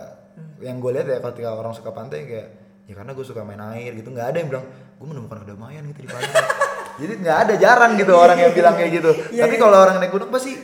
yang 0.66 0.82
gue 0.82 0.90
lihat 0.90 1.06
ya 1.06 1.22
ketika 1.22 1.54
orang 1.54 1.70
suka 1.70 1.94
pantai 1.94 2.26
kayak 2.26 2.46
ya 2.90 2.98
karena 2.98 3.14
gue 3.14 3.22
suka 3.22 3.46
main 3.46 3.62
air 3.78 3.94
gitu 3.94 4.10
nggak 4.10 4.34
ada 4.34 4.42
yang 4.42 4.50
bilang 4.50 4.66
gue 4.98 5.06
menemukan 5.06 5.46
kedamaian 5.46 5.86
gitu 5.86 6.02
di 6.02 6.10
pantai. 6.10 6.42
Jadi 7.06 7.12
nggak 7.22 7.38
ada 7.46 7.54
jarang 7.54 7.94
gitu 7.94 8.10
orang 8.10 8.42
yang 8.42 8.50
bilang 8.50 8.74
kayak 8.74 8.90
gitu. 8.90 9.14
Iya, 9.30 9.46
tapi 9.46 9.54
iya. 9.54 9.62
kalau 9.62 9.78
orang 9.78 10.02
naik 10.02 10.10
gunung 10.10 10.34
pasti 10.34 10.58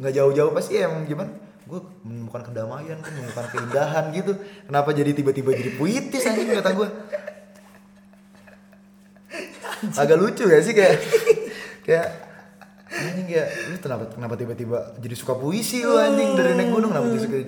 nggak 0.00 0.14
jauh-jauh 0.16 0.52
pasti 0.56 0.80
emang 0.80 1.04
gimana 1.04 1.28
gue 1.64 1.80
menemukan 2.08 2.40
kedamaian 2.40 2.96
gue 2.96 3.12
menemukan 3.12 3.44
keindahan 3.52 4.04
gitu. 4.16 4.32
Kenapa 4.64 4.96
jadi 4.96 5.12
tiba-tiba 5.12 5.52
jadi 5.52 5.76
puitis 5.76 6.24
anjing 6.24 6.56
kata 6.56 6.72
gue 6.72 6.88
agak 10.00 10.16
lucu 10.16 10.48
ya 10.48 10.64
sih 10.64 10.72
kayak 10.72 10.96
kayak 11.84 12.23
anjing 12.96 13.26
kayak 13.26 13.48
lu 13.66 13.76
kenapa 13.78 14.02
kenapa 14.08 14.34
tiba-tiba 14.34 14.78
jadi 14.96 15.14
suka 15.14 15.34
puisi 15.34 15.80
lu 15.80 15.94
anjing 15.94 16.32
dari 16.32 16.54
naik 16.54 16.70
gunung 16.70 16.88
kenapa 16.88 17.10
suka 17.16 17.38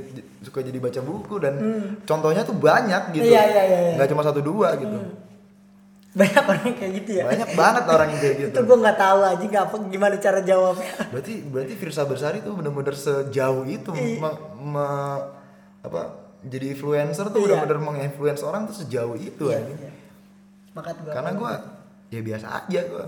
suka 0.41 0.59
jadi 0.61 0.77
baca 0.77 1.01
buku 1.01 1.35
dan 1.37 1.55
contohnya 2.03 2.43
tuh 2.43 2.55
banyak 2.55 3.03
gitu 3.13 3.23
Hmm. 3.23 3.33
Iya, 3.33 3.43
iya, 3.45 3.63
iya, 3.65 3.79
iya. 3.81 3.93
nggak 3.95 4.09
cuma 4.09 4.23
satu 4.23 4.41
dua 4.41 4.75
gitu 4.75 4.99
banyak 6.13 6.43
orang 6.43 6.63
yang 6.65 6.77
kayak 6.77 6.93
gitu 6.97 7.11
ya. 7.13 7.25
banyak 7.27 7.51
banget 7.53 7.85
orang 7.87 8.09
yang 8.09 8.21
kayak 8.21 8.37
gitu 8.43 8.51
Itu 8.51 8.61
gua 8.65 8.77
nggak 8.81 8.99
tahu 8.99 9.21
aja 9.23 9.45
nggak 9.45 9.65
apa 9.65 9.77
gimana 9.87 10.15
cara 10.17 10.41
jawabnya. 10.41 10.93
berarti 11.13 11.33
berarti 11.45 11.75
Firsa 11.75 12.03
Bersari 12.03 12.39
tuh 12.41 12.53
bener-bener 12.53 12.95
sejauh 12.95 13.65
itu 13.67 13.91
me- 13.93 14.41
me- 14.57 15.25
apa 15.79 16.03
jadi 16.43 16.73
influencer 16.73 17.29
tuh 17.29 17.39
Iya. 17.39 17.61
bener-bener 17.61 17.79
menginfluence 17.79 18.41
orang 18.41 18.65
tuh 18.65 18.77
sejauh 18.77 19.13
itu 19.15 19.45
Iya, 19.47 19.61
anjing 19.61 19.79
iya. 19.79 19.91
Sepakat 20.67 20.95
gua. 20.99 21.13
karena 21.13 21.31
gue 21.33 21.53
ya 22.09 22.21
biasa 22.23 22.47
aja 22.57 22.81
gue 22.83 23.05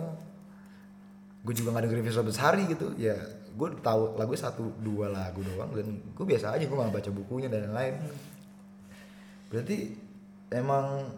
gue 1.44 1.54
juga 1.54 1.74
nggak 1.74 1.84
dengerin 1.88 2.06
Firsa 2.06 2.22
Besari 2.26 2.62
gitu. 2.70 2.94
Ya 2.98 3.16
gue 3.58 3.68
tahu 3.82 4.14
lagu 4.14 4.32
satu 4.38 4.70
dua 4.78 5.10
lagu 5.10 5.42
doang 5.42 5.74
dan 5.74 5.98
gue 6.14 6.24
biasa 6.26 6.54
aja 6.54 6.62
gue 6.62 6.76
nggak 6.78 6.94
baca 6.94 7.10
bukunya 7.10 7.48
dan 7.50 7.70
lain-lain. 7.70 7.96
Berarti 9.48 9.78
emang 10.52 11.08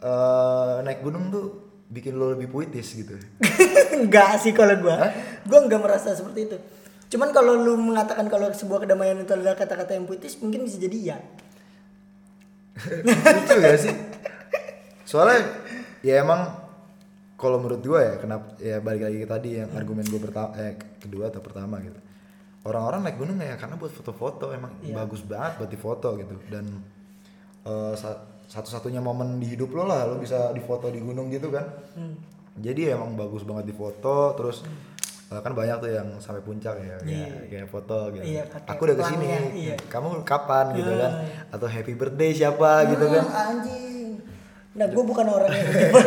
eh, 0.00 0.76
naik 0.84 1.00
gunung 1.04 1.28
tuh 1.32 1.46
bikin 1.86 2.18
lo 2.18 2.34
lebih 2.34 2.50
puitis 2.50 2.96
gitu? 2.96 3.14
Enggak 3.96 4.42
sih 4.42 4.50
kalau 4.50 4.74
gua. 4.82 5.12
Gua 5.46 5.60
enggak 5.62 5.80
merasa 5.80 6.12
seperti 6.12 6.50
itu. 6.50 6.56
Cuman 7.06 7.30
kalau 7.30 7.54
lu 7.54 7.78
mengatakan 7.78 8.26
kalau 8.26 8.50
sebuah 8.50 8.82
kedamaian 8.82 9.22
itu 9.22 9.30
adalah 9.30 9.54
kata-kata 9.54 9.94
yang 9.94 10.10
puitis 10.10 10.42
mungkin 10.42 10.66
bisa 10.66 10.74
jadi 10.82 11.14
ya 11.14 11.18
lucu 13.06 13.54
gak 13.56 13.78
sih? 13.78 13.94
Soalnya 15.06 15.48
ya 16.02 16.20
emang 16.20 16.65
kalau 17.36 17.60
menurut 17.60 17.84
gue 17.84 18.00
ya 18.00 18.14
kenapa 18.16 18.56
ya 18.56 18.80
balik 18.80 19.12
lagi 19.12 19.18
ke 19.20 19.28
tadi 19.28 19.48
yang 19.60 19.68
argumen 19.76 20.08
gue 20.08 20.20
pertama 20.20 20.56
eh 20.56 20.72
kedua 20.96 21.28
atau 21.28 21.44
pertama 21.44 21.76
gitu. 21.84 22.00
Orang-orang 22.66 23.06
naik 23.06 23.16
gunung 23.20 23.38
ya 23.38 23.54
karena 23.60 23.76
buat 23.78 23.92
foto-foto 23.92 24.50
emang 24.50 24.72
bagus 24.82 25.22
banget 25.22 25.52
buat 25.60 25.70
difoto 25.70 26.16
gitu. 26.16 26.34
Dan 26.50 26.64
sa- 27.94 28.24
satu-satunya 28.46 29.02
momen 29.02 29.42
di 29.42 29.52
hidup 29.52 29.74
lo 29.74 29.84
lah 29.90 30.06
lo 30.06 30.16
bisa 30.16 30.54
difoto 30.54 30.88
di 30.88 30.98
gunung 31.02 31.28
gitu 31.30 31.52
kan. 31.52 31.66
Jadi 32.56 32.88
emang 32.88 33.12
bagus 33.18 33.44
banget 33.44 33.68
difoto 33.68 34.32
terus 34.38 34.64
eh, 35.28 35.40
kan 35.42 35.52
banyak 35.52 35.76
tuh 35.82 35.90
yang 35.92 36.08
sampai 36.22 36.40
puncak 36.40 36.78
ya 36.80 36.96
kayak, 37.04 37.52
kayak 37.52 37.68
foto 37.68 38.14
gitu. 38.16 38.24
Iya, 38.24 38.42
pakai 38.48 38.70
aku 38.72 38.80
udah 38.86 38.96
ke 38.96 39.04
sini 39.12 39.26
iya. 39.60 39.76
kamu 39.92 40.24
kapan 40.24 40.72
gitu 40.72 40.92
kan? 40.96 41.12
Atau 41.52 41.68
happy 41.68 41.92
birthday 41.98 42.30
siapa 42.32 42.86
gitu 42.88 43.04
kan? 43.12 43.24
Hmm, 43.28 43.42
anjing 43.60 43.95
nah 44.76 44.86
gue 44.86 45.04
bukan 45.04 45.26
orang 45.26 45.50
yang 45.56 45.68
tipe, 45.80 46.00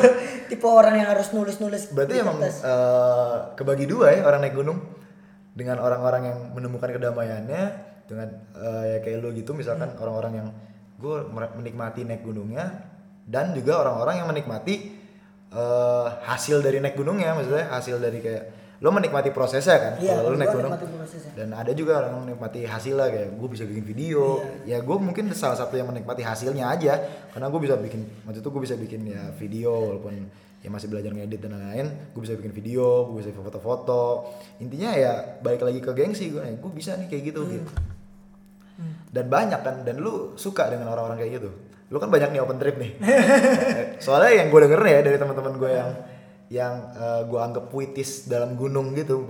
tipe 0.54 0.68
orang 0.70 1.02
yang 1.02 1.10
harus 1.10 1.34
nulis-nulis 1.34 1.90
Berarti 1.90 2.14
di 2.14 2.22
emang 2.22 2.38
eh, 2.46 3.36
kebagi 3.58 3.86
dua 3.90 4.14
ya 4.14 4.22
orang 4.30 4.46
naik 4.46 4.56
gunung 4.56 4.78
dengan 5.58 5.82
orang-orang 5.82 6.22
yang 6.30 6.38
menemukan 6.54 6.94
kedamaiannya 6.94 7.64
dengan 8.06 8.30
eh, 8.58 8.84
ya 8.94 8.98
kayak 9.02 9.18
lu 9.26 9.30
gitu 9.34 9.58
misalkan 9.58 9.90
Hmm. 9.90 10.02
orang-orang 10.06 10.34
yang 10.38 10.48
gue 11.00 11.18
menikmati 11.34 12.04
naik 12.06 12.22
gunungnya 12.22 12.86
dan 13.26 13.56
juga 13.58 13.82
orang-orang 13.82 14.22
yang 14.22 14.28
menikmati 14.30 14.76
eh, 15.50 16.08
hasil 16.30 16.62
dari 16.62 16.78
naik 16.78 16.94
gunungnya 16.94 17.34
maksudnya 17.34 17.74
hasil 17.74 17.98
dari 17.98 18.22
kayak 18.22 18.59
lo 18.80 18.90
menikmati 18.90 19.30
prosesnya 19.30 19.76
kan 19.76 19.94
Iya, 20.00 20.16
kalau 20.18 20.32
lo 20.32 20.38
naik 20.40 20.56
gunung. 20.56 20.72
dan 21.36 21.50
ada 21.52 21.72
juga 21.76 22.00
orang 22.00 22.12
yang 22.16 22.24
menikmati 22.26 22.64
hasilnya 22.64 23.08
kayak 23.08 23.30
gue 23.36 23.50
bisa 23.52 23.64
bikin 23.64 23.84
video. 23.84 24.40
Iya. 24.64 24.80
ya 24.80 24.88
gue 24.88 24.98
mungkin 24.98 25.26
salah 25.36 25.56
satu 25.56 25.76
yang 25.76 25.88
menikmati 25.88 26.24
hasilnya 26.24 26.64
aja 26.66 26.94
karena 27.30 27.48
gue 27.48 27.60
bisa 27.60 27.76
bikin 27.76 28.08
waktu 28.24 28.40
itu 28.40 28.50
gue 28.50 28.62
bisa 28.64 28.76
bikin 28.76 29.02
ya 29.06 29.24
video 29.36 29.72
walaupun 29.76 30.32
ya 30.60 30.68
masih 30.68 30.88
belajar 30.88 31.12
ngedit 31.12 31.40
dan 31.40 31.56
lain-lain 31.56 31.88
gue 32.12 32.22
bisa 32.24 32.36
bikin 32.36 32.52
video 32.52 33.08
gue 33.12 33.20
bisa 33.20 33.36
foto-foto. 33.36 34.32
Intinya 34.60 34.96
ya 34.96 35.12
balik 35.40 35.60
lagi 35.60 35.80
ke 35.80 35.92
gengsi 35.92 36.32
gue 36.32 36.40
gue 36.40 36.72
bisa 36.72 36.96
nih 36.96 37.08
kayak 37.08 37.24
gitu 37.32 37.42
gitu. 37.52 37.68
Dan 39.12 39.28
banyak 39.28 39.60
kan 39.60 39.76
dan 39.84 40.00
lu 40.00 40.40
suka 40.40 40.72
dengan 40.72 40.88
orang-orang 40.88 41.20
kayak 41.20 41.44
gitu. 41.44 41.50
Lu 41.90 42.00
kan 42.00 42.08
banyak 42.08 42.32
nih 42.32 42.40
open 42.40 42.56
trip 42.56 42.80
nih. 42.80 42.96
Soalnya 44.06 44.40
yang 44.40 44.48
gue 44.48 44.60
denger 44.62 44.82
ya 44.82 45.00
dari 45.02 45.18
teman-teman 45.20 45.54
gue 45.58 45.72
yang 45.74 45.90
yang 46.50 46.74
gue 47.26 47.40
anggap 47.40 47.70
puitis 47.70 48.26
dalam 48.26 48.54
gunung 48.54 48.92
gitu. 48.94 49.22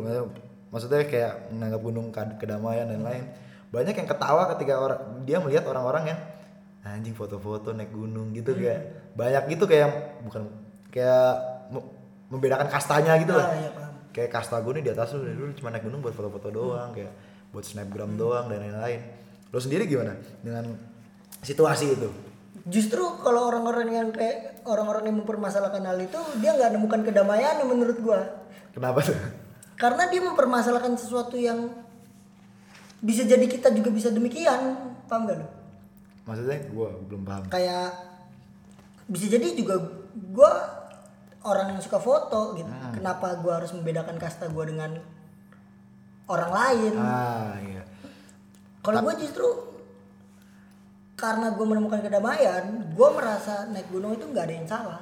Maksudnya 0.69 1.03
kayak 1.03 1.51
menganggap 1.51 1.81
gunung 1.81 2.07
kad- 2.09 2.37
kedamaian 2.37 2.87
dan 2.87 3.01
lain 3.01 3.25
banyak 3.69 3.93
yang 3.93 4.09
ketawa 4.09 4.49
ketika 4.57 4.81
orang 4.81 5.01
dia 5.25 5.37
melihat 5.37 5.69
orang-orang 5.69 6.09
yang 6.09 6.19
anjing 6.81 7.13
foto-foto 7.13 7.69
naik 7.69 7.93
gunung 7.93 8.33
gitu 8.33 8.57
kayak 8.57 9.13
banyak 9.13 9.45
gitu 9.53 9.69
kayak 9.69 9.89
bukan 10.25 10.49
kayak 10.89 11.37
me- 11.69 11.85
membedakan 12.29 12.65
kastanya 12.65 13.13
gitu 13.21 13.37
lah 13.37 13.45
Ah, 13.45 13.53
iya, 13.53 13.69
kayak 14.09 14.29
kasta 14.33 14.57
gue 14.57 14.73
nih 14.73 14.89
di 14.89 14.91
atas 14.93 15.13
lu 15.13 15.21
lu 15.21 15.53
cuma 15.53 15.69
naik 15.69 15.85
gunung 15.85 16.01
buat 16.01 16.17
foto-foto 16.17 16.49
doang 16.49 16.89
kayak 16.97 17.13
buat 17.53 17.61
snapgram 17.61 18.17
doang 18.17 18.49
dan 18.49 18.57
lain-lain. 18.59 19.01
Lo 19.49 19.57
sendiri 19.57 19.85
gimana 19.85 20.17
dengan 20.41 20.65
situasi 21.41 21.93
itu 21.93 22.09
Justru 22.67 23.01
kalau 23.23 23.47
orang-orang 23.47 23.87
yang 23.89 24.07
kayak 24.11 24.59
orang-orang 24.67 25.07
yang 25.07 25.17
mempermasalahkan 25.23 25.79
hal 25.79 25.97
itu 25.97 26.19
dia 26.39 26.51
nggak 26.53 26.75
nemukan 26.75 27.01
kedamaian 27.03 27.55
menurut 27.63 27.97
gua. 27.99 28.19
kenapa 28.69 28.99
tuh 29.01 29.15
Karena 29.79 30.11
dia 30.11 30.19
mempermasalahkan 30.19 30.99
sesuatu 30.99 31.39
yang 31.39 31.71
bisa 32.99 33.23
jadi 33.23 33.47
kita 33.47 33.71
juga 33.71 33.89
bisa 33.89 34.11
demikian, 34.11 34.75
paham 35.07 35.23
gak 35.23 35.39
lo? 35.39 35.47
maksudnya 36.27 36.59
gue 36.61 36.87
belum 37.07 37.23
paham 37.23 37.43
Kayak 37.47 37.89
bisa 39.07 39.25
jadi 39.25 39.55
juga 39.55 39.79
gua 40.29 40.51
orang 41.41 41.73
yang 41.73 41.81
suka 41.81 41.97
foto 41.97 42.53
gitu. 42.53 42.67
Kenapa 42.93 43.39
gua 43.39 43.63
harus 43.63 43.71
membedakan 43.71 44.19
kasta 44.19 44.51
gua 44.51 44.67
dengan 44.67 44.99
orang 46.27 46.51
lain? 46.51 46.93
ah 46.95 47.55
iya 47.57 47.81
Kalau 48.79 48.99
gue 49.01 49.15
justru 49.17 49.47
karena 51.19 51.51
gue 51.51 51.65
menemukan 51.67 51.99
kedamaian, 51.99 52.63
gue 52.95 53.09
merasa 53.11 53.67
naik 53.67 53.91
gunung 53.91 54.15
itu 54.15 54.23
nggak 54.31 54.45
ada 54.47 54.55
yang 54.55 54.67
salah. 54.67 55.01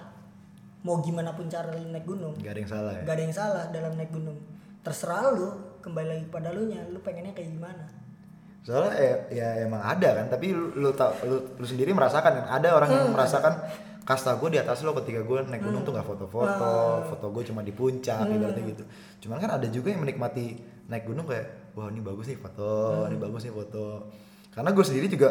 Mau 0.82 0.98
gimana 1.06 1.30
pun 1.38 1.46
cara 1.46 1.70
lu 1.70 1.94
naik 1.94 2.10
gunung, 2.10 2.34
nggak 2.42 2.54
ada 2.58 2.60
yang 2.60 2.72
salah 2.72 2.92
ya? 2.98 3.02
Nggak 3.06 3.16
ada 3.16 3.24
yang 3.24 3.36
salah 3.38 3.64
dalam 3.70 3.94
naik 3.94 4.12
gunung. 4.12 4.38
Terserah 4.82 5.30
lu, 5.30 5.48
kembali 5.86 6.08
lagi 6.10 6.26
pada 6.34 6.50
lu 6.50 6.66
nya, 6.66 6.82
lu 6.90 6.98
pengennya 7.06 7.38
kayak 7.38 7.54
gimana. 7.54 7.86
soalnya 8.68 9.00
ya, 9.00 9.16
ya 9.32 9.48
emang 9.64 9.80
ada 9.80 10.12
kan 10.20 10.28
tapi 10.28 10.52
lu 10.52 10.76
lu, 10.76 10.92
tau, 10.92 11.16
lu, 11.24 11.56
lu 11.56 11.64
sendiri 11.64 11.96
merasakan 11.96 12.44
kan? 12.44 12.46
Ada 12.60 12.76
orang 12.76 12.90
yang 12.92 13.08
merasakan 13.16 13.64
kasta 14.04 14.36
gue 14.36 14.56
di 14.56 14.60
atas 14.60 14.84
lo 14.84 14.92
ketika 14.92 15.24
gue 15.24 15.40
naik 15.48 15.64
gunung 15.64 15.88
tuh 15.88 15.96
nggak 15.96 16.04
foto-foto 16.04 17.04
foto 17.08 17.26
gue 17.32 17.44
cuma 17.48 17.64
di 17.64 17.72
puncak 17.72 18.28
ibaratnya 18.28 18.64
gitu. 18.76 18.84
Cuman 19.24 19.40
kan 19.40 19.56
ada 19.56 19.68
juga 19.72 19.96
yang 19.96 20.04
menikmati 20.04 20.60
naik 20.92 21.08
gunung 21.08 21.24
kayak 21.24 21.76
wah 21.80 21.88
ini 21.88 22.04
bagus 22.04 22.28
nih 22.28 22.40
foto 22.40 23.08
ini 23.08 23.16
bagus 23.16 23.48
nih 23.48 23.56
foto. 23.56 24.12
Karena 24.52 24.76
gue 24.76 24.84
sendiri 24.84 25.08
juga 25.08 25.30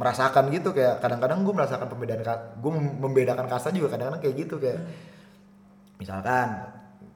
merasakan 0.00 0.48
gitu 0.48 0.72
kayak 0.72 1.04
kadang-kadang 1.04 1.44
gue 1.44 1.52
merasakan 1.52 1.84
pembedaan 1.92 2.24
gue 2.56 2.72
membedakan 3.04 3.44
kasta 3.44 3.68
juga 3.68 3.92
kadang-kadang 3.92 4.24
kayak 4.24 4.34
gitu 4.48 4.56
kayak 4.56 4.80
misalkan 6.00 6.56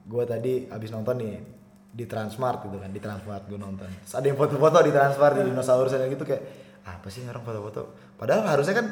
gue 0.05 0.23
tadi 0.29 0.69
abis 0.69 0.93
nonton 0.93 1.17
nih 1.17 1.41
di 1.89 2.05
Transmart 2.05 2.69
gitu 2.69 2.77
kan 2.77 2.93
di 2.93 3.01
Transmart 3.01 3.49
gue 3.49 3.57
nonton. 3.57 3.89
Terus 3.89 4.13
ada 4.13 4.25
yang 4.29 4.37
foto-foto 4.37 4.77
di 4.85 4.93
Transmart 4.93 5.33
di 5.41 5.49
dinosaurus 5.49 5.97
dan 5.97 6.05
gitu 6.13 6.21
kayak 6.21 6.43
apa 6.85 7.09
sih 7.09 7.25
orang 7.25 7.41
foto-foto? 7.41 7.81
Padahal 8.21 8.45
harusnya 8.53 8.77
kan 8.77 8.87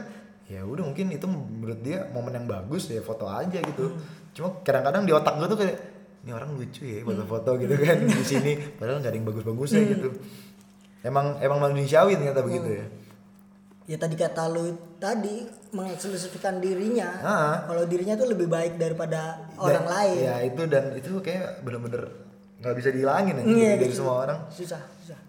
ya 0.49 0.65
udah 0.65 0.89
mungkin 0.89 1.13
itu 1.13 1.29
menurut 1.29 1.79
dia 1.85 2.09
momen 2.09 2.33
yang 2.33 2.49
bagus 2.49 2.89
ya 2.89 3.05
foto 3.05 3.29
aja 3.29 3.61
gitu. 3.61 3.93
Cuma 4.33 4.57
kadang-kadang 4.65 5.05
di 5.05 5.13
otak 5.13 5.37
gue 5.37 5.47
tuh 5.53 5.59
kayak 5.61 5.77
ini 6.25 6.31
orang 6.33 6.49
lucu 6.57 6.81
ya 6.81 7.05
foto-foto 7.05 7.61
gitu 7.61 7.75
kan 7.77 7.97
di 8.01 8.25
sini 8.25 8.57
padahal 8.81 9.05
nggak 9.05 9.11
ada 9.13 9.17
yang 9.21 9.27
bagus-bagusnya 9.29 9.81
gitu. 9.85 10.09
Emang 11.05 11.37
emang 11.45 11.61
manusiawi 11.61 12.17
ternyata 12.17 12.41
begitu 12.41 12.81
ya 12.81 12.85
Ya 13.83 13.97
tadi 13.97 14.15
kata 14.15 14.47
lu 14.47 14.63
tadi 14.95 15.43
mengeksklusifkan 15.71 16.57
dirinya. 16.57 17.09
Kalau 17.65 17.83
dirinya 17.83 18.15
tuh 18.15 18.31
lebih 18.31 18.47
baik 18.47 18.75
daripada 18.75 19.43
orang 19.55 19.83
Dan- 19.83 19.91
lain. 19.91 20.17
ya 20.21 20.35
itu 20.41 20.61
dan 20.65 20.83
itu 20.93 21.11
kayak 21.19 21.59
bener-bener 21.61 22.07
nggak 22.57 22.75
bisa 22.79 22.89
dihilangin 22.89 23.43
ya 23.43 23.75
dari 23.75 23.91
semua 23.91 24.23
orang 24.23 24.39
Susah, 24.47 24.79
susah. 24.97 25.19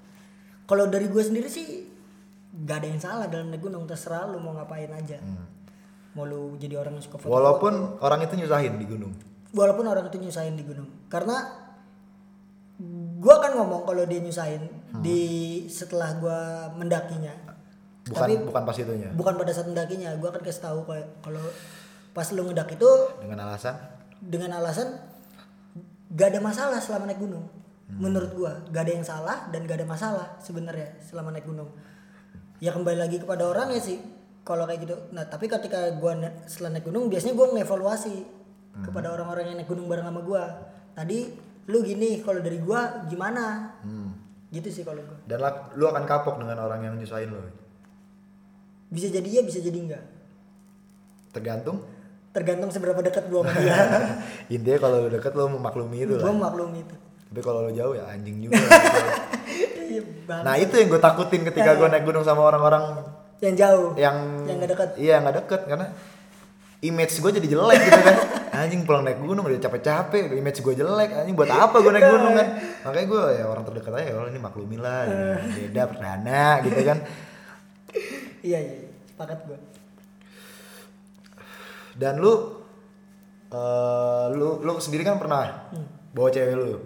Kalau 0.65 0.87
dari 0.87 1.11
gue 1.11 1.19
sendiri 1.19 1.51
sih 1.51 1.83
gak 2.55 2.79
ada 2.79 2.87
yang 2.87 3.03
salah 3.03 3.27
dalam 3.27 3.51
naik 3.51 3.59
gunung 3.61 3.83
terserah 3.85 4.31
lu 4.31 4.39
mau 4.39 4.55
ngapain 4.55 4.87
aja. 4.89 5.19
Mau 6.15 6.23
lu 6.23 6.55
jadi 6.55 6.79
orang 6.79 6.95
yang 6.95 7.03
suka 7.03 7.19
foto. 7.19 7.27
Hmm. 7.27 7.35
walaupun 7.35 7.75
orang 7.99 8.23
itu 8.23 8.35
nyusahin 8.37 8.79
di 8.79 8.87
gunung 8.87 9.13
walaupun 9.51 9.83
orang 9.85 10.07
itu 10.07 10.17
nyusahin 10.17 10.55
di 10.55 10.63
gunung. 10.63 10.87
Karena 11.07 11.43
gua 13.19 13.37
kan 13.41 13.55
ngomong 13.55 13.83
kalau 13.83 14.03
dia 14.05 14.19
nyusahin 14.19 14.63
Hmm. 14.91 15.03
di 15.03 15.19
setelah 15.67 16.15
gua 16.15 16.39
mendakinya. 16.73 17.35
Bukan 18.05 18.21
Tapi 18.21 18.35
bukan 18.45 18.63
pas 18.63 18.77
itunya 18.77 19.09
bukan 19.13 19.35
pada 19.35 19.51
saat 19.51 19.67
mendakinya, 19.67 20.13
gua 20.21 20.29
akan 20.29 20.43
kasih 20.45 20.63
tahu 20.63 20.79
kayak 20.85 21.07
kalau 21.25 21.45
pas 22.13 22.29
lu 22.31 22.43
ngedak 22.45 22.69
itu 22.71 22.91
dengan 23.19 23.39
alasan 23.49 23.75
dengan 24.21 24.51
alasan 24.57 24.89
gak 26.11 26.29
ada 26.31 26.41
masalah 26.41 26.79
selama 26.79 27.11
naik 27.11 27.19
gunung. 27.19 27.45
Hmm. 27.85 27.99
Menurut 28.01 28.33
gua 28.33 28.53
gak 28.71 28.83
ada 28.87 28.93
yang 28.95 29.05
salah 29.05 29.49
dan 29.51 29.65
gak 29.65 29.83
ada 29.83 29.87
masalah 29.89 30.27
sebenarnya 30.39 31.01
selama 31.01 31.33
naik 31.33 31.45
gunung. 31.45 31.69
Ya 32.63 32.71
kembali 32.71 32.97
lagi 32.97 33.19
kepada 33.19 33.45
orang 33.45 33.73
ya 33.73 33.81
sih. 33.81 33.99
Kalau 34.45 34.69
kayak 34.69 34.85
gitu. 34.85 34.97
Nah, 35.11 35.25
tapi 35.25 35.49
ketika 35.49 35.89
gua 35.97 36.13
na- 36.15 36.45
setelah 36.45 36.77
naik 36.77 36.85
gunung 36.85 37.09
biasanya 37.09 37.35
gua 37.35 37.53
ngevaluasi 37.53 38.17
Hmm. 38.75 38.83
kepada 38.83 39.07
orang-orang 39.11 39.55
yang 39.55 39.57
naik 39.59 39.71
gunung 39.71 39.87
bareng 39.87 40.03
sama 40.03 40.21
gua. 40.21 40.45
Tadi 40.93 41.31
lu 41.65 41.79
gini, 41.81 42.21
kalau 42.21 42.43
dari 42.43 42.59
gua 42.59 43.07
gimana? 43.07 43.71
Hmm. 43.81 44.11
Gitu 44.51 44.71
sih 44.71 44.85
kalau 44.85 45.03
gua. 45.03 45.19
dan 45.27 45.39
lu 45.75 45.85
akan 45.87 46.05
kapok 46.05 46.39
dengan 46.39 46.59
orang 46.61 46.83
yang 46.83 46.95
nyusahin 46.95 47.33
lo 47.33 47.43
Bisa 48.95 49.11
jadi 49.11 49.29
ya, 49.29 49.43
bisa 49.43 49.59
jadi 49.59 49.75
enggak. 49.75 50.05
tergantung. 51.35 51.83
Tergantung 52.31 52.71
seberapa 52.71 53.03
dekat 53.03 53.27
gua 53.27 53.43
sama 53.43 53.59
dia. 53.59 53.75
intinya 54.55 54.79
kalau 54.87 54.97
lu 55.03 55.09
deket 55.11 55.35
lu 55.35 55.51
memaklumi 55.51 56.07
itu 56.07 56.15
gua 56.15 56.31
lah. 56.31 56.47
maklumi 56.51 56.87
itu. 56.87 56.95
tapi 57.31 57.41
kalau 57.43 57.67
lu 57.67 57.75
jauh 57.75 57.95
ya 57.99 58.07
anjing 58.07 58.39
juga. 58.39 58.59
Iya, 59.85 60.01
nah 60.43 60.59
itu 60.59 60.75
yang 60.75 60.89
gue 60.91 60.99
takutin 60.99 61.47
ketika 61.47 61.77
gue 61.79 61.87
naik 61.87 62.03
gunung 62.03 62.25
sama 62.27 62.49
orang-orang 62.51 63.05
yang 63.39 63.55
jauh. 63.55 63.95
yang 63.95 64.43
Yang 64.43 64.57
nggak 64.59 64.71
deket. 64.75 64.89
iya 64.99 65.15
nggak 65.23 65.37
deket 65.45 65.61
karena 65.71 65.87
image 66.83 67.15
gue 67.23 67.31
jadi 67.39 67.47
jelek 67.55 67.79
gitu 67.79 68.01
kan. 68.03 68.17
Anjing 68.65 68.83
pulang 68.89 69.05
naik 69.07 69.21
gunung 69.21 69.45
udah 69.45 69.61
capek-capek 69.61 70.35
image 70.35 70.65
gue 70.65 70.75
jelek. 70.75 71.11
Anjing 71.15 71.37
buat 71.37 71.53
apa 71.53 71.77
gue 71.79 71.93
naik 71.95 72.09
gunung 72.11 72.33
kan? 72.35 72.49
Makanya 72.91 73.07
gue 73.07 73.23
ya 73.39 73.45
orang 73.47 73.65
terdekat 73.69 73.93
aja 73.95 74.05
ya 74.09 74.15
Allah 74.19 74.31
ini 74.33 74.41
maklumin 74.41 74.81
lah 74.83 74.99
beda 75.55 75.83
perdana 75.87 76.43
gitu 76.65 76.81
kan. 76.83 76.99
Iya 78.43 78.59
iya 78.59 78.84
sepakat 79.15 79.39
gue 79.47 79.59
dan 81.95 82.19
lu 82.19 82.33
eh 83.55 84.27
lu 84.35 84.59
lu 84.67 84.73
sendiri 84.83 85.07
kan 85.07 85.23
pernah 85.23 85.71
bawa 86.11 86.29
cewek 86.31 86.55
lu? 86.59 86.79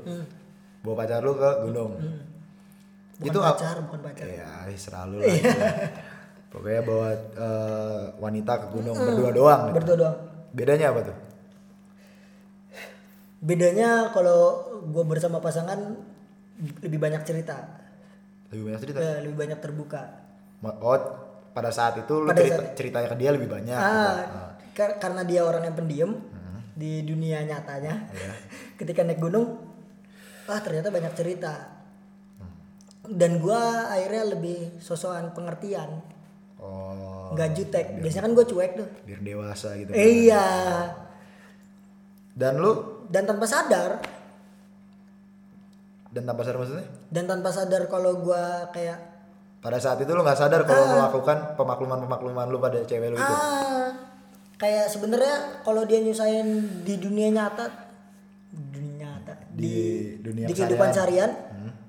Bawa 0.84 0.94
pacar 1.04 1.24
lu 1.24 1.32
ke 1.36 1.50
gunung? 1.64 1.92
Bukan 3.18 3.28
itu 3.28 3.38
pacar 3.40 3.76
bukan 3.88 4.00
pacar. 4.04 4.24
Ya 4.28 4.68
serah 4.76 5.04
lu 5.08 5.16
lah 5.20 5.26
gitu. 5.32 5.50
pokoknya 6.48 6.80
bawa 6.84 7.08
eh, 7.36 8.02
wanita 8.20 8.52
ke 8.56 8.66
gunung 8.72 8.96
berdua 8.96 9.30
doang 9.32 9.60
gitu. 9.68 9.76
berdua 9.80 9.96
doang. 9.96 10.16
Bedanya 10.52 10.86
apa 10.92 11.00
tuh? 11.08 11.16
Bedanya 13.38 14.12
kalau 14.12 14.40
gue 14.84 15.04
bersama 15.08 15.40
pasangan 15.40 15.78
lebih 16.84 17.00
banyak 17.00 17.22
cerita. 17.24 17.64
Lebih 18.52 18.64
banyak 18.72 18.80
cerita? 18.84 18.98
Eh, 19.00 19.18
lebih 19.24 19.36
banyak 19.40 19.58
terbuka. 19.60 20.02
Oh 20.84 21.27
pada 21.58 21.70
saat 21.70 21.98
itu 21.98 22.14
lu 22.16 22.26
Pada 22.26 22.38
cerita, 22.38 22.56
saat- 22.56 22.74
ceritanya 22.74 23.08
ke 23.08 23.16
dia 23.16 23.30
lebih 23.30 23.48
banyak 23.48 23.74
gitu. 23.74 23.90
ah, 23.98 24.14
Ah. 24.22 24.50
kar- 24.72 24.96
karena 24.96 25.22
dia 25.22 25.42
orang 25.42 25.62
yang 25.62 25.74
pendiam 25.74 26.10
Hmm. 26.14 26.60
di 26.72 27.02
dunia 27.02 27.42
nyatanya 27.42 27.94
Iya. 28.08 28.32
ketika 28.78 29.02
naik 29.02 29.18
gunung 29.18 29.58
ah 30.44 30.60
ternyata 30.60 30.88
banyak 30.88 31.12
cerita 31.12 31.52
Hmm. 32.38 32.54
dan 33.10 33.36
gua 33.36 33.58
akhirnya 33.88 34.30
lebih 34.30 34.78
sosokan 34.78 35.30
pengertian 35.30 35.98
oh 36.56 37.30
nggak 37.30 37.50
jutek 37.52 37.86
biasanya 37.98 38.24
kan 38.24 38.32
gue 38.32 38.46
cuek 38.46 38.72
tuh 38.74 38.88
biar 39.04 39.20
dewasa 39.20 39.76
gitu 39.76 39.90
Eh, 39.90 40.24
iya 40.24 40.46
dan 42.32 42.56
lu 42.56 42.72
dan 43.06 43.22
tanpa 43.24 43.44
sadar 43.44 43.98
dan 46.08 46.22
tanpa 46.24 46.40
sadar 46.40 46.58
maksudnya 46.58 46.86
dan 47.08 47.24
tanpa 47.26 47.50
sadar 47.50 47.82
kalau 47.86 48.16
gua 48.18 48.70
kayak 48.70 48.96
pada 49.58 49.78
saat 49.82 49.98
itu 49.98 50.10
lu 50.14 50.22
nggak 50.22 50.38
sadar 50.38 50.62
kalau 50.62 50.86
melakukan 50.86 51.58
pemakluman 51.58 51.98
pemakluman 52.06 52.46
lu 52.46 52.58
pada 52.62 52.78
cewek 52.86 53.10
lu 53.10 53.16
itu? 53.18 53.34
Ah. 53.34 53.90
Kayak 54.58 54.90
sebenarnya 54.90 55.62
kalau 55.62 55.86
dia 55.86 56.02
nyusahin 56.02 56.82
di 56.82 56.98
dunia 56.98 57.30
nyata 57.30 57.70
dunia 58.50 59.06
nyata 59.06 59.34
di 59.54 59.74
dunia 60.18 60.50
di 60.50 60.52
kehidupan 60.54 60.90
seharian 60.90 61.30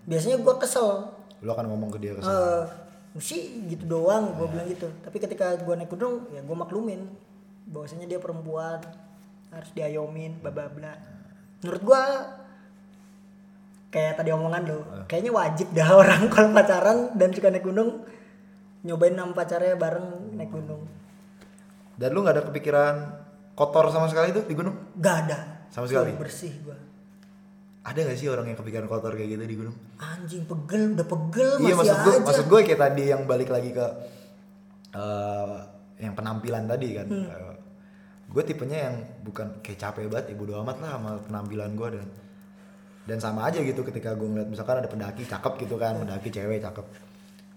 biasanya 0.05 0.38
gua 0.41 0.55
kesel. 0.61 1.09
Lu 1.41 1.49
akan 1.49 1.65
ngomong 1.70 1.89
ke 1.93 1.97
dia 2.01 2.13
ke 2.17 2.22
eh 2.22 2.65
sih 3.17 3.65
gitu 3.65 3.89
doang 3.89 4.38
gue 4.38 4.47
bilang 4.47 4.70
gitu. 4.70 4.86
Tapi 5.01 5.17
ketika 5.17 5.57
gue 5.57 5.74
naik 5.74 5.89
gunung 5.89 6.30
ya 6.30 6.45
gue 6.45 6.57
maklumin 6.57 7.09
bahwasanya 7.65 8.05
dia 8.05 8.22
perempuan 8.22 8.80
harus 9.49 9.70
diayomin 9.74 10.38
bla 10.39 10.53
bla 10.53 10.70
bla. 10.70 10.93
Menurut 11.65 11.82
gue 11.82 12.01
kayak 13.90 14.22
tadi 14.22 14.30
omongan 14.30 14.64
lo 14.70 14.80
kayaknya 15.10 15.34
wajib 15.34 15.68
dah 15.74 15.90
orang 16.02 16.30
kalau 16.30 16.54
pacaran 16.54 17.14
dan 17.18 17.30
suka 17.34 17.50
naik 17.50 17.66
gunung 17.66 18.06
nyobain 18.86 19.18
sama 19.18 19.34
pacarnya 19.36 19.76
bareng 19.76 20.40
naik 20.40 20.52
gunung. 20.56 20.88
Dan 22.00 22.16
lu 22.16 22.24
nggak 22.24 22.36
ada 22.40 22.44
kepikiran 22.48 22.96
kotor 23.60 23.92
sama 23.92 24.08
sekali 24.08 24.32
tuh 24.32 24.48
di 24.48 24.56
gunung? 24.56 24.72
Gak 24.96 25.28
ada. 25.28 25.68
Sama 25.68 25.84
sekali? 25.84 26.16
Full 26.16 26.24
bersih 26.24 26.54
gue 26.64 26.78
ada 27.90 28.00
gak 28.06 28.18
sih 28.22 28.28
orang 28.30 28.46
yang 28.52 28.58
kepikiran 28.60 28.86
kotor 28.86 29.18
kayak 29.18 29.30
gitu 29.34 29.44
di 29.50 29.58
gunung? 29.58 29.76
Anjing 29.98 30.44
pegel 30.46 30.94
udah 30.94 31.08
pegel 31.08 31.50
iya 31.64 31.74
masih 31.74 31.78
maksud 31.80 31.98
gue 31.98 32.14
aja. 32.14 32.26
maksud 32.28 32.46
gue 32.46 32.60
kayak 32.68 32.82
tadi 32.86 33.04
yang 33.10 33.22
balik 33.26 33.50
lagi 33.50 33.70
ke 33.74 33.86
eh, 34.94 35.58
yang 36.04 36.14
penampilan 36.14 36.64
tadi 36.70 36.90
kan. 36.96 37.08
Hmm. 37.10 37.56
gue 38.30 38.44
tipenya 38.46 38.94
yang 38.94 38.96
bukan 39.26 39.58
kayak 39.66 39.82
capek 39.82 40.06
banget 40.06 40.38
ibu 40.38 40.46
doa 40.46 40.62
amat 40.62 40.78
lah 40.86 41.02
sama 41.02 41.12
penampilan 41.26 41.74
gue 41.74 41.90
dan 41.98 42.08
dan 43.10 43.18
sama 43.18 43.49
aja 43.49 43.57
gitu 43.66 43.82
ketika 43.82 44.14
gue 44.14 44.30
ngeliat 44.30 44.45
misalkan 44.45 44.86
ada 44.86 44.86
pendaki 44.86 45.26
cakep 45.26 45.66
gitu 45.66 45.76
kan 45.82 45.97
pendaki 45.97 46.30
cewek 46.30 46.62
cakep. 46.62 46.86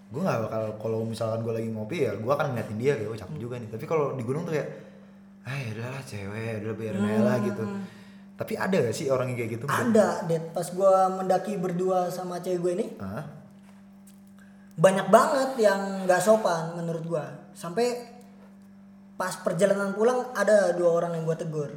Gue 0.08 0.20
nggak 0.24 0.38
bakal 0.48 0.62
kalau 0.80 1.04
misalkan 1.04 1.44
gue 1.44 1.52
lagi 1.52 1.68
ngopi 1.68 2.08
ya 2.08 2.16
gue 2.16 2.32
akan 2.32 2.56
ngeliatin 2.56 2.78
dia 2.80 2.92
kayak 2.96 3.10
oh 3.12 3.18
cakep 3.20 3.36
juga 3.36 3.60
nih. 3.60 3.68
Tapi 3.68 3.84
kalau 3.84 4.16
di 4.16 4.24
gunung 4.24 4.48
tuh 4.48 4.56
kayak 4.56 4.68
ah 5.44 5.58
ya 5.60 5.70
udahlah 5.76 6.02
cewek 6.08 6.64
udah 6.64 6.74
biarin 6.74 7.04
aja 7.04 7.20
lah 7.20 7.36
gitu. 7.44 7.64
Tapi 8.32 8.52
ada 8.56 8.76
gak 8.88 8.96
sih 8.96 9.06
orang 9.12 9.28
yang 9.30 9.38
kayak 9.44 9.50
gitu? 9.60 9.64
Ada 9.68 10.24
deh 10.24 10.40
pas 10.56 10.66
gue 10.66 10.92
mendaki 11.20 11.52
berdua 11.60 12.08
sama 12.08 12.40
cewek 12.40 12.58
gue 12.64 12.72
ini 12.80 12.86
Hah? 12.96 13.42
banyak 14.72 15.06
banget 15.12 15.50
yang 15.60 16.08
nggak 16.08 16.22
sopan 16.24 16.80
menurut 16.80 17.04
gua. 17.04 17.24
Sampai 17.52 18.08
pas 19.20 19.36
perjalanan 19.36 19.92
pulang 19.92 20.32
ada 20.32 20.72
dua 20.72 20.96
orang 20.96 21.12
yang 21.20 21.24
gua 21.28 21.36
tegur. 21.36 21.70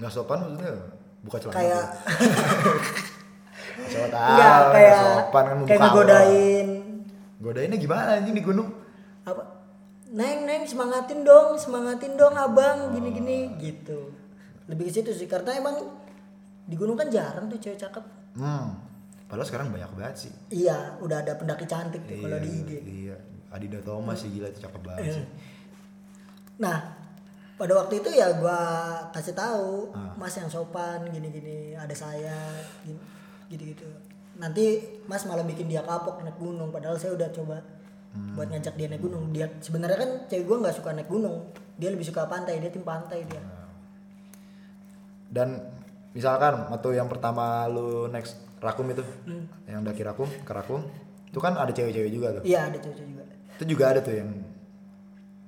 Nggak 0.00 0.12
sopan 0.12 0.40
maksudnya 0.40 0.93
buka 1.24 1.36
celana 1.38 1.56
kayak 1.56 1.84
Siapa 3.84 4.06
tahu, 4.08 4.70
kayak 4.70 4.94
sopan 4.94 5.44
kan 5.44 5.56
kayak 5.66 5.80
aurat. 5.82 6.26
Godainnya 7.36 7.76
gimana 7.76 8.00
anjing 8.14 8.32
di 8.32 8.42
gunung? 8.42 8.68
apa 9.24 9.40
neng 10.06 10.44
neng 10.44 10.62
semangatin 10.62 11.24
dong 11.24 11.56
semangatin 11.56 12.12
dong 12.14 12.36
abang 12.36 12.92
gini 12.92 13.08
gini 13.10 13.38
gitu 13.56 14.12
lebih 14.66 14.86
ke 14.86 14.92
situ 14.92 15.10
sih 15.10 15.24
karena 15.24 15.56
emang 15.56 15.80
di 16.62 16.76
gunung 16.76 16.92
kan 16.92 17.08
jarang 17.08 17.48
tuh 17.48 17.56
cewek 17.56 17.76
cakep 17.78 18.04
Hmm. 18.34 18.76
Padahal 19.24 19.46
sekarang 19.46 19.68
banyak 19.70 19.88
banget 19.94 20.16
sih. 20.20 20.32
iya 20.52 20.98
udah 20.98 21.18
ada 21.18 21.34
pendaki 21.34 21.64
cantik 21.64 22.02
tuh 22.02 22.20
kalau 22.20 22.36
di 22.36 22.50
IG 22.52 22.70
Iya. 22.84 23.16
Adida 23.48 23.78
Thomas 23.80 24.18
sih 24.18 24.28
gila 24.28 24.46
itu 24.46 24.60
cakep 24.60 24.80
banget 24.82 25.04
sih. 25.14 25.26
Nah, 26.56 26.76
pada 27.54 27.72
waktu 27.74 28.02
itu 28.02 28.10
ya 28.10 28.34
gua 28.34 28.58
kasih 29.10 29.32
tahu, 29.32 29.94
Ah. 29.94 30.10
Mas 30.14 30.34
yang 30.34 30.46
sopan 30.46 31.06
gini-gini, 31.08 31.72
ada 31.72 31.92
saya 31.92 32.34
gitu-gitu. 33.48 33.86
Nanti 34.34 34.82
Mas 35.06 35.22
malah 35.24 35.42
bikin 35.42 35.66
dia 35.66 35.80
kapok 35.80 36.18
naik 36.20 36.34
gunung 36.36 36.68
padahal 36.68 36.98
saya 36.98 37.14
udah 37.14 37.30
coba 37.30 37.62
Hmm. 38.10 38.34
buat 38.34 38.46
ngajak 38.46 38.74
dia 38.74 38.86
naik 38.86 39.02
gunung. 39.02 39.30
Dia 39.30 39.46
sebenarnya 39.58 39.98
kan 39.98 40.10
cewek 40.26 40.44
gua 40.44 40.56
nggak 40.62 40.74
suka 40.74 40.90
naik 40.90 41.06
gunung. 41.06 41.50
Dia 41.74 41.90
lebih 41.90 42.02
suka 42.02 42.26
pantai, 42.26 42.58
dia 42.58 42.70
tim 42.70 42.82
pantai 42.82 43.26
dia. 43.26 43.42
Dan 45.26 45.58
misalkan 46.10 46.70
waktu 46.70 46.94
yang 46.94 47.10
pertama 47.10 47.66
lu 47.66 48.06
next 48.06 48.38
Rakum 48.62 48.88
itu, 48.88 49.04
yang 49.68 49.84
daki 49.84 50.00
Rakum 50.00 50.24
ke 50.24 50.48
Rakum, 50.48 50.80
itu 51.28 51.36
kan 51.36 51.52
ada 51.52 51.68
cewek-cewek 51.68 52.08
juga 52.08 52.40
tuh. 52.40 52.42
Iya, 52.48 52.72
ada 52.72 52.78
cewek 52.80 52.96
juga. 52.96 53.22
Itu 53.54 53.64
juga 53.68 53.84
ada 53.92 54.00
tuh 54.00 54.14
yang 54.16 54.30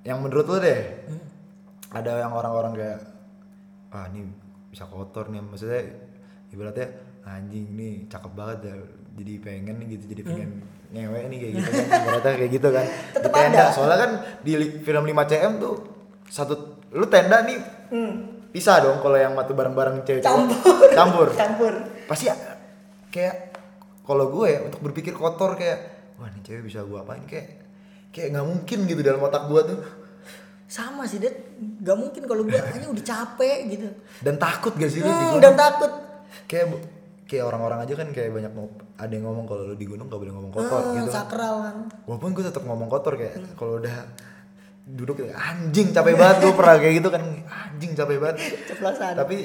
yang 0.05 0.19
menurut 0.21 0.45
lu 0.45 0.59
deh. 0.61 0.81
Hmm. 1.09 1.26
Ada 1.89 2.13
yang 2.21 2.33
orang-orang 2.33 2.73
kayak 2.75 2.99
ah 3.89 4.07
ini 4.09 4.27
bisa 4.67 4.85
kotor 4.85 5.29
nih 5.29 5.41
maksudnya 5.41 5.83
ibaratnya 6.49 6.87
anjing 7.23 7.67
nih 7.71 8.07
cakep 8.07 8.33
banget 8.33 8.59
ya 8.65 8.77
jadi 9.15 9.33
pengen 9.41 9.75
nih 9.77 9.87
gitu 9.95 10.05
jadi 10.09 10.23
pengen 10.25 10.51
ngewe 10.89 11.21
nih 11.27 11.39
kayak 11.41 11.53
gitu 11.55 11.71
kan 11.71 11.87
ibaratnya 11.97 12.33
kayak 12.35 12.53
gitu 12.53 12.69
kan 12.71 12.87
Hmm. 12.87 13.05
Tetep 13.15 13.31
di 13.31 13.37
tenda 13.37 13.59
ada. 13.59 13.65
soalnya 13.71 13.97
kan 13.97 14.11
di 14.41 14.53
film 14.81 15.05
5 15.05 15.15
cm 15.27 15.53
tuh 15.57 15.75
satu 16.25 16.55
lu 16.91 17.07
tenda 17.07 17.39
nih 17.43 17.59
bisa 18.49 18.81
dong 18.81 18.99
kalau 18.99 19.15
yang 19.15 19.33
matu 19.33 19.53
bareng-bareng 19.53 20.03
cewek 20.03 20.23
Hmm. 20.23 20.49
Campur. 20.49 20.89
campur 20.93 21.29
Campur. 21.41 21.73
pasti 22.05 22.25
ya, 22.27 22.35
kayak 23.09 23.37
kalau 24.03 24.31
gue 24.31 24.47
ya 24.49 24.61
untuk 24.63 24.81
berpikir 24.81 25.13
kotor 25.13 25.55
kayak 25.55 25.79
wah 26.17 26.27
ini 26.27 26.41
cewek 26.41 26.63
bisa 26.65 26.83
gue 26.83 26.95
apain 26.97 27.23
kayak 27.25 27.65
kayak 28.11 28.29
nggak 28.31 28.47
mungkin 28.47 28.79
gitu 28.85 29.01
dalam 29.01 29.19
otak 29.21 29.47
gue 29.47 29.61
tuh 29.67 29.79
Sama 30.67 31.03
sih, 31.05 31.17
Ded. 31.17 31.35
Gak 31.81 31.95
mungkin 31.95 32.23
kalau 32.23 32.43
gua 32.43 32.59
hanya 32.75 32.87
udah 32.87 33.05
capek 33.05 33.59
gitu. 33.69 33.89
dan 34.19 34.35
takut 34.37 34.73
gak 34.73 34.89
sih 34.89 34.99
lu 34.99 35.07
Hmm, 35.07 35.39
dan 35.39 35.55
takut. 35.55 35.91
kayak 36.45 36.67
kayak 37.25 37.45
orang-orang 37.45 37.83
aja 37.83 37.95
kan 37.95 38.09
kayak 38.09 38.31
banyak 38.31 38.53
ada 38.97 39.11
yang 39.11 39.25
ngomong 39.25 39.45
kalau 39.45 39.63
lu 39.65 39.75
di 39.75 39.83
gunung 39.83 40.07
gak 40.07 40.17
boleh 40.17 40.31
ngomong 40.31 40.53
kotor 40.53 40.79
Hmm, 40.81 40.95
gitu 40.97 41.09
kan 41.09 41.17
sakral 41.17 41.55
kan. 41.61 41.77
walaupun 42.05 42.31
gue 42.33 42.45
tetap 42.45 42.63
ngomong 42.63 42.87
kotor 42.87 43.15
kayak 43.15 43.35
kalau 43.55 43.79
udah 43.79 43.97
duduk 44.87 45.19
kayak 45.19 45.35
anjing 45.35 45.91
capek 45.91 46.15
banget 46.15 46.37
gue 46.41 46.53
pernah 46.53 46.77
kayak 46.77 46.95
gitu 46.97 47.09
kan 47.09 47.23
anjing 47.45 47.93
capek 47.93 48.17
banget 48.17 48.37
Ceplosan. 48.65 49.15
tapi 49.17 49.37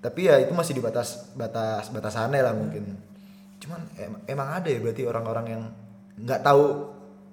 tapi 0.00 0.20
ya 0.22 0.34
itu 0.38 0.50
masih 0.50 0.72
di 0.72 0.80
batas 0.80 1.08
batas 1.32 1.88
batasannya 1.88 2.40
lah 2.40 2.52
mungkin 2.52 2.96
cuman 3.58 3.80
em- 3.94 4.22
emang 4.26 4.48
ada 4.50 4.66
ya 4.66 4.78
berarti 4.78 5.02
orang-orang 5.04 5.46
yang 5.48 5.62
nggak 6.18 6.40
tahu 6.40 6.91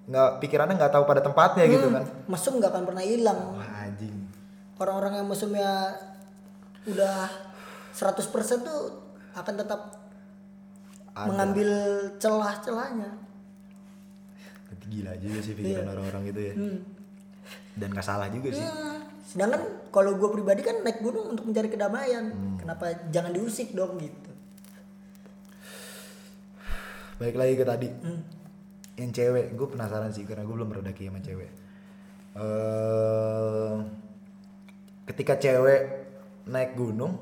nggak 0.10 0.42
pikirannya 0.42 0.74
nggak 0.74 0.94
tahu 0.98 1.06
pada 1.06 1.22
tempatnya 1.22 1.70
gitu 1.70 1.94
kan. 1.94 2.02
mesum 2.26 2.58
nggak 2.58 2.74
akan 2.74 2.84
pernah 2.90 3.04
hilang. 3.06 3.40
Wah 3.54 3.86
anjing. 3.86 4.26
Orang-orang 4.82 5.22
yang 5.22 5.28
mesumnya 5.30 5.94
udah 6.90 7.30
100% 7.94 8.66
tuh 8.66 8.82
akan 9.38 9.54
tetap 9.54 10.02
Ada. 11.14 11.28
mengambil 11.30 11.70
celah-celahnya. 12.18 13.12
Tapi 14.66 14.84
gila 14.90 15.14
juga 15.22 15.40
sih 15.46 15.54
pikiran 15.54 15.86
orang-orang 15.94 16.22
gitu 16.34 16.42
ya. 16.42 16.54
Dan 17.78 17.88
nggak 17.94 18.08
salah 18.08 18.34
juga 18.34 18.50
sih. 18.50 18.66
Hmm, 18.66 19.06
sedangkan 19.22 19.62
kalau 19.94 20.18
gue 20.18 20.30
pribadi 20.34 20.66
kan 20.66 20.82
naik 20.82 21.06
gunung 21.06 21.38
untuk 21.38 21.46
mencari 21.46 21.70
kedamaian. 21.70 22.34
Kenapa 22.58 22.98
jangan 23.14 23.30
diusik 23.30 23.78
dong 23.78 24.02
gitu? 24.02 24.32
Balik 27.22 27.36
lagi 27.38 27.54
ke 27.60 27.66
tadi 27.68 27.90
yang 29.00 29.14
cewek. 29.16 29.56
Gue 29.56 29.68
penasaran 29.72 30.12
sih 30.12 30.28
karena 30.28 30.44
gue 30.44 30.56
belum 30.56 30.70
pernah 30.70 30.92
daki 30.92 31.08
sama 31.08 31.20
cewek. 31.24 31.52
Eh 32.38 33.76
ketika 35.10 35.42
cewek 35.42 35.82
naik 36.46 36.78
gunung 36.78 37.18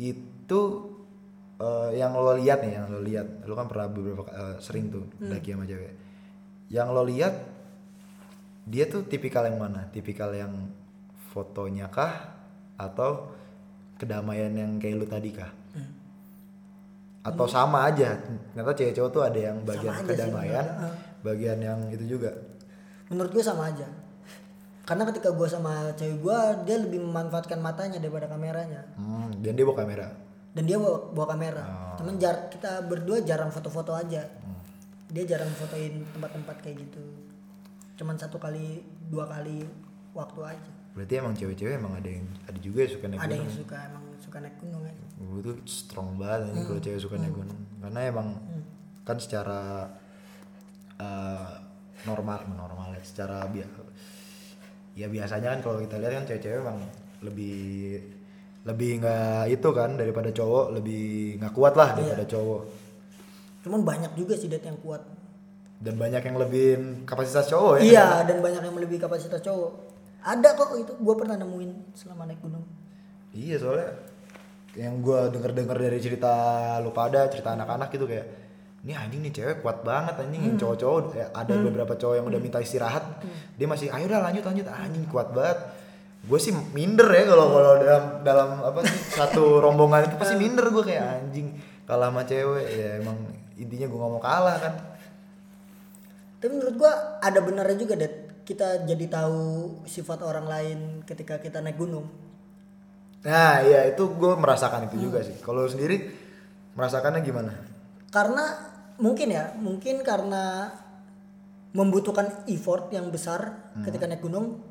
itu 0.00 0.60
eh, 1.60 1.90
yang 2.00 2.16
lo 2.16 2.32
lihat 2.38 2.62
nih 2.62 2.72
yang 2.78 2.86
lo 2.88 3.00
lihat. 3.02 3.26
Lo 3.44 3.58
kan 3.58 3.66
pernah 3.66 3.90
beberapa 3.90 4.24
eh, 4.30 4.56
sering 4.62 4.88
tuh 4.88 5.04
daki 5.18 5.52
sama 5.52 5.66
cewek. 5.66 5.92
Yang 6.70 6.88
lo 6.94 7.02
lihat 7.04 7.34
dia 8.66 8.84
tuh 8.90 9.06
tipikal 9.06 9.46
yang 9.46 9.58
mana? 9.58 9.86
Tipikal 9.90 10.30
yang 10.34 10.70
fotonya 11.34 11.90
kah? 11.90 12.38
Atau 12.78 13.34
kedamaian 13.96 14.52
yang 14.52 14.76
kayak 14.76 14.96
lu 15.00 15.06
tadi 15.08 15.32
kah 15.32 15.65
atau 17.26 17.46
sama 17.50 17.90
aja. 17.90 18.14
Ternyata 18.54 18.72
cewek 18.78 18.94
cowok 18.94 19.10
tuh 19.10 19.22
ada 19.26 19.38
yang 19.50 19.56
bagian 19.66 19.92
sih 19.98 20.06
kedamaian 20.06 20.66
bagian 21.26 21.58
yang 21.58 21.78
itu 21.90 22.16
juga. 22.16 22.30
Menurut 23.10 23.34
gue 23.34 23.42
sama 23.42 23.66
aja. 23.66 23.86
Karena 24.86 25.02
ketika 25.10 25.34
gue 25.34 25.48
sama 25.50 25.90
cewek 25.98 26.22
gue 26.22 26.38
dia 26.62 26.76
lebih 26.78 27.02
memanfaatkan 27.02 27.58
matanya 27.58 27.98
daripada 27.98 28.30
kameranya. 28.30 28.86
Hmm, 28.94 29.34
dan 29.42 29.58
dia 29.58 29.66
bawa 29.66 29.82
kamera? 29.82 30.08
Dan 30.54 30.64
dia 30.64 30.78
bawa, 30.78 31.10
bawa 31.10 31.26
kamera. 31.34 31.64
Oh. 31.66 31.84
cuman 32.00 32.20
jar 32.20 32.52
kita 32.52 32.84
berdua 32.86 33.24
jarang 33.26 33.50
foto-foto 33.50 33.96
aja. 33.96 34.22
Hmm. 34.22 34.60
dia 35.06 35.22
jarang 35.22 35.50
fotoin 35.58 36.06
tempat-tempat 36.14 36.56
kayak 36.62 36.86
gitu. 36.86 37.02
Cuman 37.98 38.14
satu 38.18 38.38
kali 38.38 38.82
dua 39.10 39.26
kali 39.26 39.66
waktu 40.14 40.40
aja. 40.54 40.72
Berarti 40.94 41.14
emang 41.18 41.34
cewek-cewek 41.34 41.74
emang 41.76 41.94
ada 41.98 42.08
yang 42.08 42.26
ada 42.46 42.58
juga 42.62 42.86
yang 42.86 42.92
suka 42.94 43.06
naik 43.10 43.18
ada 43.20 43.26
gunung. 43.28 43.42
yang 43.42 43.52
suka 43.52 43.76
emang 43.86 44.05
suka 44.18 44.38
naik 44.40 44.56
gunung 44.58 44.82
ya. 44.82 44.92
Gue 45.18 45.40
tuh 45.42 45.56
strong 45.64 46.16
banget 46.16 46.52
ini 46.52 46.60
kalau 46.64 46.80
cewek 46.80 47.00
suka 47.00 47.16
naik 47.16 47.34
gunung. 47.34 47.60
Karena 47.80 48.00
emang 48.06 48.28
kan 49.06 49.16
secara 49.16 49.86
eh, 50.96 51.48
normal 52.04 52.38
normal 52.48 52.88
ya 52.96 53.02
secara 53.02 53.46
bi- 53.48 53.64
ya 54.96 55.06
biasanya 55.06 55.56
kan 55.56 55.60
kalau 55.60 55.78
kita 55.80 56.00
lihat 56.00 56.12
kan 56.20 56.24
cewek-cewek 56.24 56.58
emang 56.62 56.78
lebih 57.20 57.58
lebih 58.66 58.90
nggak 58.98 59.44
itu 59.52 59.68
kan 59.70 59.94
daripada 59.94 60.30
cowok 60.34 60.74
lebih 60.74 61.36
nggak 61.38 61.54
kuat 61.54 61.74
lah 61.78 61.94
daripada 61.94 62.24
cowok. 62.26 62.62
Cuman 63.62 63.80
banyak 63.82 64.12
juga 64.14 64.34
sih 64.34 64.50
dat 64.50 64.62
yang 64.62 64.78
kuat. 64.82 65.02
Dan 65.76 66.00
banyak 66.00 66.22
yang 66.24 66.36
lebih 66.40 66.66
kapasitas 67.04 67.46
cowok 67.52 67.78
ya. 67.78 67.82
Iya 67.84 68.06
dan 68.24 68.40
banyak 68.40 68.62
yang 68.64 68.74
melebihi 68.74 68.98
kapasitas 68.98 69.38
cowok. 69.44 69.72
Ada 70.26 70.58
kok 70.58 70.74
itu 70.74 70.92
gue 70.98 71.14
pernah 71.14 71.38
nemuin 71.38 71.94
selama 71.94 72.26
naik 72.26 72.42
gunung 72.42 72.66
Iya 73.36 73.56
soalnya 73.60 73.90
yang 74.76 75.00
gue 75.00 75.20
denger 75.32 75.52
denger 75.52 75.76
dari 75.76 75.98
cerita 76.00 76.32
lu 76.80 76.92
pada 76.92 77.28
cerita 77.28 77.52
anak-anak 77.52 77.88
gitu 77.92 78.08
kayak 78.08 78.26
ini 78.84 78.92
anjing 78.92 79.20
nih 79.24 79.32
cewek 79.32 79.56
kuat 79.64 79.82
banget 79.82 80.14
anjing 80.20 80.42
yang 80.46 80.56
cowok-cowok. 80.56 81.04
Ya, 81.16 81.26
ada 81.34 81.54
beberapa 81.58 81.92
cowok 81.98 82.14
yang 82.22 82.26
udah 82.28 82.40
minta 82.40 82.62
istirahat 82.62 83.02
dia 83.58 83.66
masih 83.66 83.92
ayo 83.92 84.08
udah 84.08 84.20
lanjut 84.24 84.44
lanjut. 84.46 84.66
Anjing 84.72 85.04
kuat 85.10 85.34
banget. 85.36 85.58
Gue 86.26 86.38
sih 86.40 86.54
minder 86.72 87.06
ya 87.12 87.24
kalau 87.28 87.46
kalau 87.52 87.72
dalam 87.82 88.04
dalam 88.24 88.48
apa 88.64 88.80
sih 88.88 88.98
satu 89.20 89.42
rombongan 89.64 90.08
itu 90.08 90.16
pasti 90.16 90.34
minder 90.38 90.70
gue 90.72 90.84
kayak 90.86 91.04
anjing 91.24 91.56
kalah 91.84 92.08
sama 92.08 92.22
cewek. 92.24 92.66
Ya 92.72 92.88
emang 93.02 93.16
intinya 93.56 93.86
gue 93.90 93.98
gak 93.98 94.12
mau 94.16 94.22
kalah 94.22 94.56
kan. 94.60 94.74
Tapi 96.40 96.52
menurut 96.52 96.76
gue 96.78 96.92
ada 97.20 97.38
benarnya 97.42 97.76
juga 97.80 97.94
dat 97.98 98.14
kita 98.46 98.86
jadi 98.86 99.06
tahu 99.10 99.42
sifat 99.88 100.22
orang 100.22 100.46
lain 100.46 100.78
ketika 101.02 101.42
kita 101.42 101.58
naik 101.58 101.74
gunung 101.74 102.06
nah 103.26 103.58
iya. 103.60 103.90
itu 103.90 104.06
gue 104.06 104.32
merasakan 104.38 104.86
itu 104.86 105.02
juga 105.02 105.18
sih. 105.20 105.34
Kalau 105.42 105.66
sendiri 105.66 106.06
merasakannya 106.72 107.20
gimana? 107.20 107.52
Karena 108.08 108.44
mungkin 108.96 109.28
ya 109.28 109.50
mungkin 109.58 110.00
karena 110.00 110.70
membutuhkan 111.74 112.46
effort 112.46 112.88
yang 112.88 113.10
besar 113.10 113.52
ketika 113.82 114.08
naik 114.08 114.22
gunung 114.22 114.62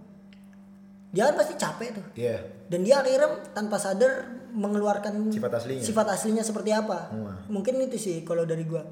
dia 1.11 1.27
kan 1.27 1.35
pasti 1.37 1.55
capek 1.55 1.89
tuh. 1.95 2.05
Iya. 2.15 2.43
Dan 2.67 2.81
dia 2.81 2.99
akhirnya 2.99 3.29
tanpa 3.51 3.77
sadar 3.77 4.25
mengeluarkan 4.51 5.29
Sifat 5.29 5.53
aslinya. 5.53 5.83
sifat 5.83 6.07
aslinya 6.09 6.43
seperti 6.43 6.71
apa. 6.71 7.11
Wah. 7.13 7.37
mungkin 7.47 7.79
itu 7.81 7.95
sih 7.95 8.23
kalau 8.23 8.43
dari 8.43 8.63
gua. 8.63 8.83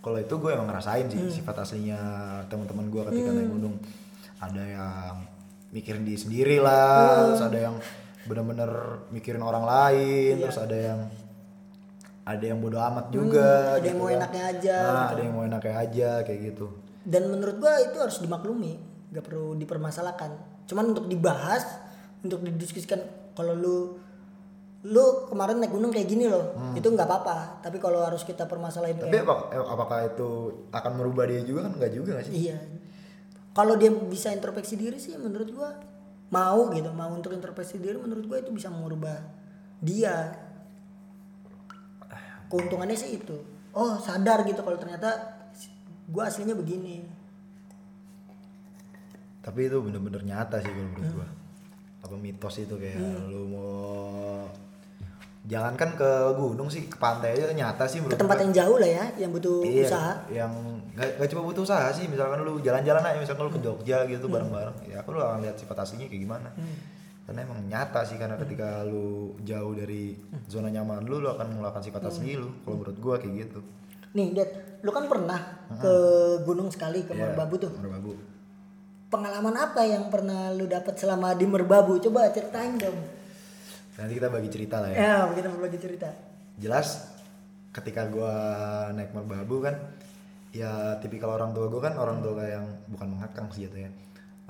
Kalau 0.00 0.16
itu 0.16 0.32
gue 0.32 0.50
emang 0.50 0.64
ngerasain 0.66 1.06
sih 1.06 1.18
Hmm. 1.18 1.28
sifat 1.30 1.56
aslinya 1.60 1.98
teman-teman 2.46 2.88
gue 2.88 3.02
ketika 3.06 3.30
naik 3.30 3.48
gunung. 3.48 3.74
Ada 4.38 4.62
yang 4.64 5.16
mikirin 5.70 6.02
diri 6.02 6.16
sendiri 6.16 6.56
lah 6.56 6.96
Hmm. 6.96 7.22
terus 7.28 7.42
ada 7.44 7.58
yang 7.60 7.76
bener-bener 8.30 8.70
mikirin 9.10 9.42
orang 9.42 9.62
lain 9.62 10.38
Iya. 10.38 10.42
terus 10.44 10.58
ada 10.58 10.76
yang 10.76 11.00
ada 12.22 12.44
yang 12.44 12.58
bodoh 12.58 12.78
amat 12.80 13.10
juga 13.10 13.42
Hmm, 13.42 13.74
ada 13.74 13.82
yang 13.82 13.84
gitu 13.90 13.98
mau 13.98 14.06
kan. 14.06 14.16
enaknya 14.16 14.42
aja, 14.46 14.76
Nah, 14.78 14.86
gitu. 14.86 15.10
ada 15.10 15.20
yang 15.20 15.34
mau 15.34 15.44
enaknya 15.44 15.74
aja 15.76 16.10
kayak 16.22 16.40
gitu. 16.46 16.66
Dan 17.02 17.22
menurut 17.26 17.56
gua 17.58 17.72
itu 17.80 17.96
harus 17.96 18.16
dimaklumi 18.18 18.72
gak 19.10 19.24
perlu 19.24 19.56
dipermasalahkan. 19.56 20.30
Cuman 20.64 20.84
untuk 20.88 21.04
dibahas 21.04 21.66
untuk 22.20 22.38
didiskusikan 22.40 23.00
kalau 23.32 23.52
lu 23.52 23.76
lu 24.80 25.04
kemarin 25.26 25.58
naik 25.58 25.70
gunung 25.70 25.90
kayak 25.90 26.06
gini 26.06 26.24
loh 26.24 26.54
itu 26.72 26.86
nggak 26.86 27.04
apa-apa. 27.04 27.60
Tapi 27.60 27.76
kalau 27.76 28.00
harus 28.00 28.22
kita 28.22 28.46
permasalahin 28.46 28.96
tapi 28.96 29.10
kayak 29.10 29.26
apa- 29.26 29.48
eh, 29.50 29.66
apakah 29.66 29.98
itu 30.06 30.28
akan 30.70 30.92
merubah 30.94 31.24
dia 31.24 31.42
juga 31.42 31.66
kan? 31.66 31.72
Nggak 31.74 31.92
juga 31.92 32.10
nggak 32.14 32.26
sih? 32.26 32.34
Iya. 32.46 32.56
Kalau 33.50 33.74
dia 33.74 33.90
bisa 33.90 34.30
introspeksi 34.30 34.74
diri 34.76 34.96
sih 34.96 35.12
menurut 35.16 35.50
gua 35.50 35.74
mau 36.30 36.70
gitu 36.70 36.90
mau 36.90 37.10
untuk 37.10 37.30
introspeksi 37.30 37.76
diri 37.76 37.94
menurut 37.94 38.24
gua 38.24 38.38
itu 38.38 38.50
bisa 38.50 38.68
merubah 38.68 39.18
dia. 39.78 40.30
Keuntungannya 42.46 42.94
sih 42.94 43.16
itu. 43.16 43.36
Oh 43.70 43.94
sadar 43.96 44.42
gitu 44.42 44.58
kalau 44.58 44.74
ternyata 44.74 45.10
gua 46.06 46.26
aslinya 46.26 46.54
begini. 46.54 47.06
Tapi 49.40 49.66
itu 49.66 49.78
bener-bener 49.80 50.22
nyata 50.22 50.58
sih 50.58 50.68
kalau 50.68 50.86
menurut 50.86 51.06
Hmm. 51.06 51.16
gua. 51.16 51.28
Apa 52.00 52.14
mitos 52.14 52.56
itu 52.58 52.74
kayak 52.74 52.98
lu 53.26 53.46
mau 53.46 54.48
jangankan 55.42 55.94
ke 55.94 56.10
gunung 56.34 56.68
sih 56.68 56.84
ke 56.84 56.96
pantai 56.96 57.32
aja 57.32 57.48
nyata 57.50 57.84
sih 57.84 57.98
ke 57.98 58.06
menurut 58.06 58.18
tempat 58.18 58.36
gua. 58.36 58.44
yang 58.44 58.52
jauh 58.54 58.76
lah 58.78 58.90
ya 58.92 59.04
yang 59.18 59.30
butuh 59.30 59.60
Iya, 59.62 59.84
usaha. 59.84 60.12
yang 60.28 60.52
gak, 61.00 61.16
gak 61.16 61.28
cuma 61.32 61.48
butuh 61.48 61.64
usaha 61.64 61.88
sih 61.96 62.04
misalkan 62.04 62.44
lu 62.44 62.60
jalan-jalan 62.60 63.00
aja 63.00 63.16
misalkan 63.16 63.48
lu 63.48 63.52
ke 63.56 63.60
Jogja 63.64 64.04
gitu 64.04 64.28
bareng-bareng 64.28 64.76
ya 64.84 65.00
aku 65.00 65.16
lu 65.16 65.24
akan 65.24 65.40
lihat 65.40 65.56
sifat 65.56 65.80
aslinya 65.80 66.12
kayak 66.12 66.22
gimana. 66.28 66.52
Karena 67.24 67.46
emang 67.46 67.62
nyata 67.62 68.02
sih 68.02 68.18
karena 68.18 68.34
ketika 68.42 68.82
lu 68.82 69.38
jauh 69.46 69.70
dari 69.70 70.18
zona 70.50 70.66
nyaman 70.66 71.06
lu 71.06 71.22
lu 71.22 71.30
akan 71.30 71.46
mengeluarkan 71.54 71.78
sifat 71.78 72.02
asli 72.10 72.34
lu 72.34 72.50
kalau 72.66 72.82
menurut 72.82 72.98
gua 72.98 73.16
kayak 73.22 73.46
gitu. 73.46 73.60
Nih 74.18 74.34
Dad 74.34 74.50
lu 74.82 74.90
kan 74.90 75.06
pernah 75.06 75.40
ke 75.78 75.94
gunung 76.42 76.68
sekali 76.74 77.06
ke 77.06 77.14
Iya, 77.14 77.30
Merbabu 77.30 77.54
tuh. 77.56 77.70
Merbabu. 77.78 78.18
Pengalaman 79.14 79.54
apa 79.58 79.82
yang 79.86 80.10
pernah 80.10 80.50
lu 80.50 80.66
dapat 80.66 80.98
selama 80.98 81.38
di 81.38 81.46
Merbabu? 81.46 82.02
Coba 82.02 82.34
ceritain 82.34 82.74
dong. 82.74 82.98
Nanti 83.94 84.12
kita 84.18 84.26
bagi 84.26 84.50
cerita 84.50 84.82
lah 84.82 84.90
ya. 84.90 84.98
Ya 84.98 85.14
kita 85.30 85.48
berbagi 85.54 85.78
cerita. 85.78 86.10
Jelas 86.58 87.14
ketika 87.70 88.10
gua 88.10 88.34
naik 88.90 89.14
merbabu 89.14 89.62
kan 89.62 89.78
ya 90.50 90.98
tipikal 90.98 91.34
orang 91.38 91.54
tua 91.54 91.70
gua 91.70 91.90
kan 91.90 91.94
orang 91.94 92.18
tua 92.22 92.42
yang 92.42 92.66
bukan 92.90 93.08
mengakang 93.16 93.46
sih 93.54 93.66
jatuhnya. 93.66 93.90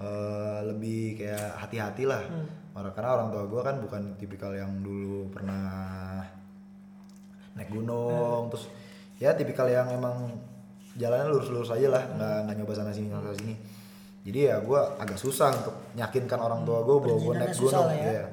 Eh, 0.01 0.59
lebih 0.65 1.21
kayak 1.21 1.61
hati-hati 1.61 2.09
lah. 2.09 2.25
Orang 2.73 2.93
karena 2.97 3.11
orang 3.21 3.29
tua 3.29 3.45
gua 3.45 3.61
kan 3.61 3.77
bukan 3.85 4.17
tipikal 4.17 4.53
yang 4.57 4.81
dulu 4.81 5.29
pernah 5.29 6.25
naik 7.57 7.69
gunung. 7.69 8.49
Terus 8.49 8.65
ya 9.21 9.37
tipikal 9.37 9.69
yang 9.69 9.93
emang 9.93 10.33
jalannya 10.97 11.29
lurus-lurus 11.29 11.77
aja 11.77 11.89
lah. 11.93 12.05
Nggak 12.17 12.37
nggak 12.49 12.57
nyoba 12.65 12.73
sana 12.73 12.93
sini 12.97 13.13
sana 13.13 13.33
sini. 13.37 13.55
Jadi 14.25 14.39
ya 14.49 14.57
gua 14.65 14.97
agak 14.97 15.21
susah 15.21 15.53
untuk 15.53 15.77
yakinkan 15.97 16.41
orang 16.41 16.65
tua 16.65 16.81
gua 16.81 16.97
bahwa 17.01 17.19
gua 17.21 17.35
naik 17.37 17.57
gunung. 17.57 17.89
ya. 17.93 18.05
Iya. 18.09 18.27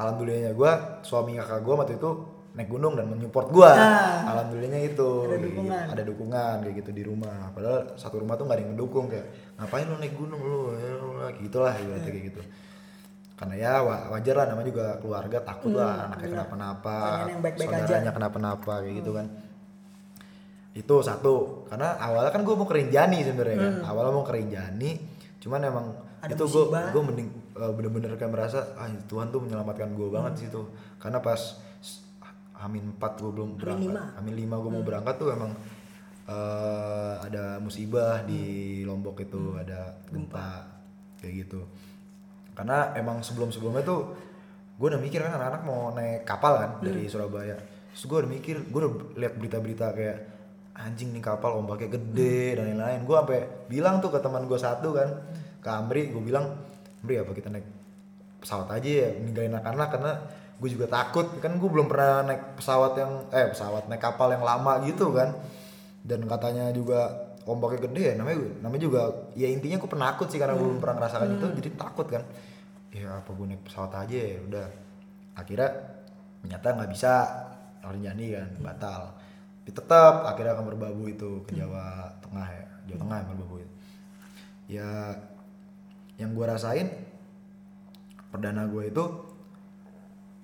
Alhamdulillahnya 0.00 0.52
gue 0.56 0.72
suami 1.04 1.36
kakak 1.36 1.60
gue 1.60 1.74
waktu 1.76 1.94
itu 2.00 2.10
naik 2.50 2.66
gunung 2.66 2.94
dan 2.94 3.06
menyupport 3.06 3.46
gue 3.48 3.70
Ah. 3.70 4.26
alhamdulillahnya 4.26 4.80
itu. 4.86 5.10
Ada 5.24 5.38
dukungan. 5.38 5.78
gitu. 5.78 5.92
ada 5.92 6.02
dukungan 6.02 6.54
kayak 6.60 6.76
gitu 6.76 6.90
di 6.90 7.02
rumah. 7.02 7.50
Padahal 7.50 7.94
satu 7.94 8.18
rumah 8.18 8.34
tuh 8.34 8.44
gak 8.44 8.56
ada 8.56 8.62
yang 8.62 8.70
ngedukung 8.74 9.06
kayak 9.06 9.26
ngapain 9.54 9.84
lu 9.84 9.96
naik 9.96 10.14
gunung 10.14 10.40
lu? 10.40 10.74
Ya, 10.74 10.90
lu 10.94 11.08
lah 11.14 11.30
gitu 11.38 11.56
kayak 12.04 12.24
gitu. 12.26 12.40
Karena 13.34 13.54
ya 13.56 13.72
wa- 13.80 14.04
wajar 14.10 14.34
lah 14.34 14.46
namanya 14.46 14.68
juga 14.68 14.86
keluarga 14.98 15.38
takut 15.40 15.72
lah 15.72 16.06
anaknya 16.06 16.28
kenapa-napa 16.36 16.96
saudaranya 17.56 18.12
kenapa-napa 18.12 18.72
kayak 18.80 18.94
gitu 18.98 19.10
kan. 19.12 19.26
Itu 20.70 20.94
satu. 21.00 21.64
Karena 21.66 21.96
awalnya 21.96 22.30
kan 22.30 22.42
gue 22.42 22.54
mau 22.54 22.64
ke 22.64 22.76
Rinjani 22.76 23.18
sebenarnya 23.22 23.56
kan. 23.56 23.74
Awalnya 23.86 24.12
mau 24.12 24.22
ke 24.22 24.34
Rinjani 24.34 24.90
cuman 25.40 25.60
emang 25.62 25.86
Ada 26.20 26.36
itu 26.36 26.44
gue 26.44 26.64
gue 26.68 27.02
mending 27.02 27.28
eh, 27.54 27.72
bener-bener 27.72 28.12
kayak 28.12 28.28
merasa 28.28 28.76
ah 28.76 28.84
Tuhan 29.02 29.32
tuh 29.32 29.40
menyelamatkan 29.40 29.88
gue 29.90 30.08
banget 30.10 30.32
sih 30.36 30.48
tuh 30.48 30.68
karena 31.00 31.16
pas 31.16 31.40
Amin 32.60 32.92
4 32.96 33.20
gue 33.20 33.30
belum 33.32 33.50
berangkat. 33.56 34.20
Amin 34.20 34.34
5 34.36 34.62
gue 34.62 34.70
mau 34.70 34.84
berangkat 34.84 35.14
tuh 35.16 35.32
emang 35.32 35.52
eh, 36.28 37.14
ada 37.24 37.56
musibah 37.58 38.20
di 38.28 38.42
Lombok 38.84 39.24
itu 39.24 39.56
ada 39.56 39.96
gempa 40.12 40.68
kayak 41.20 41.32
gitu. 41.48 41.60
Karena 42.52 42.92
emang 42.92 43.24
sebelum-sebelumnya 43.24 43.84
tuh 43.84 44.00
gue 44.76 44.88
udah 44.88 45.00
mikir 45.00 45.20
kan 45.20 45.36
anak-anak 45.36 45.62
mau 45.64 45.92
naik 45.96 46.28
kapal 46.28 46.60
kan 46.60 46.70
dari 46.84 47.08
Surabaya. 47.08 47.56
Terus 47.92 48.04
gue 48.04 48.18
udah 48.20 48.30
mikir 48.30 48.56
gue 48.68 48.80
udah 48.80 48.92
lihat 49.16 49.34
berita-berita 49.40 49.86
kayak 49.96 50.18
anjing 50.76 51.12
nih 51.12 51.24
kapal 51.24 51.60
ombaknya 51.60 51.96
gede 51.96 52.60
dan 52.60 52.72
lain-lain. 52.72 53.00
Gue 53.08 53.16
sampai 53.16 53.40
bilang 53.72 54.04
tuh 54.04 54.12
ke 54.12 54.20
teman 54.20 54.44
gue 54.44 54.58
satu 54.60 54.92
kan 54.92 55.08
ke 55.60 55.68
Amri 55.68 56.12
gue 56.12 56.22
bilang 56.24 56.56
Amri 57.00 57.20
apa 57.20 57.32
kita 57.32 57.48
naik 57.48 57.64
pesawat 58.40 58.68
aja 58.76 58.88
ya 58.88 59.08
ninggalin 59.20 59.56
anak-anak? 59.56 59.88
Karena 59.92 60.12
gue 60.60 60.68
juga 60.68 60.86
takut 60.92 61.24
kan 61.40 61.56
gue 61.56 61.70
belum 61.72 61.88
pernah 61.88 62.20
naik 62.28 62.60
pesawat 62.60 62.92
yang 63.00 63.12
eh 63.32 63.48
pesawat 63.48 63.88
naik 63.88 64.04
kapal 64.04 64.28
yang 64.28 64.44
lama 64.44 64.84
gitu 64.84 65.10
kan. 65.16 65.32
Dan 66.04 66.28
katanya 66.28 66.68
juga 66.72 67.32
ombaknya 67.48 67.88
gede 67.88 68.02
ya 68.04 68.14
namanya 68.20 68.38
namanya 68.60 68.82
juga 68.84 69.02
ya 69.32 69.48
intinya 69.48 69.80
gue 69.80 69.90
penakut 69.90 70.28
sih 70.28 70.36
karena 70.36 70.52
gue 70.54 70.66
belum 70.68 70.80
pernah 70.84 71.00
ngerasakan 71.00 71.28
itu 71.40 71.46
jadi 71.64 71.70
takut 71.80 72.06
kan. 72.12 72.22
Ya 72.92 73.08
apa 73.08 73.30
gue 73.32 73.46
naik 73.48 73.64
pesawat 73.64 73.92
aja 74.04 74.18
ya 74.20 74.38
udah. 74.44 74.66
Akhirnya 75.32 75.70
ternyata 76.44 76.66
nggak 76.76 76.90
bisa 76.92 77.12
jadi 77.80 78.26
kan 78.36 78.48
batal. 78.60 79.02
Tapi 79.64 79.70
tetap 79.72 80.14
akhirnya 80.28 80.52
akan 80.56 80.66
berbabu 80.76 81.08
itu 81.08 81.40
ke 81.48 81.56
Jawa 81.56 82.12
Tengah 82.20 82.48
ya 82.48 82.66
Jawa 82.92 82.98
Tengah 83.00 83.16
yang 83.16 83.28
berbabu 83.32 83.54
itu. 83.64 83.74
Ya 84.68 84.88
yang 86.20 86.36
gue 86.36 86.44
rasain 86.44 86.92
perdana 88.28 88.68
gue 88.68 88.92
itu 88.92 89.04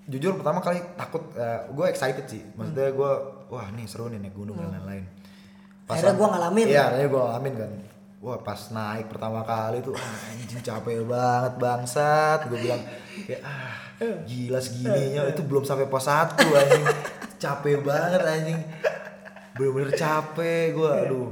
jujur 0.06 0.38
pertama 0.38 0.62
kali 0.62 0.78
takut 0.94 1.34
gue 1.74 1.86
excited 1.90 2.26
sih. 2.30 2.42
Maksudnya 2.54 2.94
gue 2.94 3.12
wah 3.50 3.66
nih 3.74 3.86
seru 3.86 4.10
nih 4.10 4.18
naik 4.22 4.34
gunung 4.34 4.58
dan 4.58 4.70
lain-lain. 4.74 5.04
Akhirnya 5.86 6.14
gua 6.18 6.28
ngalamin. 6.34 6.66
iya 6.66 6.82
akhirnya 6.90 7.08
gue 7.10 7.22
ngalamin 7.22 7.54
kan. 7.54 7.70
Wah 8.18 8.38
pas 8.42 8.60
naik 8.74 9.06
pertama 9.06 9.46
kali 9.46 9.78
tuh 9.86 9.94
ah, 9.94 10.30
anjing 10.34 10.58
capek 10.58 11.06
banget 11.06 11.52
bangsat. 11.62 12.38
Gue 12.50 12.58
bilang 12.58 12.82
kayak 13.22 13.42
ah 13.46 13.74
gila 14.26 14.58
segininya. 14.58 15.22
Itu 15.30 15.46
belum 15.46 15.62
sampai 15.62 15.86
pos 15.86 16.10
satu 16.10 16.42
anjing. 16.42 16.84
Capek 17.38 17.86
banget 17.86 18.22
anjing. 18.26 18.58
Bener-bener 19.54 19.94
capek 19.94 20.74
gue 20.74 20.90
aduh. 21.06 21.30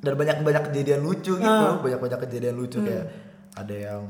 Dan 0.00 0.16
banyak 0.16 0.36
banyak 0.44 0.62
kejadian 0.68 1.00
lucu 1.00 1.40
gitu. 1.40 1.66
Banyak 1.80 2.00
banyak 2.00 2.20
kejadian 2.28 2.56
lucu 2.60 2.80
kayak 2.84 3.08
ada 3.56 3.74
yang 3.74 4.02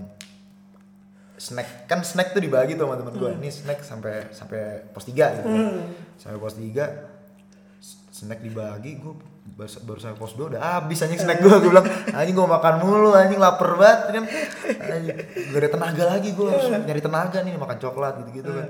snack 1.40 1.88
kan 1.88 2.04
snack 2.04 2.36
tuh 2.36 2.44
dibagi 2.44 2.76
tuh 2.76 2.84
sama 2.84 3.00
teman 3.00 3.16
gue 3.16 3.30
ini 3.40 3.48
snack 3.48 3.80
sampai 3.80 4.28
sampai 4.28 4.92
pos 4.92 5.08
3 5.08 5.16
gitu. 5.16 5.48
Kan. 5.48 5.88
sampai 6.20 6.36
pos 6.36 6.52
3 6.52 6.76
snack 8.12 8.44
dibagi 8.44 9.00
gue 9.00 9.14
baru, 9.56 9.70
baru 9.88 9.98
sampai 10.04 10.18
pos 10.20 10.36
2 10.36 10.52
udah 10.52 10.60
habis 10.60 11.00
anjing 11.00 11.16
snack 11.16 11.40
gue 11.40 11.48
gue 11.48 11.72
bilang 11.72 11.88
anjing 12.12 12.36
gue 12.36 12.44
makan 12.44 12.74
mulu 12.84 13.16
anjing 13.16 13.40
lapar 13.40 13.72
banget. 13.80 14.00
Kan 14.12 14.24
anjing 14.84 15.16
gak 15.48 15.60
ada 15.64 15.68
tenaga 15.72 16.04
lagi 16.12 16.28
gue 16.36 16.44
harus 16.44 16.68
nyari 16.68 17.00
tenaga 17.00 17.38
nih 17.40 17.56
makan 17.56 17.78
coklat 17.80 18.14
gitu 18.20 18.30
gitu 18.44 18.50
kan. 18.52 18.68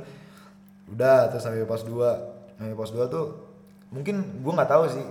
Udah 0.95 1.19
terus 1.35 1.43
sampai 1.43 1.67
pos 1.67 1.83
2 1.83 2.55
sampai 2.55 2.75
pos 2.79 2.95
2 2.95 3.11
tuh 3.11 3.27
mungkin 3.91 4.47
gue 4.47 4.53
nggak 4.55 4.71
tahu 4.71 4.87
sih 4.87 5.03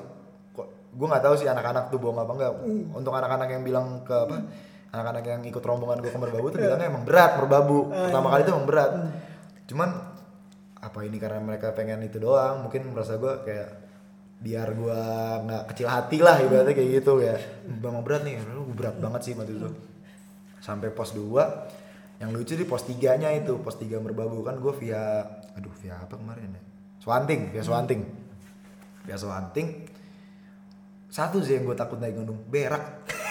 kok 0.56 0.68
gue 0.96 1.08
nggak 1.12 1.24
tahu 1.28 1.36
sih 1.36 1.52
anak-anak 1.52 1.92
tuh 1.92 2.00
bohong 2.00 2.24
apa 2.24 2.32
enggak 2.40 2.52
untuk 2.96 3.12
anak-anak 3.12 3.52
yang 3.52 3.68
bilang 3.68 4.08
ke 4.08 4.16
apa 4.16 4.48
anak-anak 4.90 5.24
yang 5.26 5.42
ikut 5.46 5.62
rombongan 5.62 6.02
gue 6.02 6.10
ke 6.10 6.20
merbabu 6.20 6.50
tuh 6.50 6.60
bilangnya 6.66 6.90
emang 6.90 7.06
berat 7.06 7.38
merbabu 7.38 7.94
pertama 7.94 8.28
kali 8.34 8.42
itu 8.42 8.52
emang 8.52 8.68
berat. 8.68 8.92
Cuman 9.70 9.90
apa 10.80 11.00
ini 11.06 11.18
karena 11.22 11.40
mereka 11.44 11.76
pengen 11.78 12.02
itu 12.02 12.18
doang? 12.18 12.66
Mungkin 12.66 12.90
merasa 12.90 13.22
gue 13.22 13.34
kayak 13.46 13.70
biar 14.40 14.72
gue 14.72 15.02
nggak 15.46 15.64
kecil 15.76 15.88
hati 15.92 16.18
lah 16.24 16.42
ibaratnya 16.42 16.74
kayak 16.74 16.90
gitu 17.04 17.22
ya. 17.22 17.38
Memang 17.70 18.02
berat 18.02 18.26
nih. 18.26 18.42
Lu 18.50 18.66
berat 18.74 18.98
banget 18.98 19.22
sih 19.30 19.34
waktu 19.38 19.62
itu. 19.62 19.70
Sampai 20.60 20.90
pos 20.90 21.14
2 21.14 22.20
yang 22.20 22.36
lucu 22.36 22.58
di 22.58 22.66
pos 22.66 22.84
3 22.84 23.22
nya 23.22 23.30
itu 23.32 23.62
pos 23.62 23.78
3 23.78 23.96
merbabu 24.02 24.42
kan 24.42 24.58
gue 24.58 24.74
via 24.76 25.24
aduh 25.54 25.72
via 25.78 26.02
apa 26.02 26.18
kemarin 26.18 26.50
ya? 26.50 26.62
Swanting 27.00 27.54
via 27.54 27.62
Swanting. 27.62 28.02
Via 29.06 29.18
Swanting. 29.22 29.68
Satu 31.10 31.46
sih 31.46 31.62
yang 31.62 31.70
gue 31.70 31.78
takut 31.78 32.02
naik 32.02 32.18
gunung 32.18 32.42
berak 32.50 33.06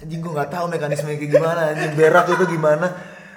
anjing 0.00 0.20
gue 0.20 0.32
nggak 0.32 0.50
tahu 0.50 0.64
mekanisme 0.68 1.08
kayak 1.12 1.30
gimana 1.30 1.60
anjing. 1.72 1.92
Berak 1.94 2.26
itu 2.32 2.44
gimana? 2.48 2.86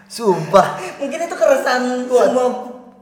Sumpah. 0.08 0.68
Mungkin 1.00 1.20
itu 1.26 1.36
keresahan 1.36 1.84
semua 2.08 2.48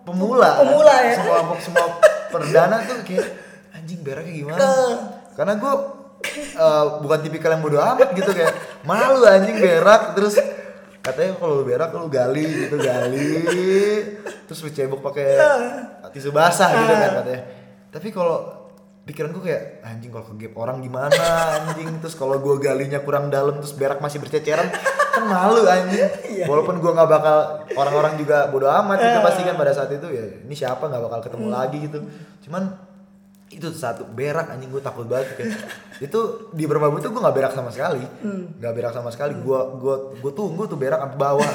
pemula 0.01 0.49
Pemula 0.65 0.95
ya. 1.05 1.13
semua 1.21 1.37
semua 1.61 1.85
perdana 2.33 2.81
tuh 2.87 3.05
kayak 3.05 3.27
anjing 3.75 3.99
beraknya 4.01 4.33
gimana? 4.33 4.65
Karena 5.37 5.53
gue 5.57 5.73
eh, 6.57 6.85
bukan 7.01 7.19
tipikal 7.21 7.53
yang 7.53 7.61
bodo 7.61 7.77
amat 7.81 8.09
gitu 8.13 8.31
kayak 8.33 8.53
malu 8.85 9.21
anjing 9.25 9.57
berak. 9.61 10.13
Terus 10.17 10.35
katanya 11.01 11.33
kalau 11.37 11.61
lu 11.61 11.63
berak 11.65 11.89
lu 11.93 12.09
gali 12.09 12.45
gitu 12.65 12.77
gali. 12.77 13.33
Terus 14.49 14.59
lu 14.61 14.69
cebok 14.69 15.01
pakai 15.01 15.37
tisu 16.11 16.29
basah 16.33 16.69
gitu 16.75 16.93
kan 16.93 17.09
katanya. 17.21 17.43
Tapi 17.91 18.07
kalau 18.09 18.60
pikiran 19.01 19.33
gue 19.33 19.43
kayak 19.49 19.81
anjing 19.81 20.13
kalau 20.13 20.25
kegep 20.33 20.53
orang 20.53 20.77
gimana 20.79 21.09
anjing? 21.57 21.89
Terus 21.99 22.13
kalau 22.13 22.37
gue 22.37 22.55
galinya 22.61 23.01
kurang 23.01 23.33
dalam 23.33 23.57
terus 23.57 23.73
berak 23.73 23.97
masih 23.97 24.21
berceceran 24.21 24.69
kan 25.11 25.23
malu 25.25 25.65
anjing. 25.65 26.05
Walaupun 26.45 26.77
gue 26.77 26.91
nggak 26.93 27.09
bakal 27.09 27.37
orang-orang 27.75 28.21
juga 28.21 28.47
bodo 28.53 28.69
amat 28.69 28.97
gitu 29.01 29.19
pasti 29.25 29.41
kan 29.41 29.55
pada 29.57 29.73
saat 29.73 29.89
itu 29.89 30.07
ya 30.09 30.45
ini 30.45 30.53
siapa 30.53 30.85
nggak 30.85 31.03
bakal 31.09 31.19
ketemu 31.25 31.47
lagi 31.49 31.77
gitu. 31.81 31.97
Cuman 32.45 32.91
itu 33.51 33.67
satu 33.75 34.07
berak 34.07 34.47
anjing 34.47 34.71
gue 34.71 34.79
takut 34.79 35.09
banget 35.09 35.33
kayak. 35.35 35.59
Itu 35.99 36.53
di 36.55 36.63
berbabu 36.69 37.01
tuh 37.03 37.11
gue 37.11 37.19
nggak 37.19 37.35
berak 37.35 37.53
sama 37.57 37.73
sekali. 37.73 38.05
Nggak 38.61 38.73
berak 38.77 38.93
sama 38.93 39.09
sekali. 39.09 39.33
Gue 39.41 39.59
gue 39.81 39.95
gue 40.21 40.31
tunggu 40.31 40.69
tuh 40.69 40.77
berak 40.77 41.01
sampai 41.01 41.19
bawah. 41.19 41.49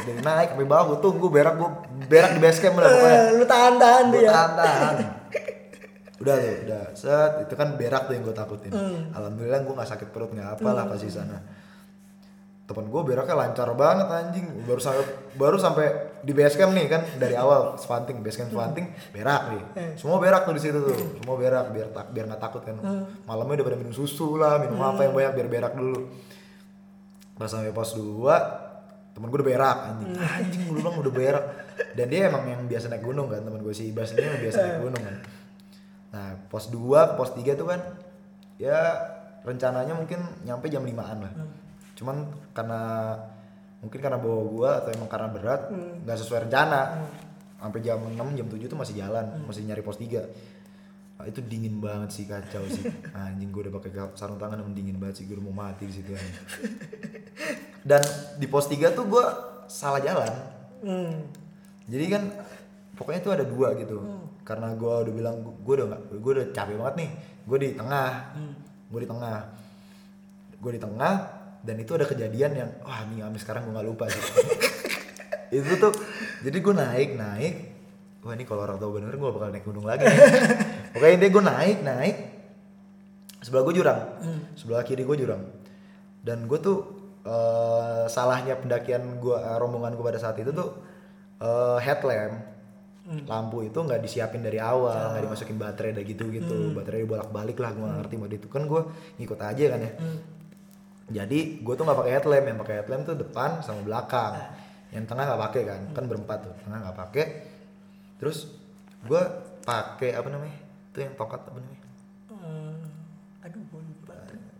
Dari 0.00 0.22
naik 0.24 0.56
sampai 0.56 0.66
bawah 0.66 0.84
gue 0.96 0.98
tunggu 1.04 1.28
berak 1.28 1.54
gue 1.60 1.70
berak 2.08 2.34
di 2.34 2.40
base 2.40 2.58
camp 2.58 2.80
lah 2.80 2.88
pokoknya. 2.88 3.20
Eh, 3.20 3.28
lu 3.36 3.44
tahan-tahan 3.44 4.04
gue 4.10 4.20
dia. 4.24 4.32
tahan 4.32 4.96
udah 6.16 6.34
tuh 6.40 6.56
udah. 6.64 6.84
Set 6.96 7.32
itu 7.44 7.54
kan 7.56 7.76
berak 7.76 8.08
tuh 8.08 8.16
yang 8.16 8.24
gue 8.24 8.36
takutin. 8.36 8.72
Alhamdulillah 9.12 9.60
gue 9.64 9.74
nggak 9.76 9.90
sakit 9.92 10.08
perut 10.12 10.32
nggak 10.32 10.60
apa 10.60 10.68
lah 10.72 10.84
pas 10.88 11.00
di 11.00 11.12
sana. 11.12 11.38
Temen 12.66 12.90
gue 12.90 13.02
beraknya 13.06 13.38
lancar 13.38 13.70
banget 13.78 14.10
anjing. 14.10 14.46
Baru 14.66 14.82
sampai 14.82 15.04
baru 15.38 15.54
sampai 15.54 15.86
di 16.26 16.34
base 16.34 16.58
camp 16.58 16.74
nih 16.74 16.90
kan 16.90 17.02
dari 17.14 17.38
awal. 17.38 17.78
Swanting 17.78 18.24
base 18.26 18.42
camp 18.42 18.50
swanting 18.50 18.90
berak 19.14 19.54
nih. 19.54 19.62
Semua 19.94 20.18
berak 20.18 20.48
tuh 20.48 20.54
di 20.56 20.62
situ 20.64 20.78
tuh. 20.82 20.96
Semua 21.22 21.38
berak 21.38 21.70
biar 21.70 21.88
tak 21.94 22.10
biar 22.10 22.26
nggak 22.26 22.42
takut 22.42 22.66
kan. 22.66 22.74
Malamnya 23.28 23.62
udah 23.62 23.66
pada 23.70 23.78
minum 23.78 23.94
susu 23.94 24.34
lah 24.34 24.58
minum 24.58 24.82
apa 24.82 25.06
yang 25.06 25.14
banyak 25.14 25.32
biar 25.38 25.48
berak 25.52 25.72
dulu. 25.78 26.10
Pas 27.36 27.52
sampai 27.52 27.70
pos 27.70 27.94
2 27.94 29.14
temen 29.14 29.30
gue 29.30 29.38
udah 29.38 29.48
berak 29.52 29.78
anjing. 29.92 30.10
Anjing 30.18 30.62
bilang 30.72 30.96
udah 30.98 31.12
berak. 31.14 31.44
Dan 31.94 32.08
dia 32.08 32.32
emang 32.32 32.48
yang 32.48 32.64
biasa 32.64 32.88
naik 32.88 33.04
gunung 33.04 33.28
kan 33.28 33.44
temen 33.44 33.60
gue 33.60 33.74
si 33.76 33.92
Ibas 33.92 34.16
ini 34.16 34.26
yang 34.26 34.42
biasa 34.42 34.58
naik 34.64 34.80
gunung 34.80 35.02
kan 35.04 35.16
nah 36.14 36.38
pos 36.48 36.70
2 36.70 37.18
pos 37.18 37.30
3 37.34 37.58
tuh 37.58 37.66
kan 37.66 37.80
ya 38.56 38.78
rencananya 39.46 39.94
mungkin 39.94 40.22
nyampe 40.42 40.66
jam 40.70 40.82
5an 40.82 41.18
lah. 41.22 41.32
Cuman 41.94 42.16
karena 42.50 43.14
mungkin 43.84 44.00
karena 44.00 44.18
bawa 44.18 44.42
gua 44.48 44.70
atau 44.82 44.90
emang 44.90 45.10
karena 45.10 45.28
berat 45.30 45.70
nggak 45.72 46.18
sesuai 46.18 46.50
rencana. 46.50 47.06
Sampai 47.56 47.80
jam 47.80 47.98
6 47.98 48.16
jam 48.36 48.46
7 48.46 48.68
tuh 48.68 48.78
masih 48.78 48.94
jalan 49.00 49.24
masih 49.48 49.64
nyari 49.64 49.82
pos 49.82 49.98
3 49.98 50.22
Ah, 51.16 51.24
itu 51.24 51.40
dingin 51.40 51.80
banget 51.80 52.12
sih 52.12 52.28
kacau 52.28 52.60
sih. 52.68 52.84
Anjing 53.16 53.48
gue 53.48 53.64
udah 53.64 53.74
pakai 53.80 53.90
sarung 54.12 54.36
tangan 54.36 54.60
emang 54.60 54.76
dingin 54.76 55.00
banget 55.00 55.20
sih 55.20 55.24
gue 55.24 55.40
udah 55.40 55.48
mau 55.48 55.64
mati 55.64 55.88
di 55.88 55.94
situ 55.96 56.12
dan 57.88 58.04
di 58.36 58.44
pos 58.44 58.68
3 58.68 58.92
tuh 58.92 59.08
gue 59.08 59.24
salah 59.64 60.04
jalan. 60.04 60.32
Hmm. 60.76 61.24
jadi 61.88 62.04
kan 62.12 62.22
pokoknya 63.00 63.20
tuh 63.24 63.32
ada 63.32 63.44
dua 63.48 63.72
gitu 63.80 63.96
karena 64.46 64.78
gue 64.78 64.94
udah 65.10 65.12
bilang 65.12 65.36
gue 65.42 65.74
udah 65.74 65.86
nggak 65.90 66.02
gue 66.22 66.32
udah 66.38 66.46
capek 66.54 66.74
banget 66.78 66.94
nih. 67.02 67.10
Gue 67.42 67.58
di 67.58 67.68
tengah. 67.74 68.10
Gue 68.86 69.00
di 69.02 69.08
tengah. 69.10 69.38
Gue 70.62 70.70
di 70.78 70.80
tengah 70.80 71.14
dan 71.66 71.76
itu 71.82 71.90
ada 71.98 72.06
kejadian 72.06 72.52
yang 72.54 72.70
wah 72.86 73.02
nih 73.10 73.26
sampai 73.26 73.40
sekarang 73.42 73.62
gue 73.66 73.74
nggak 73.74 73.88
lupa 73.90 74.04
sih. 74.06 74.22
Itu 75.58 75.74
tuh 75.82 75.92
jadi 76.46 76.58
gue 76.62 76.74
naik 76.74 77.10
naik. 77.18 77.54
Wah 78.22 78.34
ini 78.38 78.46
kalau 78.46 78.62
orang 78.62 78.78
tua 78.78 78.94
gue 78.94 79.02
denger 79.02 79.18
gue 79.18 79.30
bakal 79.34 79.50
naik 79.50 79.66
gunung 79.66 79.86
lagi. 79.86 80.06
Pokoknya 80.94 81.12
intinya 81.18 81.32
gue 81.34 81.44
naik 81.44 81.78
naik. 81.82 82.16
Sebelah 83.42 83.62
gue 83.66 83.74
jurang. 83.74 84.00
Sebelah 84.54 84.82
kiri 84.86 85.02
gue 85.02 85.16
jurang. 85.18 85.42
Dan 86.22 86.46
gue 86.46 86.58
tuh 86.62 86.78
eh, 87.26 88.06
salahnya 88.06 88.58
pendakian 88.58 89.18
gue 89.18 89.36
rombongan 89.58 89.98
gue 89.98 90.06
pada 90.06 90.22
saat 90.22 90.38
itu 90.38 90.54
tuh 90.54 90.70
eh, 91.42 91.78
headlamp 91.82 92.55
lampu 93.06 93.62
itu 93.62 93.78
nggak 93.78 94.02
disiapin 94.02 94.42
dari 94.42 94.58
awal 94.58 95.14
nggak 95.14 95.22
dimasukin 95.30 95.56
baterai 95.56 95.94
dan 95.94 96.02
gitu 96.02 96.26
gitu. 96.34 96.74
Baterai 96.74 97.06
bolak 97.06 97.30
balik 97.30 97.58
lah 97.62 97.70
gue 97.70 97.86
ngerti 97.86 98.14
mode 98.18 98.34
itu 98.34 98.48
kan 98.50 98.66
gue 98.66 98.82
ngikut 99.22 99.38
aja 99.38 99.64
kan 99.74 99.80
ya. 99.80 99.92
Jadi 101.06 101.62
gue 101.62 101.74
tuh 101.78 101.84
nggak 101.86 101.98
pakai 102.02 102.12
headlamp 102.18 102.46
yang 102.50 102.58
pakai 102.58 102.74
headlamp 102.82 103.02
tuh 103.06 103.14
depan 103.14 103.62
sama 103.62 103.80
belakang. 103.86 104.34
Yang 104.90 105.04
tengah 105.06 105.24
nggak 105.30 105.42
pakai 105.50 105.62
kan 105.62 105.80
kan 105.94 106.04
berempat 106.10 106.38
tuh 106.50 106.54
tengah 106.66 106.78
nggak 106.82 106.98
pakai. 106.98 107.24
Terus 108.18 108.50
gue 109.06 109.22
pakai 109.62 110.10
apa 110.18 110.26
namanya? 110.26 110.58
Itu 110.90 110.98
yang 111.06 111.14
tongkat 111.14 111.40
apa 111.46 111.58
namanya? 111.62 111.86
Hmm. 112.34 112.76
Aduh, 113.46 113.62
gue 113.70 113.80
lupa. 113.86 114.14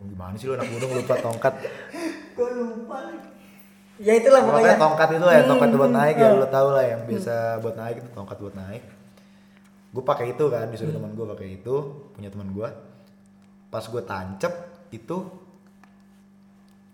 gimana 0.07 0.35
sih 0.39 0.47
lu 0.47 0.55
anak 0.55 0.71
gunung 0.71 1.03
lupa 1.03 1.15
tongkat? 1.19 1.55
Gue 2.37 2.51
lupa. 2.53 3.01
Ya 3.97 4.13
itulah 4.13 4.45
pokoknya 4.45 4.77
pokoknya. 4.77 4.83
tongkat 4.85 5.09
itu 5.17 5.27
ya 5.27 5.43
tongkat 5.49 5.69
buat 5.73 5.93
naik 5.93 6.17
ya 6.21 6.29
lu 6.37 6.47
tau 6.53 6.69
lah 6.77 6.85
yang 6.85 7.01
biasa 7.09 7.35
buat 7.65 7.77
naik 7.81 7.97
itu 8.05 8.09
tongkat 8.13 8.39
buat 8.45 8.55
naik. 8.57 8.83
Gue 9.97 10.05
pakai 10.05 10.27
itu 10.37 10.45
kan 10.53 10.69
disuruh 10.69 10.93
teman 10.93 11.13
gue 11.17 11.27
pakai 11.33 11.49
itu 11.57 11.75
punya 12.13 12.29
teman 12.29 12.53
gue 12.53 12.69
pas 13.73 13.85
gue 13.85 14.03
tancep 14.05 14.53
itu 14.93 15.17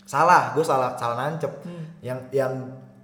salah 0.07 0.55
gue 0.55 0.62
salah 0.62 0.94
salah 0.94 1.16
nancep. 1.26 1.50
Yang 2.07 2.18
yang 2.30 2.53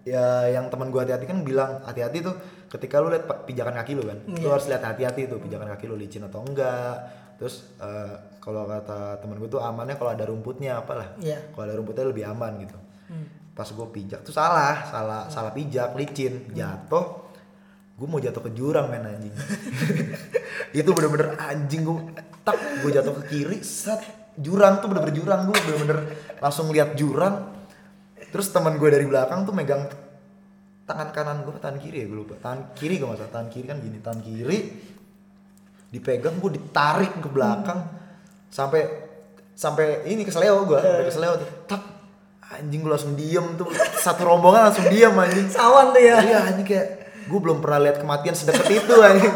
ya 0.07 0.47
yang 0.47 0.71
teman 0.71 0.95
gue 0.95 1.01
hati-hati 1.03 1.27
kan 1.27 1.43
bilang 1.43 1.83
hati-hati 1.83 2.23
tuh 2.23 2.35
ketika 2.71 3.03
lu 3.03 3.11
lihat 3.11 3.27
pijakan 3.45 3.75
kaki 3.83 3.99
lu 3.99 4.07
kan 4.07 4.19
lu 4.29 4.49
harus 4.49 4.71
lihat 4.71 4.85
hati-hati 4.87 5.27
tuh 5.27 5.43
pijakan 5.43 5.75
kaki 5.75 5.91
lu 5.91 5.99
licin 5.99 6.23
atau 6.23 6.47
enggak. 6.47 7.03
Terus 7.39 7.67
eh, 7.83 8.15
kalau 8.39 8.63
kata 8.67 9.19
temen 9.19 9.43
gue 9.43 9.51
tuh 9.51 9.59
amannya 9.59 9.99
kalau 9.99 10.15
ada 10.15 10.23
rumputnya 10.23 10.79
apalah. 10.79 11.19
Iya. 11.19 11.51
kalau 11.51 11.67
ada 11.67 11.75
rumputnya 11.75 12.07
lebih 12.07 12.25
aman 12.31 12.63
gitu 12.63 12.79
pas 13.59 13.67
gue 13.67 13.87
pijak 13.91 14.23
tuh 14.23 14.31
salah 14.31 14.87
salah 14.87 15.27
salah 15.27 15.51
pijak 15.51 15.99
licin 15.99 16.47
jatuh. 16.55 17.27
Gue 17.99 18.07
mau 18.07 18.23
jatuh 18.23 18.39
ke 18.47 18.55
jurang 18.55 18.87
men 18.87 19.03
anjing. 19.03 19.35
Itu 20.79 20.95
bener-bener 20.95 21.35
anjing 21.35 21.83
gue 21.83 22.15
tak 22.47 22.55
gue 22.87 22.91
jatuh 22.95 23.19
ke 23.19 23.23
kiri 23.27 23.59
set 23.67 23.99
jurang 24.39 24.79
tuh 24.79 24.87
bener-bener 24.87 25.19
jurang 25.19 25.51
gue 25.51 25.59
bener-bener 25.59 25.99
langsung 26.39 26.71
lihat 26.71 26.95
jurang. 26.95 27.59
Terus 28.31 28.55
teman 28.55 28.79
gue 28.79 28.87
dari 28.87 29.03
belakang 29.03 29.43
tuh 29.43 29.51
megang 29.51 29.91
tangan 30.87 31.11
kanan 31.11 31.43
gue 31.43 31.59
tangan 31.59 31.83
kiri 31.83 31.99
ya 31.99 32.07
gue 32.07 32.19
lupa. 32.23 32.39
Tangan 32.39 32.79
kiri 32.79 33.03
gue 33.03 33.09
masalah 33.11 33.35
tangan 33.35 33.51
kiri 33.51 33.67
kan 33.67 33.83
gini 33.83 33.99
tangan 33.99 34.23
kiri. 34.23 34.59
Dipegang 35.91 36.39
gue 36.39 36.51
ditarik 36.55 37.19
ke 37.19 37.27
belakang. 37.27 37.83
Sampai 38.55 38.87
sampai 39.59 40.07
ini 40.07 40.23
kesleo 40.23 40.63
gue 40.63 40.79
sampai 40.79 41.07
kesleo 41.11 41.35
tuh 41.35 41.51
tak 41.67 41.98
anjing 42.59 42.81
gue 42.83 42.91
langsung 42.91 43.15
diem 43.15 43.47
tuh. 43.55 43.69
Satu 43.97 44.27
rombongan 44.27 44.71
langsung 44.71 44.87
diem 44.91 45.15
anjing. 45.15 45.47
Sawan 45.49 45.95
tuh 45.95 46.03
ya. 46.03 46.19
iya 46.21 46.39
anjing 46.51 46.67
kayak 46.67 46.87
gue 47.29 47.39
belum 47.39 47.63
pernah 47.63 47.79
lihat 47.89 48.03
kematian 48.03 48.35
sedekat 48.35 48.67
itu 48.67 48.95
anjing. 48.99 49.35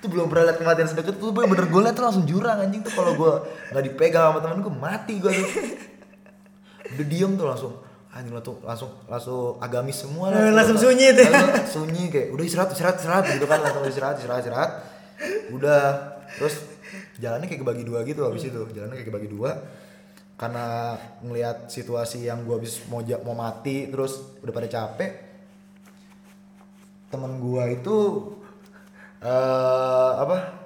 Itu 0.00 0.06
belum 0.10 0.26
pernah 0.32 0.50
lihat 0.50 0.58
kematian 0.58 0.88
sedekat 0.90 1.14
itu 1.20 1.26
gue 1.30 1.44
bener 1.46 1.66
gue 1.70 1.80
liat 1.80 1.94
tuh 1.94 2.04
langsung 2.04 2.24
jurang 2.26 2.58
anjing. 2.58 2.82
Tuh 2.82 2.92
kalau 2.92 3.12
gue 3.14 3.32
nggak 3.70 3.84
dipegang 3.86 4.22
sama 4.34 4.38
temen 4.42 4.58
gue 4.66 4.74
mati 4.74 5.14
gue 5.22 5.30
tuh. 5.30 5.48
Udah 6.98 7.06
diem 7.06 7.32
tuh 7.38 7.46
langsung. 7.46 7.72
Anjing 8.10 8.34
langsung 8.34 8.58
langsung 8.66 8.90
langsung 9.06 9.62
agamis 9.62 10.02
semua 10.02 10.34
Eh, 10.34 10.50
langsung 10.50 10.74
sunyi 10.74 11.14
tuh. 11.14 11.30
Langsung 11.30 11.86
sunyi 11.86 12.10
kayak 12.10 12.34
udah 12.34 12.44
istirahat 12.44 12.74
istirahat 12.74 12.96
istirahat 12.98 13.24
gitu 13.38 13.46
kan. 13.46 13.58
Langsung 13.62 13.86
istirahat 13.86 14.16
istirahat 14.18 14.42
istirahat. 14.42 14.70
Udah. 15.54 15.82
Terus 16.34 16.54
jalannya 17.22 17.46
kayak 17.46 17.62
kebagi 17.62 17.84
dua 17.86 18.02
gitu 18.02 18.26
habis 18.26 18.42
itu. 18.42 18.60
Jalannya 18.74 18.98
kayak 18.98 19.08
kebagi 19.14 19.30
dua 19.30 19.62
karena 20.40 20.96
ngelihat 21.20 21.68
situasi 21.68 22.24
yang 22.24 22.48
gua 22.48 22.56
habis 22.56 22.80
mau 22.88 23.04
mau 23.28 23.36
mati 23.36 23.92
terus 23.92 24.40
udah 24.40 24.52
pada 24.56 24.68
capek 24.72 25.12
temen 27.12 27.36
gua 27.36 27.68
itu 27.68 27.96
eh 29.20 30.12
apa 30.16 30.60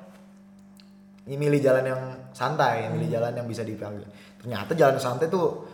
ini 1.25 1.41
milih 1.41 1.61
jalan 1.64 1.85
yang 1.89 2.03
santai, 2.37 2.85
milih 2.93 3.09
jalan 3.16 3.33
yang 3.33 3.49
bisa 3.49 3.64
dipanggil. 3.64 4.05
Ternyata 4.37 4.77
jalan 4.77 5.01
santai 5.01 5.33
tuh 5.33 5.64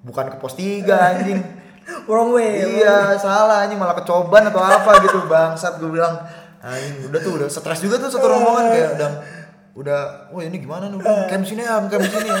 bukan 0.00 0.32
ke 0.32 0.36
pos 0.40 0.56
3 0.56 0.88
anjing. 0.88 1.40
Wrong 2.10 2.34
way. 2.34 2.80
iya, 2.80 3.14
salah 3.20 3.62
anjing 3.62 3.78
malah 3.78 3.94
kecoban 3.94 4.48
atau 4.50 4.58
apa 4.58 5.04
gitu 5.04 5.28
bangsat 5.28 5.76
gue 5.78 5.90
bilang. 5.92 6.16
Anjing 6.64 7.12
udah 7.12 7.20
tuh 7.20 7.32
udah 7.36 7.48
stres 7.52 7.84
juga 7.84 8.00
tuh 8.00 8.08
satu 8.08 8.26
rombongan 8.26 8.64
kayak 8.72 8.90
udah 8.96 9.10
udah 9.76 10.00
wah 10.32 10.40
ini 10.42 10.56
gimana 10.56 10.88
nih 10.88 10.96
udah 10.96 11.14
camp 11.30 11.44
sini 11.44 11.62
ya, 11.62 11.76
camp 11.86 12.02
sini 12.08 12.28
ya. 12.32 12.40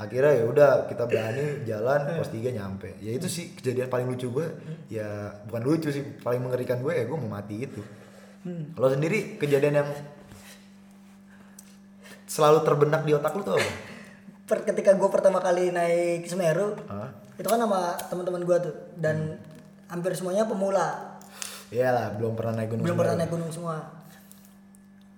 Akhirnya 0.00 0.32
ya 0.32 0.44
udah 0.46 0.70
kita 0.88 1.04
berani 1.04 1.44
jalan 1.62 2.00
pos 2.16 2.32
3 2.32 2.40
nyampe. 2.50 2.96
Ya 2.98 3.12
itu 3.12 3.28
sih 3.28 3.52
kejadian 3.52 3.86
paling 3.86 4.08
lucu 4.08 4.32
gue. 4.32 4.48
Ya 4.88 5.06
bukan 5.44 5.60
lucu 5.60 5.88
sih, 5.88 6.00
paling 6.18 6.40
mengerikan 6.40 6.80
gue 6.80 6.90
ya 6.90 7.04
gue 7.04 7.18
mau 7.18 7.28
mati 7.28 7.68
itu. 7.68 7.84
Kalau 8.72 8.88
sendiri 8.88 9.36
kejadian 9.36 9.74
yang 9.76 9.88
selalu 12.24 12.62
terbenak 12.62 13.02
di 13.02 13.12
otak 13.12 13.34
lu 13.34 13.42
tuh 13.42 13.54
apa? 13.54 13.70
Per- 14.46 14.64
ketika 14.64 14.94
gue 14.94 15.08
pertama 15.08 15.38
kali 15.38 15.70
naik 15.70 16.26
Semeru 16.26 16.74
Hah? 16.86 17.10
itu 17.34 17.46
kan 17.46 17.58
sama 17.58 17.94
teman-teman 18.06 18.42
gue 18.42 18.56
tuh 18.60 18.74
dan 18.96 19.38
hampir 19.86 20.10
semuanya 20.14 20.42
pemula 20.44 21.18
Iyalah, 21.70 22.18
belum 22.18 22.34
pernah 22.34 22.58
naik 22.58 22.74
gunung. 22.74 22.82
belum 22.82 22.90
Semeru. 22.90 23.02
pernah 23.06 23.16
naik 23.16 23.30
gunung 23.30 23.50
semua 23.50 23.76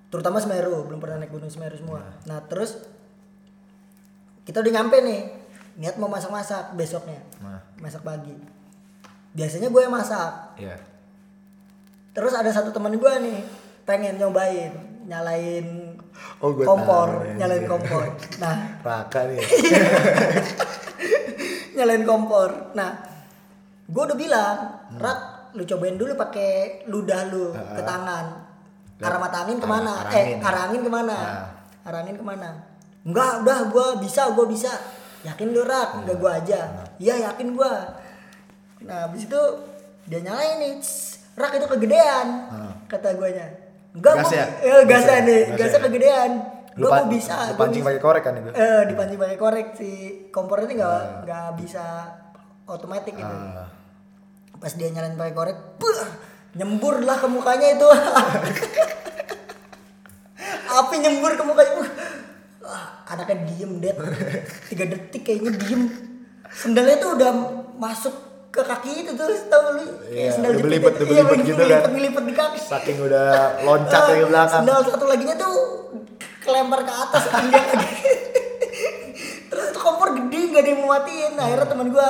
terutama 0.09 0.37
Semeru 0.37 0.85
belum 0.85 1.01
pernah 1.01 1.17
naik 1.17 1.33
gunung 1.33 1.49
Semeru 1.49 1.77
semua 1.77 2.01
nah 2.25 2.45
terus 2.45 2.77
kita 4.43 4.61
udah 4.61 4.73
nyampe 4.73 4.97
nih 5.03 5.21
niat 5.79 5.97
mau 5.97 6.07
masak-masak 6.07 6.77
besoknya 6.77 7.19
Nah, 7.41 7.59
masak 7.81 8.05
pagi 8.05 8.35
biasanya 9.33 9.73
gue 9.73 9.81
yang 9.81 9.95
masak 9.95 10.33
iya. 10.61 10.77
terus 12.13 12.37
ada 12.37 12.53
satu 12.53 12.71
teman 12.71 12.93
gue 12.95 13.13
nih 13.25 13.41
pengen 13.83 14.21
nyobain 14.21 14.73
nyalain 15.09 15.91
Oh, 16.45 16.53
gue 16.53 16.69
kompor 16.69 17.09
tahu 17.09 17.25
ya. 17.25 17.35
nyalain 17.41 17.65
kompor 17.65 18.05
nah 18.37 18.57
Raka 18.87 19.33
nih. 19.33 19.41
nyalain 21.77 22.05
kompor. 22.05 22.73
Nah, 22.77 22.91
gue 23.89 24.03
udah 24.03 24.19
bilang, 24.19 24.57
Rak, 24.97 25.19
lu 25.57 25.63
cobain 25.65 25.97
dulu 25.97 26.13
pakai 26.15 26.85
ludah 26.89 27.21
lu 27.33 27.53
ke 27.53 27.83
tangan. 27.83 28.27
Arah 29.03 29.19
mata 29.19 29.43
angin 29.43 29.59
ke 29.59 29.67
mana? 29.67 30.07
Arah 30.07 30.13
eh, 30.15 30.23
angin, 30.23 30.39
ya. 30.39 30.47
arah 30.47 30.63
angin 30.71 30.83
ke 30.87 30.91
mana? 30.93 31.17
Ah. 31.19 31.47
Arah 31.83 31.99
angin 32.07 32.15
ke 32.15 32.23
mana? 32.25 32.51
Enggak, 33.03 33.43
udah 33.43 33.59
gue 33.67 33.87
bisa, 34.03 34.31
gue 34.31 34.47
bisa. 34.47 34.71
Yakin 35.23 35.55
lu 35.55 35.63
Rak, 35.63 36.03
enggak 36.03 36.17
gue 36.19 36.31
aja. 36.31 36.61
Iya 36.99 37.15
yakin 37.31 37.55
gue. 37.55 37.73
Nah, 38.87 39.07
habis 39.07 39.27
itu 39.27 39.43
dia 40.07 40.19
nyalain 40.19 40.59
nih, 40.59 40.73
"Tss, 40.83 41.23
Rak 41.39 41.57
itu 41.57 41.67
kegedean, 41.67 42.27
kata 42.87 43.17
guanya. 43.17 43.47
Enggak, 43.93 44.25
Gas 44.25 44.33
ya? 44.33 44.45
eh, 44.65 44.83
gasnya 44.85 44.89
Gas 44.89 45.05
ya? 45.05 45.17
nih, 45.25 45.41
Gas 45.43 45.59
gasnya 45.59 45.79
ya? 45.79 45.85
kegedean. 45.87 46.31
Lu 46.73 46.89
mau 46.89 47.05
bisa, 47.05 47.37
lu 47.37 47.53
gua 47.53 47.61
pancing 47.69 47.83
bisa. 47.85 47.89
pakai 47.93 48.01
korek 48.01 48.23
kan 48.25 48.35
itu? 48.41 48.51
Eh, 48.57 48.81
dipancing 48.89 49.19
pakai 49.21 49.37
korek 49.37 49.67
si 49.77 49.91
kompor 50.33 50.65
ini 50.65 50.81
nggak 50.81 51.29
nggak 51.29 51.49
bisa 51.61 51.85
otomatis 52.65 53.13
gitu. 53.13 53.29
Ah. 53.29 53.69
Pas 54.57 54.73
dia 54.73 54.89
nyalain 54.89 55.13
pakai 55.13 55.35
korek, 55.37 55.57
buah, 55.77 56.09
nyembur 56.57 57.05
lah 57.05 57.21
ke 57.21 57.29
mukanya 57.29 57.69
itu. 57.77 57.85
Api 60.81 60.95
nyembur 60.97 61.37
ke 61.37 61.45
mukanya. 61.45 61.73
Uh, 62.63 62.87
anaknya 63.05 63.37
diem 63.47 63.73
deh. 63.79 63.93
Tiga 64.67 64.85
detik 64.87 65.23
kayaknya 65.23 65.53
diem. 65.57 65.83
Sendalnya 66.49 66.97
tuh 66.97 67.17
udah 67.17 67.31
masuk 67.75 68.15
ke 68.49 68.61
kaki 68.61 68.93
itu 69.01 69.11
tuh, 69.13 69.25
tau 69.49 69.73
lu? 69.73 69.85
Iya, 70.07 70.29
Kayak 70.31 70.53
jepit 70.53 70.63
belibet, 70.63 70.93
itu. 70.93 71.03
udah 71.03 71.09
Iya, 71.09 71.23
belibet 71.25 71.47
gitu 71.49 71.63
kan. 71.65 71.83
ngelipet 71.91 72.25
di 72.25 72.35
kaki. 72.35 72.59
Saking 72.61 72.97
udah 73.01 73.27
loncat 73.63 73.97
Ah, 73.99 74.09
ke 74.13 74.27
belakang. 74.27 74.61
Sendal 74.61 74.79
satu 74.85 75.05
laginya 75.07 75.35
tuh 75.35 75.55
kelempar 76.39 76.81
ke 76.83 76.93
atas 76.93 77.23
enggak 77.33 77.67
lagi. 77.73 78.11
Terus 79.49 79.65
itu 79.67 79.79
kompor 79.79 80.09
gede 80.15 80.41
nggak 80.47 80.61
ada 80.61 80.71
yang 80.71 80.81
mau 80.81 80.91
matiin. 80.91 81.33
Akhirnya 81.35 81.67
teman 81.67 81.89
gua 81.89 82.09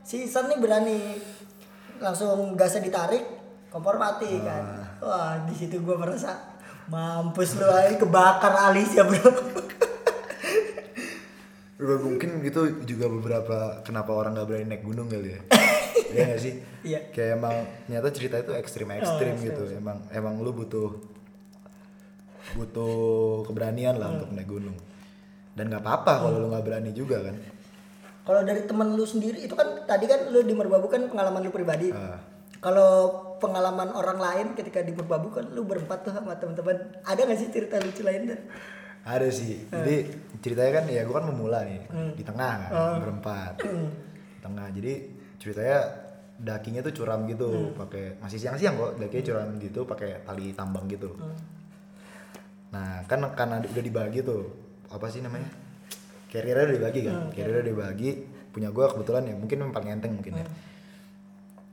si 0.00 0.22
Isan 0.22 0.46
nih 0.46 0.58
berani 0.58 0.98
langsung 1.98 2.34
gasnya 2.54 2.82
ditarik, 2.82 3.22
kompor 3.68 3.94
mati 3.96 4.38
kan. 4.38 4.86
Wah 4.98 5.42
di 5.42 5.54
situ 5.56 5.78
gua 5.78 5.94
merasa 5.96 6.38
mampus 6.84 7.54
lu 7.56 7.66
aja 7.66 7.94
kebakar 7.96 8.54
alis 8.68 8.90
ya 8.92 9.02
bro. 9.02 9.30
Udah 11.82 11.98
mungkin 11.98 12.30
itu 12.46 12.86
juga 12.86 13.10
beberapa 13.10 13.82
kenapa 13.82 14.14
orang 14.14 14.38
nggak 14.38 14.46
berani 14.46 14.66
naik 14.70 14.84
gunung 14.86 15.10
kali 15.10 15.34
ya. 15.34 15.40
Iya 16.12 16.24
gak 16.28 16.40
sih? 16.44 16.54
Iya. 16.84 17.00
Kayak 17.08 17.30
emang 17.40 17.56
ternyata 17.88 18.08
cerita 18.12 18.36
itu 18.36 18.52
ekstrim 18.52 18.88
ekstrim 18.92 19.32
Oh, 19.32 19.44
gitu. 19.44 19.64
Emang 19.76 19.96
emang 20.12 20.34
lu 20.44 20.52
butuh 20.52 20.92
butuh 22.52 22.94
keberanian 23.48 23.96
lah 23.96 24.12
untuk 24.12 24.28
naik 24.32 24.48
gunung. 24.48 24.76
Dan 25.56 25.72
nggak 25.72 25.84
apa-apa 25.84 26.28
kalau 26.28 26.36
lu 26.36 26.52
nggak 26.52 26.64
berani 26.64 26.92
juga 26.92 27.20
kan. 27.24 27.36
Kalau 28.22 28.40
dari 28.44 28.62
temen 28.68 28.92
lu 28.92 29.04
sendiri 29.08 29.40
itu 29.40 29.56
kan 29.56 29.88
tadi 29.88 30.04
kan 30.04 30.28
lu 30.30 30.44
di 30.44 30.52
Merbabu 30.52 30.86
kan 30.88 31.08
pengalaman 31.08 31.40
lu 31.42 31.52
pribadi. 31.52 31.90
Ah. 31.92 32.20
Kalau 32.62 33.10
pengalaman 33.42 33.90
orang 33.90 34.22
lain 34.22 34.46
ketika 34.54 34.84
di 34.84 34.94
Merbabu 34.94 35.34
kan 35.34 35.48
lu 35.50 35.64
berempat 35.64 36.06
tuh 36.06 36.12
sama 36.14 36.36
teman-teman. 36.38 37.02
Ada 37.02 37.26
gak 37.26 37.38
sih 37.40 37.48
cerita 37.50 37.82
lucu 37.82 38.04
lain? 38.06 38.36
Ada 39.02 39.28
sih. 39.34 39.66
Jadi 39.66 39.96
ceritanya 40.38 40.82
kan 40.82 40.84
ya 40.86 41.02
gue 41.02 41.14
kan 41.14 41.26
memula 41.26 41.66
nih 41.66 41.82
di 42.14 42.22
tengah 42.22 42.54
kan 42.70 42.72
berempat. 43.02 43.54
Di 43.62 44.40
tengah. 44.40 44.66
Jadi 44.70 44.92
ceritanya 45.42 45.78
dakinya 46.42 46.80
tuh 46.82 46.94
curam 47.02 47.26
gitu, 47.30 47.70
pakai 47.78 48.18
masih 48.18 48.38
siang-siang 48.38 48.74
kok, 48.74 48.98
dakinya 48.98 49.24
curam 49.30 49.48
gitu 49.62 49.80
pakai 49.86 50.26
tali 50.26 50.50
tambang 50.54 50.86
gitu. 50.90 51.14
Nah, 52.72 53.04
kan 53.04 53.20
karena 53.36 53.60
udah 53.62 53.84
dibagi 53.84 54.24
tuh 54.24 54.48
apa 54.90 55.06
sih 55.10 55.22
namanya? 55.22 55.46
Carrier-nya 56.32 56.64
udah 56.66 56.76
dibagi 56.80 57.00
kan. 57.04 57.16
Carrier-nya 57.30 57.62
udah 57.62 57.72
dibagi. 57.74 58.10
Punya 58.52 58.68
gue 58.68 58.84
kebetulan 58.84 59.22
ya 59.28 59.34
mungkin 59.36 59.56
yang 59.64 59.72
paling 59.72 59.90
enteng 59.96 60.12
mungkin 60.12 60.40
ya. 60.40 60.46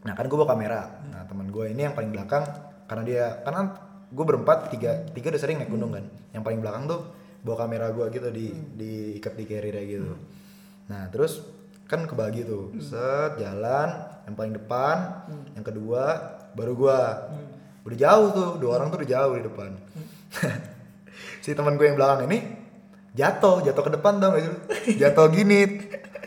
Nah 0.08 0.14
kan 0.16 0.26
gue 0.32 0.38
bawa 0.40 0.50
kamera. 0.56 0.82
Nah 1.12 1.28
teman 1.28 1.52
gue 1.52 1.66
ini 1.72 1.88
yang 1.88 1.96
paling 1.96 2.12
belakang 2.12 2.48
karena 2.88 3.04
dia 3.04 3.26
karena 3.44 3.76
gue 4.10 4.26
berempat 4.26 4.72
tiga 4.72 5.04
tiga 5.12 5.28
udah 5.32 5.42
sering 5.44 5.60
naik 5.60 5.72
gunung 5.72 5.92
kan. 5.92 6.08
Yang 6.32 6.44
paling 6.48 6.60
belakang 6.64 6.84
tuh 6.88 7.02
bawa 7.40 7.56
kamera 7.58 7.88
gue 7.90 8.06
gitu 8.12 8.28
di 8.30 8.48
diikat 8.76 9.34
di 9.34 9.44
carrier 9.44 9.78
gitu. 9.82 10.14
Nah 10.88 11.08
terus 11.08 11.42
kan 11.86 12.04
kebagi 12.04 12.44
tuh. 12.44 12.76
Set 12.78 13.40
jalan 13.40 13.90
yang 14.28 14.36
paling 14.36 14.54
depan 14.54 14.96
yang 15.54 15.64
kedua 15.64 16.04
baru 16.54 16.74
gue 16.76 17.00
udah 17.80 17.98
jauh 17.98 18.28
tuh 18.30 18.50
dua 18.60 18.72
orang 18.78 18.92
tuh 18.92 19.02
udah 19.02 19.10
jauh 19.10 19.34
di 19.36 19.44
depan. 19.46 19.72
Si 21.40 21.56
teman 21.56 21.76
gue 21.76 21.88
yang 21.88 21.96
belakang 21.96 22.28
ini 22.28 22.40
jatuh 23.16 23.64
jatuh 23.64 23.84
ke 23.84 23.92
depan 23.96 24.20
sih? 24.20 24.44
Lu? 24.46 24.56
jatuh 25.00 25.26
gini 25.32 25.60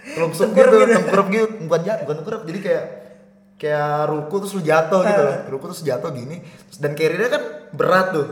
telungsuk 0.03 0.51
gitu 0.51 0.77
gitu. 0.83 0.93
tengkurap 0.99 1.27
gitu. 1.31 1.47
Bukan 1.69 1.81
jatuh 1.85 2.03
bukan 2.05 2.17
tengkurap. 2.21 2.43
Jadi 2.49 2.59
kayak 2.59 2.85
kayak 3.57 4.11
ruku 4.11 4.35
terus 4.43 4.53
lu 4.57 4.63
jatuh 4.65 5.01
gitu. 5.07 5.23
Loh. 5.23 5.37
Ruku 5.53 5.65
terus 5.71 5.83
jatuh 5.85 6.11
gini. 6.11 6.37
Terus- 6.43 6.81
Dan 6.83 6.93
carrier-nya 6.97 7.31
kan 7.31 7.43
berat 7.73 8.07
tuh. 8.13 8.27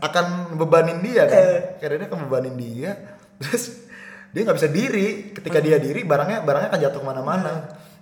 Akan 0.00 0.56
bebanin 0.56 0.98
dia 1.00 1.24
kan. 1.24 1.42
Carrier-nya 1.78 2.08
akan 2.08 2.20
bebanin 2.28 2.54
dia. 2.56 2.90
Terus 3.40 3.86
dia 4.32 4.42
nggak 4.42 4.56
bisa 4.58 4.68
diri. 4.68 5.30
Ketika 5.32 5.58
dia 5.60 5.76
diri 5.76 6.02
barangnya 6.02 6.42
barangnya 6.42 6.68
akan 6.72 6.80
jatuh 6.80 7.00
ke 7.00 7.06
mana-mana. 7.06 7.54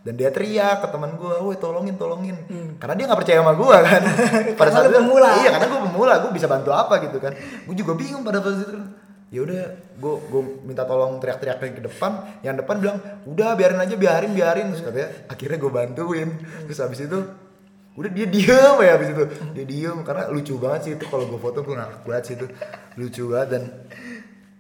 Dan 0.05 0.21
dia 0.21 0.29
teriak 0.29 0.85
ke 0.85 0.89
teman 0.93 1.17
gue, 1.17 1.33
woi 1.41 1.57
tolongin 1.57 1.97
tolongin, 1.97 2.37
karena 2.77 2.93
dia 2.93 3.09
nggak 3.09 3.25
percaya 3.25 3.41
sama 3.41 3.57
gue 3.57 3.73
kan. 3.89 4.03
pada 4.61 4.69
Karena 4.69 4.85
lu 4.85 4.89
itu- 4.93 4.99
pemula. 5.01 5.29
iya 5.41 5.49
karena 5.57 5.67
gue 5.73 5.81
pemula, 5.81 6.13
gue 6.21 6.31
bisa 6.37 6.45
bantu 6.45 6.71
apa 6.77 6.95
gitu 7.09 7.17
kan. 7.25 7.33
Gue 7.65 7.73
juga 7.73 7.97
bingung 7.97 8.21
pada 8.21 8.45
saat 8.45 8.69
itu. 8.69 8.77
Ya 9.33 9.41
udah, 9.49 9.65
gue 9.97 10.15
gue 10.29 10.43
minta 10.69 10.85
tolong 10.85 11.17
teriak-teriak 11.25 11.57
ke 11.57 11.81
depan, 11.81 12.21
yang 12.45 12.53
depan 12.53 12.85
bilang 12.85 13.01
udah 13.25 13.57
biarin 13.57 13.81
aja 13.81 13.97
biarin 13.97 14.37
biarin 14.37 14.77
terus 14.77 14.85
katanya 14.85 15.09
akhirnya 15.25 15.57
gue 15.57 15.73
bantuin 15.73 16.29
terus 16.69 16.79
habis 16.85 17.01
itu 17.01 17.19
udah 17.95 18.11
dia 18.11 18.27
diem 18.27 18.77
ya 18.81 18.91
habis 18.95 19.09
itu. 19.11 19.25
Dia 19.53 19.65
diem 19.65 19.99
karena 20.03 20.27
lucu 20.29 20.55
banget 20.57 20.81
sih 20.83 20.93
itu. 20.95 21.05
Kalau 21.07 21.25
gue 21.25 21.39
foto 21.39 21.63
gue 21.63 21.75
ngakak 21.75 22.03
banget 22.03 22.25
sih 22.25 22.35
itu. 22.35 22.47
Lucu 22.95 23.23
banget 23.31 23.49
dan 23.55 23.63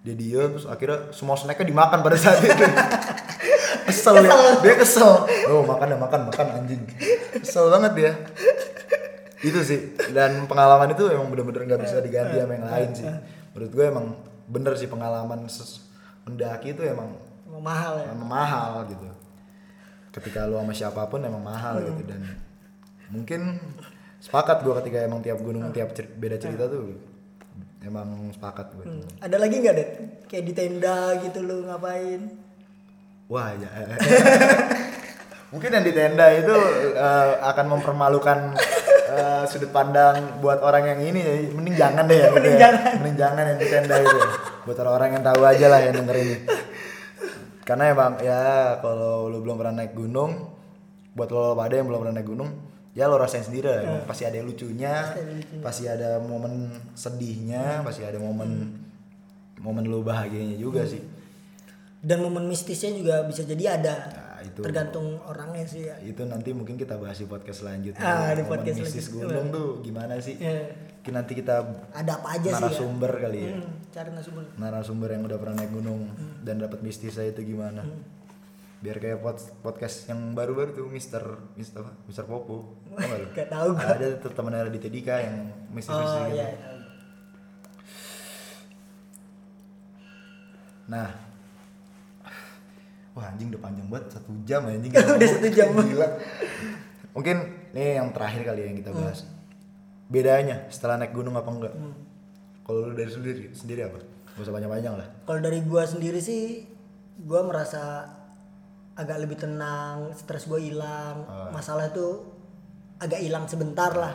dia 0.00 0.14
diem 0.14 0.50
terus 0.52 0.66
akhirnya 0.66 1.10
semua 1.10 1.34
snacknya 1.34 1.64
dimakan 1.64 1.98
pada 2.00 2.14
saat 2.14 2.38
itu. 2.40 2.52
Kesel 3.84 4.16
ya 4.20 4.32
dia 4.64 4.74
kesel. 4.74 5.28
Oh 5.52 5.60
makan 5.60 5.92
ya 5.92 5.98
makan 5.98 6.20
makan 6.32 6.46
anjing. 6.56 6.82
Kesel 7.36 7.68
banget 7.68 7.92
dia. 7.94 8.12
Itu 9.40 9.60
sih. 9.60 9.92
Dan 10.08 10.48
pengalaman 10.48 10.88
itu 10.90 11.04
emang 11.08 11.28
bener-bener 11.28 11.68
nggak 11.68 11.82
bisa 11.84 12.00
diganti 12.00 12.40
sama 12.40 12.54
yang 12.54 12.64
lain 12.64 12.90
sih. 12.96 13.04
Menurut 13.52 13.70
gue 13.70 13.84
emang 13.84 14.06
bener 14.48 14.72
sih 14.74 14.88
pengalaman 14.88 15.44
mendaki 16.24 16.72
itu 16.72 16.80
emang 16.80 17.12
Emang 17.44 17.60
mahal 17.62 17.92
ya? 18.00 18.08
emang 18.10 18.28
mahal 18.28 18.72
gitu. 18.88 19.04
Ketika 20.10 20.48
lu 20.48 20.56
sama 20.56 20.72
siapa 20.72 21.04
pun 21.06 21.20
emang 21.20 21.44
mahal 21.44 21.78
Hmm. 21.78 21.86
gitu 21.92 22.02
dan 22.08 22.20
mungkin 23.06 23.60
sepakat 24.18 24.60
gue 24.60 24.74
ketika 24.80 24.98
emang 25.00 25.20
tiap 25.20 25.38
gunung 25.38 25.68
tiap 25.70 25.92
cer- 25.92 26.10
beda 26.10 26.36
cerita 26.36 26.64
tuh. 26.64 26.96
Emang 27.80 28.08
sepakat 28.30 28.72
gue 28.72 28.84
Hmm. 28.86 29.04
ada 29.18 29.36
lagi 29.36 29.56
nggak 29.58 29.74
det 29.74 29.88
kayak 30.24 30.44
di 30.44 30.52
tenda 30.52 30.96
gitu 31.20 31.38
lu 31.40 31.64
ngapain? 31.64 32.32
Wah 33.26 33.52
ya 33.52 33.68
mungkin 35.52 35.70
yang 35.70 35.82
di 35.82 35.92
tenda 35.92 36.26
itu 36.30 36.54
eh, 36.92 37.30
akan 37.40 37.66
mempermalukan 37.70 38.38
eh, 39.06 39.42
sudut 39.46 39.68
pandang 39.68 40.40
buat 40.40 40.60
orang 40.60 40.84
yang 40.86 41.00
ini. 41.04 41.22
Mending 41.50 41.76
jangan 41.76 42.04
deh 42.04 42.16
ya 42.16 42.28
gitu 42.28 42.36
Mending 42.36 42.54
ya. 42.54 42.60
jangan. 42.62 42.92
mending 42.98 43.16
jangan 43.16 43.44
yang 43.46 43.58
di 43.58 43.68
tenda 43.68 43.96
itu. 43.98 44.18
Buat 44.64 44.76
orang-orang 44.78 45.08
yang 45.12 45.24
tahu 45.24 45.40
aja 45.42 45.66
lah 45.68 45.80
yang 45.80 45.94
denger 45.94 46.16
ini 46.18 46.36
karena 47.60 47.84
emang 47.88 48.20
ya 48.20 48.40
kalau 48.78 49.24
lu 49.24 49.40
belum 49.40 49.56
pernah 49.56 49.72
naik 49.74 49.92
gunung 49.92 50.52
buat 51.12 51.28
lo 51.28 51.52
pada 51.54 51.72
yang 51.72 51.88
belum 51.88 51.96
pernah 51.98 52.14
naik 52.14 52.28
gunung 52.28 52.50
ya 52.94 53.10
lo 53.10 53.18
rasain 53.18 53.42
sendiri 53.42 53.66
lah. 53.66 53.82
Emang 53.82 54.06
pasti 54.06 54.22
ada 54.24 54.38
yang 54.38 54.46
lucunya 54.46 54.94
pasti 55.60 55.84
ada 55.90 56.22
momen 56.22 56.70
sedihnya 56.94 57.82
pasti 57.82 58.06
ada 58.06 58.22
momen 58.22 58.70
momen 59.58 59.84
lu 59.84 60.06
bahagianya 60.06 60.56
juga 60.56 60.86
sih. 60.86 61.02
Dan 62.04 62.22
momen 62.22 62.46
mistisnya 62.46 62.94
juga 62.94 63.24
bisa 63.24 63.42
jadi 63.42 63.80
ada. 63.80 63.96
Nah, 64.12 64.38
itu. 64.44 64.60
Tergantung 64.60 65.16
orangnya 65.24 65.64
sih 65.64 65.88
ya. 65.88 65.96
Itu 66.04 66.28
nanti 66.28 66.52
mungkin 66.52 66.76
kita 66.76 67.00
bahas 67.00 67.16
di 67.16 67.24
podcast 67.24 67.64
selanjutnya. 67.64 68.04
Ah, 68.04 68.36
di 68.36 68.44
Momen 68.44 68.60
podcast 68.60 68.78
mistis 68.84 69.08
gunung 69.08 69.48
tuh 69.48 69.80
gimana 69.80 70.20
sih? 70.20 70.36
Mungkin 70.36 71.14
nanti 71.16 71.32
kita 71.32 71.64
ada 71.96 72.12
apa 72.20 72.28
aja 72.36 72.48
sih 72.48 72.52
ya? 72.52 72.60
narasumber 72.60 73.12
kali 73.24 73.38
ya? 73.40 73.52
Hmm, 73.56 73.72
cari 73.88 74.08
narasumber. 74.12 74.44
Narasumber 74.60 75.08
yang 75.16 75.22
udah 75.24 75.38
pernah 75.40 75.56
naik 75.64 75.72
gunung 75.72 76.00
dan 76.44 76.60
dapat 76.60 76.78
mistisnya 76.84 77.24
itu 77.24 77.40
gimana 77.40 77.82
biar 78.84 79.00
kayak 79.00 79.24
pod- 79.24 79.52
podcast 79.64 80.04
yang 80.12 80.36
baru-baru 80.36 80.76
tuh 80.76 80.86
Mister 80.92 81.24
Mister 81.56 81.80
apa 81.80 81.96
Mister 82.04 82.28
Popo 82.28 82.76
nggak? 82.92 83.32
Gak 83.40 83.48
tahu 83.48 83.68
gua. 83.72 83.96
ada 83.96 84.06
tuh 84.20 84.28
temen 84.36 84.52
di 84.68 84.76
Tedika 84.76 85.16
yang 85.24 85.36
mistis-mistis 85.72 86.20
oh 86.20 86.28
gitu 86.28 86.36
iya 86.36 86.48
Nah, 90.84 91.08
wah 93.16 93.32
anjing 93.32 93.48
udah 93.48 93.62
panjang 93.64 93.88
banget 93.88 94.20
satu 94.20 94.36
jam 94.44 94.68
anjing. 94.68 94.92
Udah 95.16 95.28
satu 95.32 95.48
jam. 95.48 95.72
Gila. 95.72 96.08
Mungkin 97.16 97.36
ini 97.72 97.96
yang 97.96 98.12
terakhir 98.12 98.44
kali 98.44 98.60
ya 98.60 98.66
yang 98.68 98.78
kita 98.84 98.92
bahas. 98.92 99.24
Bedanya 100.12 100.68
setelah 100.68 101.00
naik 101.00 101.16
gunung 101.16 101.32
apa 101.40 101.48
enggak? 101.48 101.72
Kalau 102.68 102.84
lu 102.84 102.92
dari 102.92 103.08
sendiri, 103.08 103.48
sendiri 103.56 103.88
apa? 103.88 103.96
Gak 104.36 104.44
usah 104.44 104.52
panjang-panjang 104.52 104.94
lah. 104.98 105.08
kalau 105.24 105.40
dari 105.40 105.64
gua 105.64 105.88
sendiri 105.88 106.20
sih 106.20 106.68
gua 107.24 107.48
merasa 107.48 108.12
agak 108.94 109.18
lebih 109.22 109.36
tenang 109.38 110.14
stres 110.14 110.46
gua 110.46 110.62
hilang. 110.62 111.26
Ah. 111.26 111.50
masalah 111.50 111.90
itu 111.90 112.22
agak 113.02 113.20
hilang 113.20 113.44
sebentar 113.50 113.90
lah. 113.94 114.14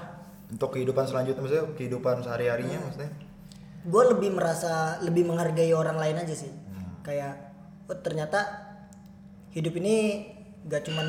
Untuk 0.50 0.74
kehidupan 0.74 1.06
selanjutnya, 1.06 1.42
maksudnya 1.46 1.66
kehidupan 1.78 2.26
sehari-harinya 2.26 2.80
maksudnya? 2.82 3.12
gue 3.80 4.04
lebih 4.12 4.36
merasa 4.36 5.00
lebih 5.00 5.24
menghargai 5.24 5.72
orang 5.72 5.96
lain 5.96 6.20
aja 6.20 6.36
sih. 6.36 6.52
Hmm. 6.52 7.00
kayak 7.00 7.34
oh, 7.88 8.00
ternyata 8.04 8.40
hidup 9.56 9.74
ini 9.80 10.28
gak 10.68 10.84
cuman 10.84 11.08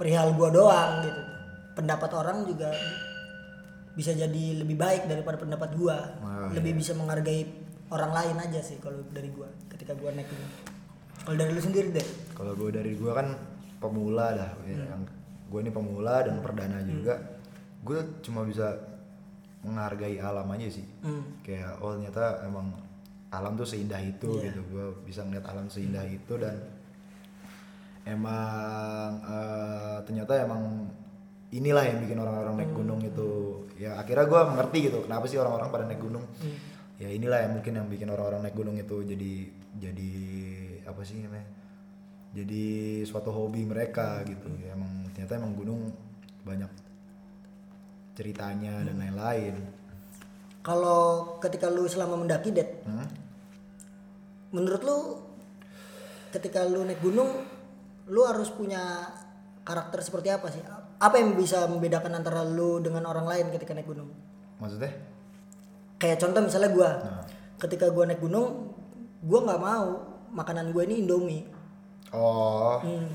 perihal 0.00 0.32
gua 0.34 0.48
doang 0.48 0.92
gitu. 1.04 1.22
Pendapat 1.76 2.10
orang 2.16 2.48
juga 2.48 2.72
bisa 3.94 4.14
jadi 4.14 4.62
lebih 4.62 4.78
baik 4.78 5.10
daripada 5.10 5.36
pendapat 5.36 5.70
gua. 5.76 5.98
Oh, 6.22 6.48
lebih 6.54 6.78
bisa 6.78 6.96
menghargai 6.96 7.44
orang 7.92 8.12
lain 8.16 8.36
aja 8.48 8.60
sih 8.64 8.80
kalau 8.80 9.04
dari 9.12 9.28
gua 9.28 9.50
ketika 9.68 9.92
gua 9.92 10.14
naik 10.14 10.30
kalau 11.24 11.36
dari 11.36 11.50
lu 11.54 11.62
sendiri 11.62 11.88
deh 11.94 12.08
Kalau 12.34 12.52
gue 12.54 12.70
dari 12.70 12.92
gue 12.94 13.12
kan 13.12 13.34
pemula 13.78 14.34
dah, 14.34 14.50
ya. 14.66 14.94
gue 15.48 15.60
ini 15.62 15.70
pemula 15.70 16.22
dan 16.26 16.42
perdana 16.42 16.82
juga. 16.82 17.14
Gue 17.82 17.98
cuma 18.22 18.42
bisa 18.42 18.74
menghargai 19.62 20.18
alam 20.22 20.46
aja 20.54 20.68
sih. 20.70 20.86
Hmm. 21.02 21.42
Kayak 21.42 21.78
oh 21.82 21.94
ternyata 21.98 22.46
emang 22.46 22.74
alam 23.34 23.58
tuh 23.58 23.66
seindah 23.66 23.98
itu 24.02 24.38
gitu. 24.38 24.60
Gue 24.70 24.86
bisa 25.06 25.26
ngeliat 25.26 25.46
alam 25.50 25.66
seindah 25.66 26.04
itu 26.06 26.34
dan 26.38 26.58
emang 28.06 29.18
eh, 29.26 29.98
ternyata 30.06 30.32
emang 30.42 30.88
inilah 31.48 31.84
yang 31.84 31.98
bikin 32.04 32.18
orang-orang 32.22 32.54
naik 32.62 32.72
gunung 32.74 33.00
itu. 33.02 33.30
Ya 33.78 33.98
akhirnya 33.98 34.26
gue 34.26 34.40
mengerti 34.54 34.78
gitu 34.90 34.98
kenapa 35.06 35.24
sih 35.26 35.38
orang-orang 35.38 35.68
pada 35.70 35.84
naik 35.86 36.02
gunung. 36.02 36.24
Ya 36.98 37.08
inilah 37.14 37.46
yang 37.46 37.52
mungkin 37.58 37.72
yang 37.78 37.86
bikin 37.86 38.08
orang-orang 38.10 38.42
naik 38.46 38.56
gunung 38.58 38.74
itu 38.74 39.06
jadi 39.06 39.32
jadi 39.78 40.12
apa 40.88 41.04
sih 41.04 41.20
namanya? 41.20 41.58
jadi 42.32 42.64
suatu 43.08 43.32
hobi 43.32 43.64
mereka 43.64 44.20
gitu. 44.28 44.52
Ya 44.60 44.76
emang 44.76 45.08
ternyata 45.16 45.40
emang 45.40 45.56
gunung 45.56 45.92
banyak 46.44 46.68
ceritanya 48.18 48.84
dan 48.84 48.96
lain-lain. 49.00 49.54
Kalau 50.60 51.36
ketika 51.40 51.72
lu 51.72 51.88
selama 51.88 52.18
mendaki 52.20 52.52
det 52.52 52.84
Hmm? 52.84 53.08
menurut 54.48 54.80
lu 54.80 54.96
ketika 56.32 56.64
lu 56.64 56.80
naik 56.84 57.04
gunung 57.04 57.44
lu 58.08 58.24
harus 58.24 58.48
punya 58.48 59.12
karakter 59.64 60.00
seperti 60.00 60.28
apa 60.32 60.48
sih? 60.48 60.64
Apa 60.98 61.20
yang 61.20 61.36
bisa 61.36 61.68
membedakan 61.68 62.16
antara 62.16 62.42
lu 62.44 62.80
dengan 62.80 63.04
orang 63.08 63.28
lain 63.28 63.46
ketika 63.52 63.76
naik 63.76 63.88
gunung? 63.88 64.08
Maksudnya? 64.56 64.92
Kayak 66.00 66.18
contoh 66.24 66.40
misalnya 66.44 66.70
gua. 66.72 66.90
Nah. 67.00 67.24
ketika 67.58 67.90
gua 67.92 68.04
naik 68.08 68.20
gunung 68.22 68.72
gua 69.20 69.40
nggak 69.44 69.60
mau 69.60 70.07
makanan 70.30 70.70
gua 70.70 70.82
ini 70.84 71.02
indomie. 71.02 71.44
Oh. 72.10 72.80
Hmm. 72.80 73.08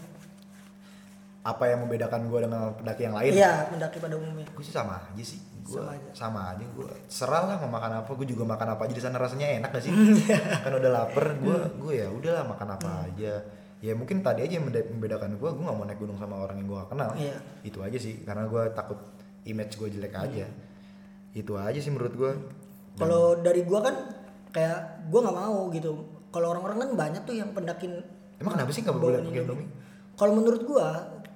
apa 1.43 1.67
yang 1.67 1.83
membedakan 1.83 2.31
gue 2.31 2.39
dengan 2.39 2.71
pendaki 2.71 3.03
yang 3.03 3.19
lain? 3.19 3.35
Iya 3.35 3.67
mendaki 3.67 3.99
pada 3.99 4.15
umumnya. 4.15 4.47
Gue 4.55 4.63
sih 4.63 4.71
sama 4.71 4.95
aja 4.95 5.19
sih. 5.19 5.43
Gue 5.59 5.75
Sama 5.75 5.91
aja. 5.91 6.07
sama 6.15 6.39
aja. 6.55 6.63
Gue 6.71 6.87
serah 7.11 7.43
lah 7.43 7.59
mau 7.59 7.67
makan 7.67 7.99
apa. 7.99 8.11
Gue 8.15 8.23
juga 8.23 8.47
makan 8.47 8.67
apa 8.71 8.87
aja 8.87 8.95
di 8.95 9.03
sana 9.03 9.19
rasanya 9.19 9.59
enak 9.59 9.75
gak 9.75 9.83
sih? 9.83 9.91
Iya. 9.91 10.39
kan 10.63 10.71
udah 10.71 10.87
lapar 10.87 11.35
gue 11.35 11.51
Hmm. 11.51 11.75
gue 11.83 11.93
ya 11.99 12.07
udahlah 12.07 12.47
makan 12.47 12.67
apa 12.71 13.11
aja. 13.11 13.43
Ya 13.83 13.91
mungkin 13.91 14.23
tadi 14.23 14.39
aja 14.39 14.55
yang 14.55 14.71
membedakan 14.71 15.35
gue 15.35 15.49
gue 15.51 15.63
gak 15.67 15.75
mau 15.75 15.83
naik 15.83 15.99
gunung 15.99 16.15
sama 16.15 16.39
orang 16.39 16.63
yang 16.63 16.67
gue 16.71 16.77
gak 16.79 16.91
kenal. 16.95 17.11
Iya. 17.11 17.35
itu 17.59 17.79
aja 17.83 17.97
sih 17.99 18.23
karena 18.23 18.47
gue 18.47 18.63
takut 18.71 18.99
image 19.43 19.75
gue 19.75 19.89
jelek 19.91 20.15
aja. 20.15 20.47
Itu 21.35 21.59
aja 21.59 21.75
sih 21.75 21.91
menurut 21.91 22.15
gue 22.15 22.31
kalau 22.95 23.35
dari 23.35 23.65
gua 23.65 23.81
kan 23.81 23.95
kayak 24.47 25.09
gua 25.09 25.25
nggak 25.25 25.33
mau 25.35 25.65
gitu 25.73 25.91
kalau 26.33 26.51
orang-orang 26.57 26.81
kan 26.81 26.89
banyak 26.97 27.21
tuh 27.29 27.37
yang 27.37 27.53
pendakin 27.53 28.01
emang 28.41 28.57
kenapa 28.57 28.73
sih 28.73 28.81
gak 28.81 28.97
bawa 28.97 29.13
boleh 29.13 29.19
pakai 29.21 29.41
indomie 29.45 29.69
kalau 30.17 30.33
menurut 30.33 30.61
gua 30.65 30.87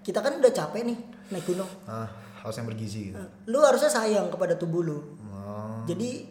kita 0.01 0.19
kan 0.23 0.39
udah 0.39 0.51
capek 0.55 0.87
nih 0.87 0.97
naik 1.35 1.43
gunung. 1.43 1.67
Ah 1.83 2.07
harus 2.47 2.55
yang 2.63 2.67
bergizi 2.71 3.11
gitu. 3.11 3.19
Lu 3.51 3.59
harusnya 3.59 3.91
sayang 3.91 4.31
kepada 4.31 4.55
tubuh 4.55 4.79
lu. 4.79 4.99
Oh. 5.27 5.83
jadi 5.83 6.23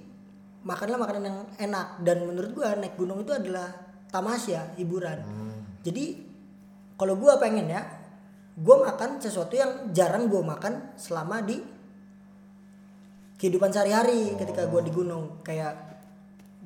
makanlah 0.65 0.97
makanan 0.97 1.23
yang 1.29 1.39
enak. 1.61 2.01
Dan 2.01 2.25
menurut 2.25 2.51
gua 2.57 2.73
naik 2.73 2.97
gunung 2.97 3.21
itu 3.21 3.37
adalah 3.37 3.69
tamasya 4.09 4.73
hiburan. 4.81 5.21
Jadi 5.85 6.25
kalau 6.97 7.21
gua 7.21 7.37
pengen 7.37 7.69
ya 7.69 7.85
gua 8.57 8.89
makan 8.89 9.21
sesuatu 9.21 9.53
yang 9.53 9.93
jarang 9.93 10.33
gua 10.33 10.57
makan 10.57 10.97
selama 10.97 11.45
di 11.45 11.61
kehidupan 13.37 13.69
sehari-hari 13.69 14.41
ketika 14.41 14.65
gua 14.73 14.81
di 14.81 14.93
gunung. 14.95 15.45
Kayak 15.45 15.86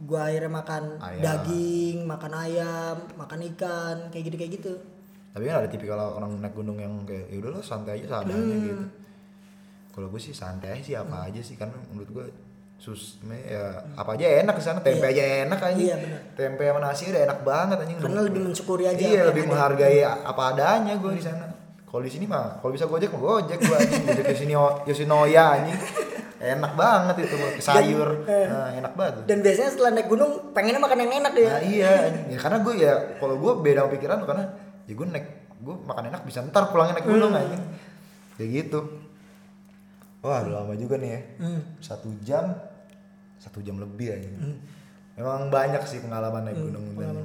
gua 0.00 0.26
akhirnya 0.26 0.48
makan 0.50 0.82
Ayam. 0.98 1.20
daging 1.20 1.98
makan 2.04 2.32
ayam 2.34 2.96
makan 3.14 3.40
ikan 3.50 3.96
kayak 4.08 4.24
gitu 4.24 4.36
kayak 4.36 4.52
gitu. 4.54 4.72
Tapi 5.30 5.42
kan 5.44 5.56
ada 5.56 5.68
tipikal 5.68 5.94
orang 6.10 6.32
naik 6.36 6.52
gunung 6.52 6.76
yang 6.76 7.04
kayak 7.04 7.26
ya 7.26 7.36
udahlah 7.38 7.60
santai 7.60 7.96
aja 7.96 8.18
seadanya 8.18 8.34
Hmm. 8.50 8.64
gitu. 8.64 8.84
Kalau 9.90 10.06
gue 10.08 10.18
sih 10.18 10.32
santai 10.32 10.68
aja 10.72 10.82
sih 10.82 10.94
apa 10.94 11.26
aja 11.26 11.40
sih 11.40 11.54
karena 11.54 11.74
menurut 11.86 12.10
gue 12.10 12.26
sus 12.76 13.20
me- 13.20 13.44
ya 13.44 13.60
apa 13.92 14.16
aja 14.16 14.40
enak 14.40 14.56
di 14.56 14.64
sana 14.64 14.80
tempe 14.80 15.04
aja 15.04 15.20
enak 15.44 15.60
aja 15.60 15.76
Iya, 15.76 15.96
tempe 16.32 16.64
sama 16.64 16.80
nasi 16.80 17.02
udah 17.06 17.22
enak 17.22 17.38
banget 17.42 17.76
anjing. 17.78 17.98
Karena 18.00 18.20
lebih 18.22 18.40
mensyukuri 18.42 18.84
aja 18.86 18.96
iya 18.98 19.22
lebih 19.22 19.44
ada. 19.44 19.50
menghargai 19.52 20.00
apa 20.02 20.42
adanya 20.48 20.96
gue 20.96 21.12
di 21.12 21.20
sana. 21.20 21.44
Kalau 21.84 22.00
di 22.00 22.08
sini 22.08 22.24
mah 22.24 22.56
kalau 22.56 22.72
bisa 22.72 22.86
gojek 22.86 23.10
mah 23.10 23.20
gojek 23.20 23.58
gue 23.58 23.76
anjing. 23.76 24.02
Gojek 24.02 24.24
Yoshino- 24.30 24.80
Yoshinoya 24.82 25.44
anjing 25.52 25.76
enak 26.40 26.72
banget 26.72 27.16
itu 27.28 27.36
sayur 27.60 28.24
nah, 28.24 28.72
enak 28.72 28.92
banget 28.96 29.14
Dan 29.28 29.44
biasanya 29.44 29.70
setelah 29.70 29.90
naik 29.92 30.08
gunung 30.08 30.50
pengennya 30.50 30.80
makan 30.80 30.98
yang 31.04 31.12
enak 31.20 31.32
ya. 31.36 31.48
Nah 31.52 31.62
iya, 31.62 31.92
ya 32.26 32.38
karena 32.40 32.58
gue 32.64 32.74
ya 32.74 32.92
kalau 33.20 33.36
gue 33.36 33.52
beda 33.60 33.84
pikiran 33.92 34.24
karena 34.24 34.44
ya 34.88 34.92
gue 34.96 35.06
naik 35.06 35.26
gue 35.60 35.74
makan 35.84 36.04
enak 36.08 36.24
bisa 36.24 36.40
ntar 36.42 36.72
pulangnya 36.72 36.96
naik 36.96 37.06
gunung 37.06 37.30
Hmm. 37.30 37.40
aja 37.44 37.56
kayak 38.40 38.50
gitu. 38.56 38.80
Wah 40.20 40.40
udah 40.40 40.64
lama 40.64 40.72
juga 40.74 40.96
nih 40.96 41.10
ya, 41.10 41.20
Hmm. 41.38 41.60
satu 41.78 42.08
jam, 42.20 42.56
satu 43.36 43.60
jam 43.60 43.76
lebih 43.76 44.12
aja. 44.12 44.28
Memang 45.16 45.48
banyak 45.48 45.84
sih 45.84 46.00
pengalaman 46.00 46.44
naik 46.44 46.56
gunung 46.56 46.96
dan 46.96 47.16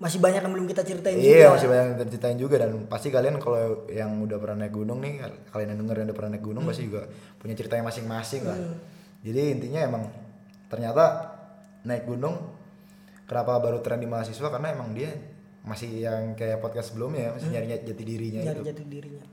Masih 0.00 0.16
banyak 0.16 0.40
yang 0.40 0.50
belum 0.50 0.64
kita 0.64 0.80
ceritain 0.80 1.12
iya 1.14 1.44
juga. 1.44 1.60
masih 1.60 1.68
banyak 1.68 1.84
yang 1.92 2.08
ceritain 2.08 2.38
juga. 2.40 2.56
Dan 2.56 2.70
pasti 2.88 3.08
kalian 3.08 3.36
kalau 3.36 3.84
yang 3.86 4.16
udah 4.18 4.40
pernah 4.40 4.64
naik 4.64 4.72
gunung 4.72 4.98
nih 4.98 5.20
kalian 5.48 5.76
yang 5.76 5.80
denger 5.84 5.96
yang 6.00 6.06
udah 6.08 6.16
pernah 6.16 6.30
naik 6.32 6.44
gunung 6.44 6.64
pasti 6.64 6.88
juga 6.88 7.04
punya 7.36 7.52
ceritanya 7.52 7.84
masing-masing 7.84 8.42
lah. 8.42 8.58
Jadi 9.20 9.40
intinya 9.52 9.80
emang 9.84 10.02
ternyata 10.66 11.04
naik 11.82 12.08
gunung 12.08 12.32
kenapa 13.24 13.60
baru 13.60 13.78
tren 13.78 14.00
di 14.00 14.08
mahasiswa? 14.08 14.48
Karena 14.48 14.72
emang 14.72 14.90
dia 14.90 15.12
masih 15.60 15.92
yang 16.00 16.32
kayak 16.32 16.58
podcast 16.58 16.90
sebelumnya 16.90 17.36
masih 17.36 17.52
nyari 17.52 17.68
jati 17.76 18.00
dirinya 18.00 18.40
Nyari 18.40 18.56
itu 18.56 18.64
jati 18.64 18.84
dirinya. 18.88 19.24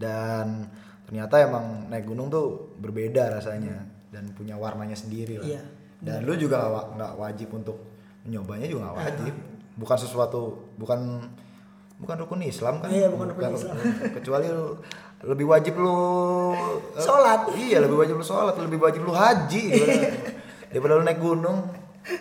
dan 0.00 0.64
ternyata 1.04 1.34
emang 1.40 1.64
naik 1.86 2.08
gunung 2.08 2.28
tuh 2.28 2.72
berbeda 2.76 3.28
rasanya 3.28 3.84
dan 4.08 4.32
punya 4.32 4.56
warnanya 4.56 4.96
sendiri 4.96 5.36
lah. 5.36 5.44
Iya, 5.44 5.62
dan 6.00 6.24
lu 6.24 6.32
juga 6.34 6.56
nggak 6.58 6.72
wa- 6.72 6.88
nggak 6.96 7.12
wajib 7.14 7.48
untuk 7.52 7.76
menyobanya 8.24 8.64
juga 8.64 8.80
nggak 8.86 8.96
wajib 8.96 9.34
bukan 9.78 9.96
sesuatu 9.96 10.42
bukan 10.74 11.22
bukan 11.96 12.16
rukun 12.18 12.42
Islam 12.42 12.78
kan 12.78 12.90
Iya, 12.90 13.08
bukan 13.08 13.30
rukun 13.30 13.54
Islam. 13.54 13.74
kecuali 14.12 14.46
lu 14.46 14.78
lebih 15.20 15.46
wajib 15.46 15.74
lu 15.74 15.98
eh, 16.94 17.00
Sholat. 17.00 17.50
iya 17.54 17.78
lebih 17.78 17.96
wajib 17.96 18.14
lu 18.14 18.22
sholat 18.22 18.54
lebih 18.56 18.78
wajib 18.78 19.02
lu 19.02 19.10
haji 19.10 19.64
daripada, 20.68 20.94
lu 20.94 21.02
naik 21.02 21.18
gunung 21.18 21.58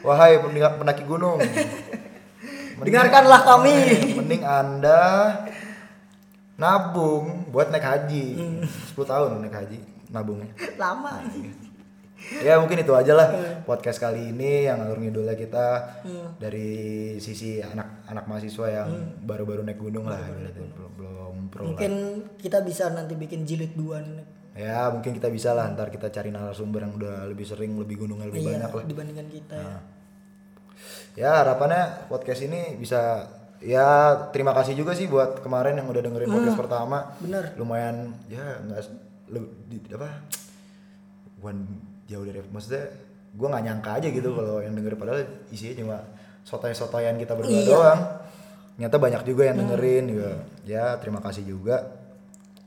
wahai 0.01 0.37
pendaki 0.37 0.77
pendaki 0.77 1.03
gunung 1.03 1.37
Mending- 2.77 2.93
Dengarkanlah 2.93 3.41
kami. 3.43 3.73
mending 4.13 4.41
anda 4.41 5.01
nabung 6.55 7.45
buat 7.47 7.69
naik 7.69 7.81
haji 7.81 8.25
Hmm. 8.33 8.61
10 8.93 9.01
tahun 9.03 9.29
naik 9.39 9.55
haji 9.55 9.79
nabungnya 10.09 10.49
Lama. 10.75 11.21
Ya 12.37 12.57
mungkin 12.57 12.77
itu 12.77 12.91
aja 12.91 13.13
lah 13.13 13.27
podcast 13.63 13.97
kali 13.97 14.31
ini 14.31 14.65
yang 14.65 14.81
alur 14.81 14.97
ngidulnya 14.97 15.33
kita 15.33 15.67
Hmm. 16.01 16.33
dari 16.37 16.69
sisi 17.17 17.59
anak-anak 17.59 18.25
mahasiswa 18.25 18.67
yang 18.67 18.89
baru-baru 19.21 19.61
naik 19.61 19.77
gunung 19.77 20.05
lah 20.05 20.19
gitu. 20.19 20.65
belum 20.73 20.91
belum 20.93 21.35
pro 21.47 21.61
lah. 21.61 21.67
Mungkin 21.71 21.93
kita 22.35 22.61
bisa 22.61 22.89
nanti 22.89 23.13
bikin 23.13 23.43
jilid 23.43 23.73
dua 23.73 24.01
nih. 24.01 24.25
ya 24.57 24.89
mungkin 24.89 25.13
kita 25.13 25.29
bisa 25.29 25.53
lah 25.53 25.69
ntar 25.69 25.87
kita 25.87 26.09
cari 26.09 26.33
narasumber 26.33 26.81
yang 26.81 26.97
udah 26.97 27.25
lebih 27.25 27.45
sering 27.45 27.77
lebih 27.77 28.01
gunungnya 28.01 28.25
lebih 28.25 28.41
Iya, 28.41 28.49
banyak 28.57 28.71
lah 28.73 28.83
dibandingkan 28.83 29.27
kita. 29.29 29.55
ya. 29.55 29.77
ya 31.15 31.31
harapannya 31.41 32.09
podcast 32.09 32.41
ini 32.41 32.73
bisa 32.75 33.29
ya 33.57 33.87
terima 34.29 34.53
kasih 34.53 34.73
juga 34.73 34.93
sih 34.93 35.05
buat 35.05 35.41
kemarin 35.41 35.77
yang 35.77 35.85
udah 35.85 36.01
dengerin 36.01 36.25
podcast 36.27 36.57
pertama 36.57 37.13
Bener. 37.17 37.53
lumayan 37.53 38.17
ya 38.25 38.57
nggak 38.59 38.81
apa 39.93 40.09
bukan 41.37 41.57
jauh 42.07 42.23
dari 42.23 42.39
maksudnya 42.41 42.83
gue 43.29 43.47
nggak 43.47 43.63
nyangka 43.63 43.91
aja 43.93 44.07
gitu 44.09 44.29
kalau 44.31 44.59
yang 44.59 44.73
denger 44.73 44.95
padahal 44.95 45.21
isinya 45.47 45.75
cuma 45.77 45.97
sotoy-sotoyan 46.41 47.15
kita 47.15 47.33
berdua 47.33 47.53
Iya. 47.53 47.67
doang 47.67 48.01
ternyata 48.73 48.97
banyak 48.97 49.21
juga 49.23 49.43
yang 49.43 49.57
dengerin 49.57 50.03
juga 50.07 50.31
ya 50.63 50.95
terima 50.97 51.19
kasih 51.19 51.43
juga 51.43 51.77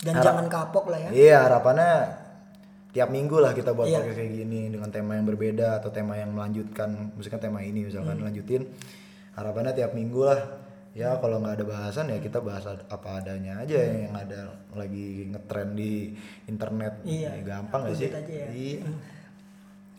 Dan 0.01 0.17
Harap- 0.17 0.25
jangan 0.25 0.47
kapok 0.49 0.85
lah 0.89 0.99
ya. 0.99 1.09
Iya 1.13 1.39
harapannya 1.45 1.91
tiap 2.91 3.09
minggu 3.09 3.37
lah 3.37 3.53
kita 3.53 3.71
buat 3.71 3.85
Iya. 3.85 4.01
podcast 4.01 4.17
kayak 4.17 4.33
gini 4.35 4.61
dengan 4.69 4.89
tema 4.89 5.13
yang 5.15 5.25
berbeda 5.25 5.77
atau 5.77 5.89
tema 5.89 6.17
yang 6.17 6.33
melanjutkan 6.33 7.13
misalkan 7.15 7.39
tema 7.39 7.61
ini 7.61 7.85
misalkan 7.85 8.17
Hmm. 8.17 8.25
lanjutin 8.25 8.65
harapannya 9.33 9.73
tiap 9.73 9.93
minggu 9.93 10.21
lah 10.23 10.41
ya 10.91 11.15
kalau 11.17 11.39
nggak 11.39 11.55
ada 11.55 11.65
bahasan 11.65 12.09
ya 12.09 12.19
kita 12.19 12.41
bahas 12.41 12.65
apa 12.67 13.09
adanya 13.15 13.61
aja 13.61 13.77
yang 13.79 14.11
ada 14.11 14.41
lagi 14.73 15.29
ngetren 15.29 15.69
di 15.73 16.17
internet 16.47 17.05
Iya. 17.05 17.31
Ya, 17.31 17.43
gampang 17.47 17.81
gak 17.85 17.95
sih 17.95 18.09
ya. 18.09 18.49
Iya. 18.51 18.81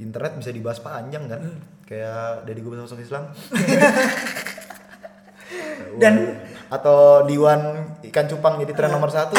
Internet 0.02 0.34
bisa 0.36 0.50
dibahas 0.50 0.78
panjang 0.78 1.26
kan? 1.26 1.40
Hmm. 1.40 1.60
kayak 1.86 2.44
dari 2.44 2.58
gue 2.58 2.72
masuk 2.74 2.98
Islam. 2.98 3.30
Dan- 6.00 6.40
atau 6.72 7.28
Diwan 7.28 7.62
ikan 8.02 8.26
cupang 8.26 8.56
jadi 8.58 8.72
tren 8.72 8.90
nomor 8.90 9.12
satu. 9.12 9.36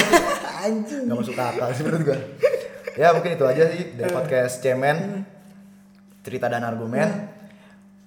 Anjing. 0.61 1.09
nggak 1.09 1.17
masuk 1.17 1.35
akal 1.35 1.69
sih 1.73 1.83
menurut 1.83 2.03
gue 2.07 2.19
ya 2.93 3.11
mungkin 3.11 3.35
itu 3.35 3.43
aja 3.43 3.67
sih 3.67 3.97
dari 3.97 4.13
podcast 4.13 4.61
cemen. 4.61 5.25
Cerita 6.21 6.47
dan 6.47 6.63
argumen. 6.63 7.09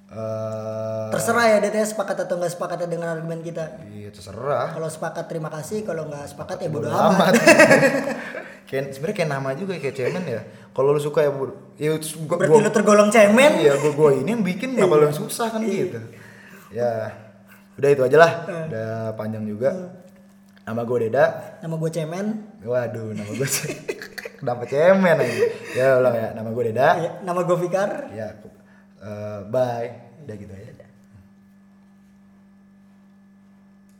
Eh, 0.08 1.08
Terserah 1.10 1.46
ya 1.50 1.58
DTS 1.60 1.92
sepakat 1.92 2.24
atau 2.24 2.38
nggak 2.38 2.54
sepakat 2.54 2.86
dengan 2.86 3.12
argumen 3.12 3.42
kita. 3.42 3.82
iya 3.90 4.08
terserah. 4.08 4.72
Kalau 4.72 4.88
sepakat 4.88 5.26
terima 5.26 5.50
kasih, 5.50 5.82
kalau 5.82 6.06
nggak 6.06 6.30
sepakat 6.30 6.62
ya 6.62 6.70
bodo 6.70 6.88
Bodo 6.88 6.96
amat. 6.96 7.12
amat. 7.12 7.34
Kayak 8.70 8.94
sebenarnya 8.94 9.18
kayak 9.20 9.30
nama 9.30 9.50
juga 9.54 9.74
kayak 9.76 9.94
cemen 9.94 10.24
ya 10.26 10.42
kalau 10.76 10.92
lu 10.92 11.00
suka 11.00 11.24
ya 11.24 11.32
bu. 11.32 11.56
Ya 11.80 11.96
gua, 12.28 12.36
Berarti 12.36 12.60
lu 12.68 12.72
tergolong 12.72 13.08
cemen. 13.08 13.52
iya 13.64 13.80
gua, 13.80 13.92
gua 13.96 14.10
ini 14.12 14.36
yang 14.36 14.44
bikin 14.44 14.76
kenapa 14.76 15.00
lu 15.00 15.08
yang 15.08 15.16
susah 15.16 15.48
kan 15.48 15.64
gitu. 15.64 16.00
Ya 16.76 17.16
udah 17.80 17.90
itu 17.96 18.02
aja 18.04 18.18
lah. 18.20 18.32
Udah 18.68 19.16
panjang 19.16 19.48
juga. 19.48 19.72
Nama 20.66 20.82
gue 20.82 20.98
Deda. 21.08 21.26
Nama 21.62 21.76
gue 21.78 21.90
cemen. 21.94 22.26
waduh 22.66 23.14
nama 23.14 23.32
gue 23.38 23.46
kenapa 24.42 24.66
cemen 24.66 25.16
aja? 25.22 25.46
Ya 25.78 25.88
ulang 26.02 26.16
ya. 26.18 26.28
Nama 26.34 26.50
gue 26.50 26.64
Deda. 26.74 26.88
Ya, 26.98 27.12
nama 27.22 27.40
gue 27.46 27.58
Fikar. 27.62 28.10
ya 28.12 28.34
eh, 29.00 29.40
bye. 29.48 29.90
Udah 30.26 30.36
gitu 30.42 30.54
aja 30.58 30.65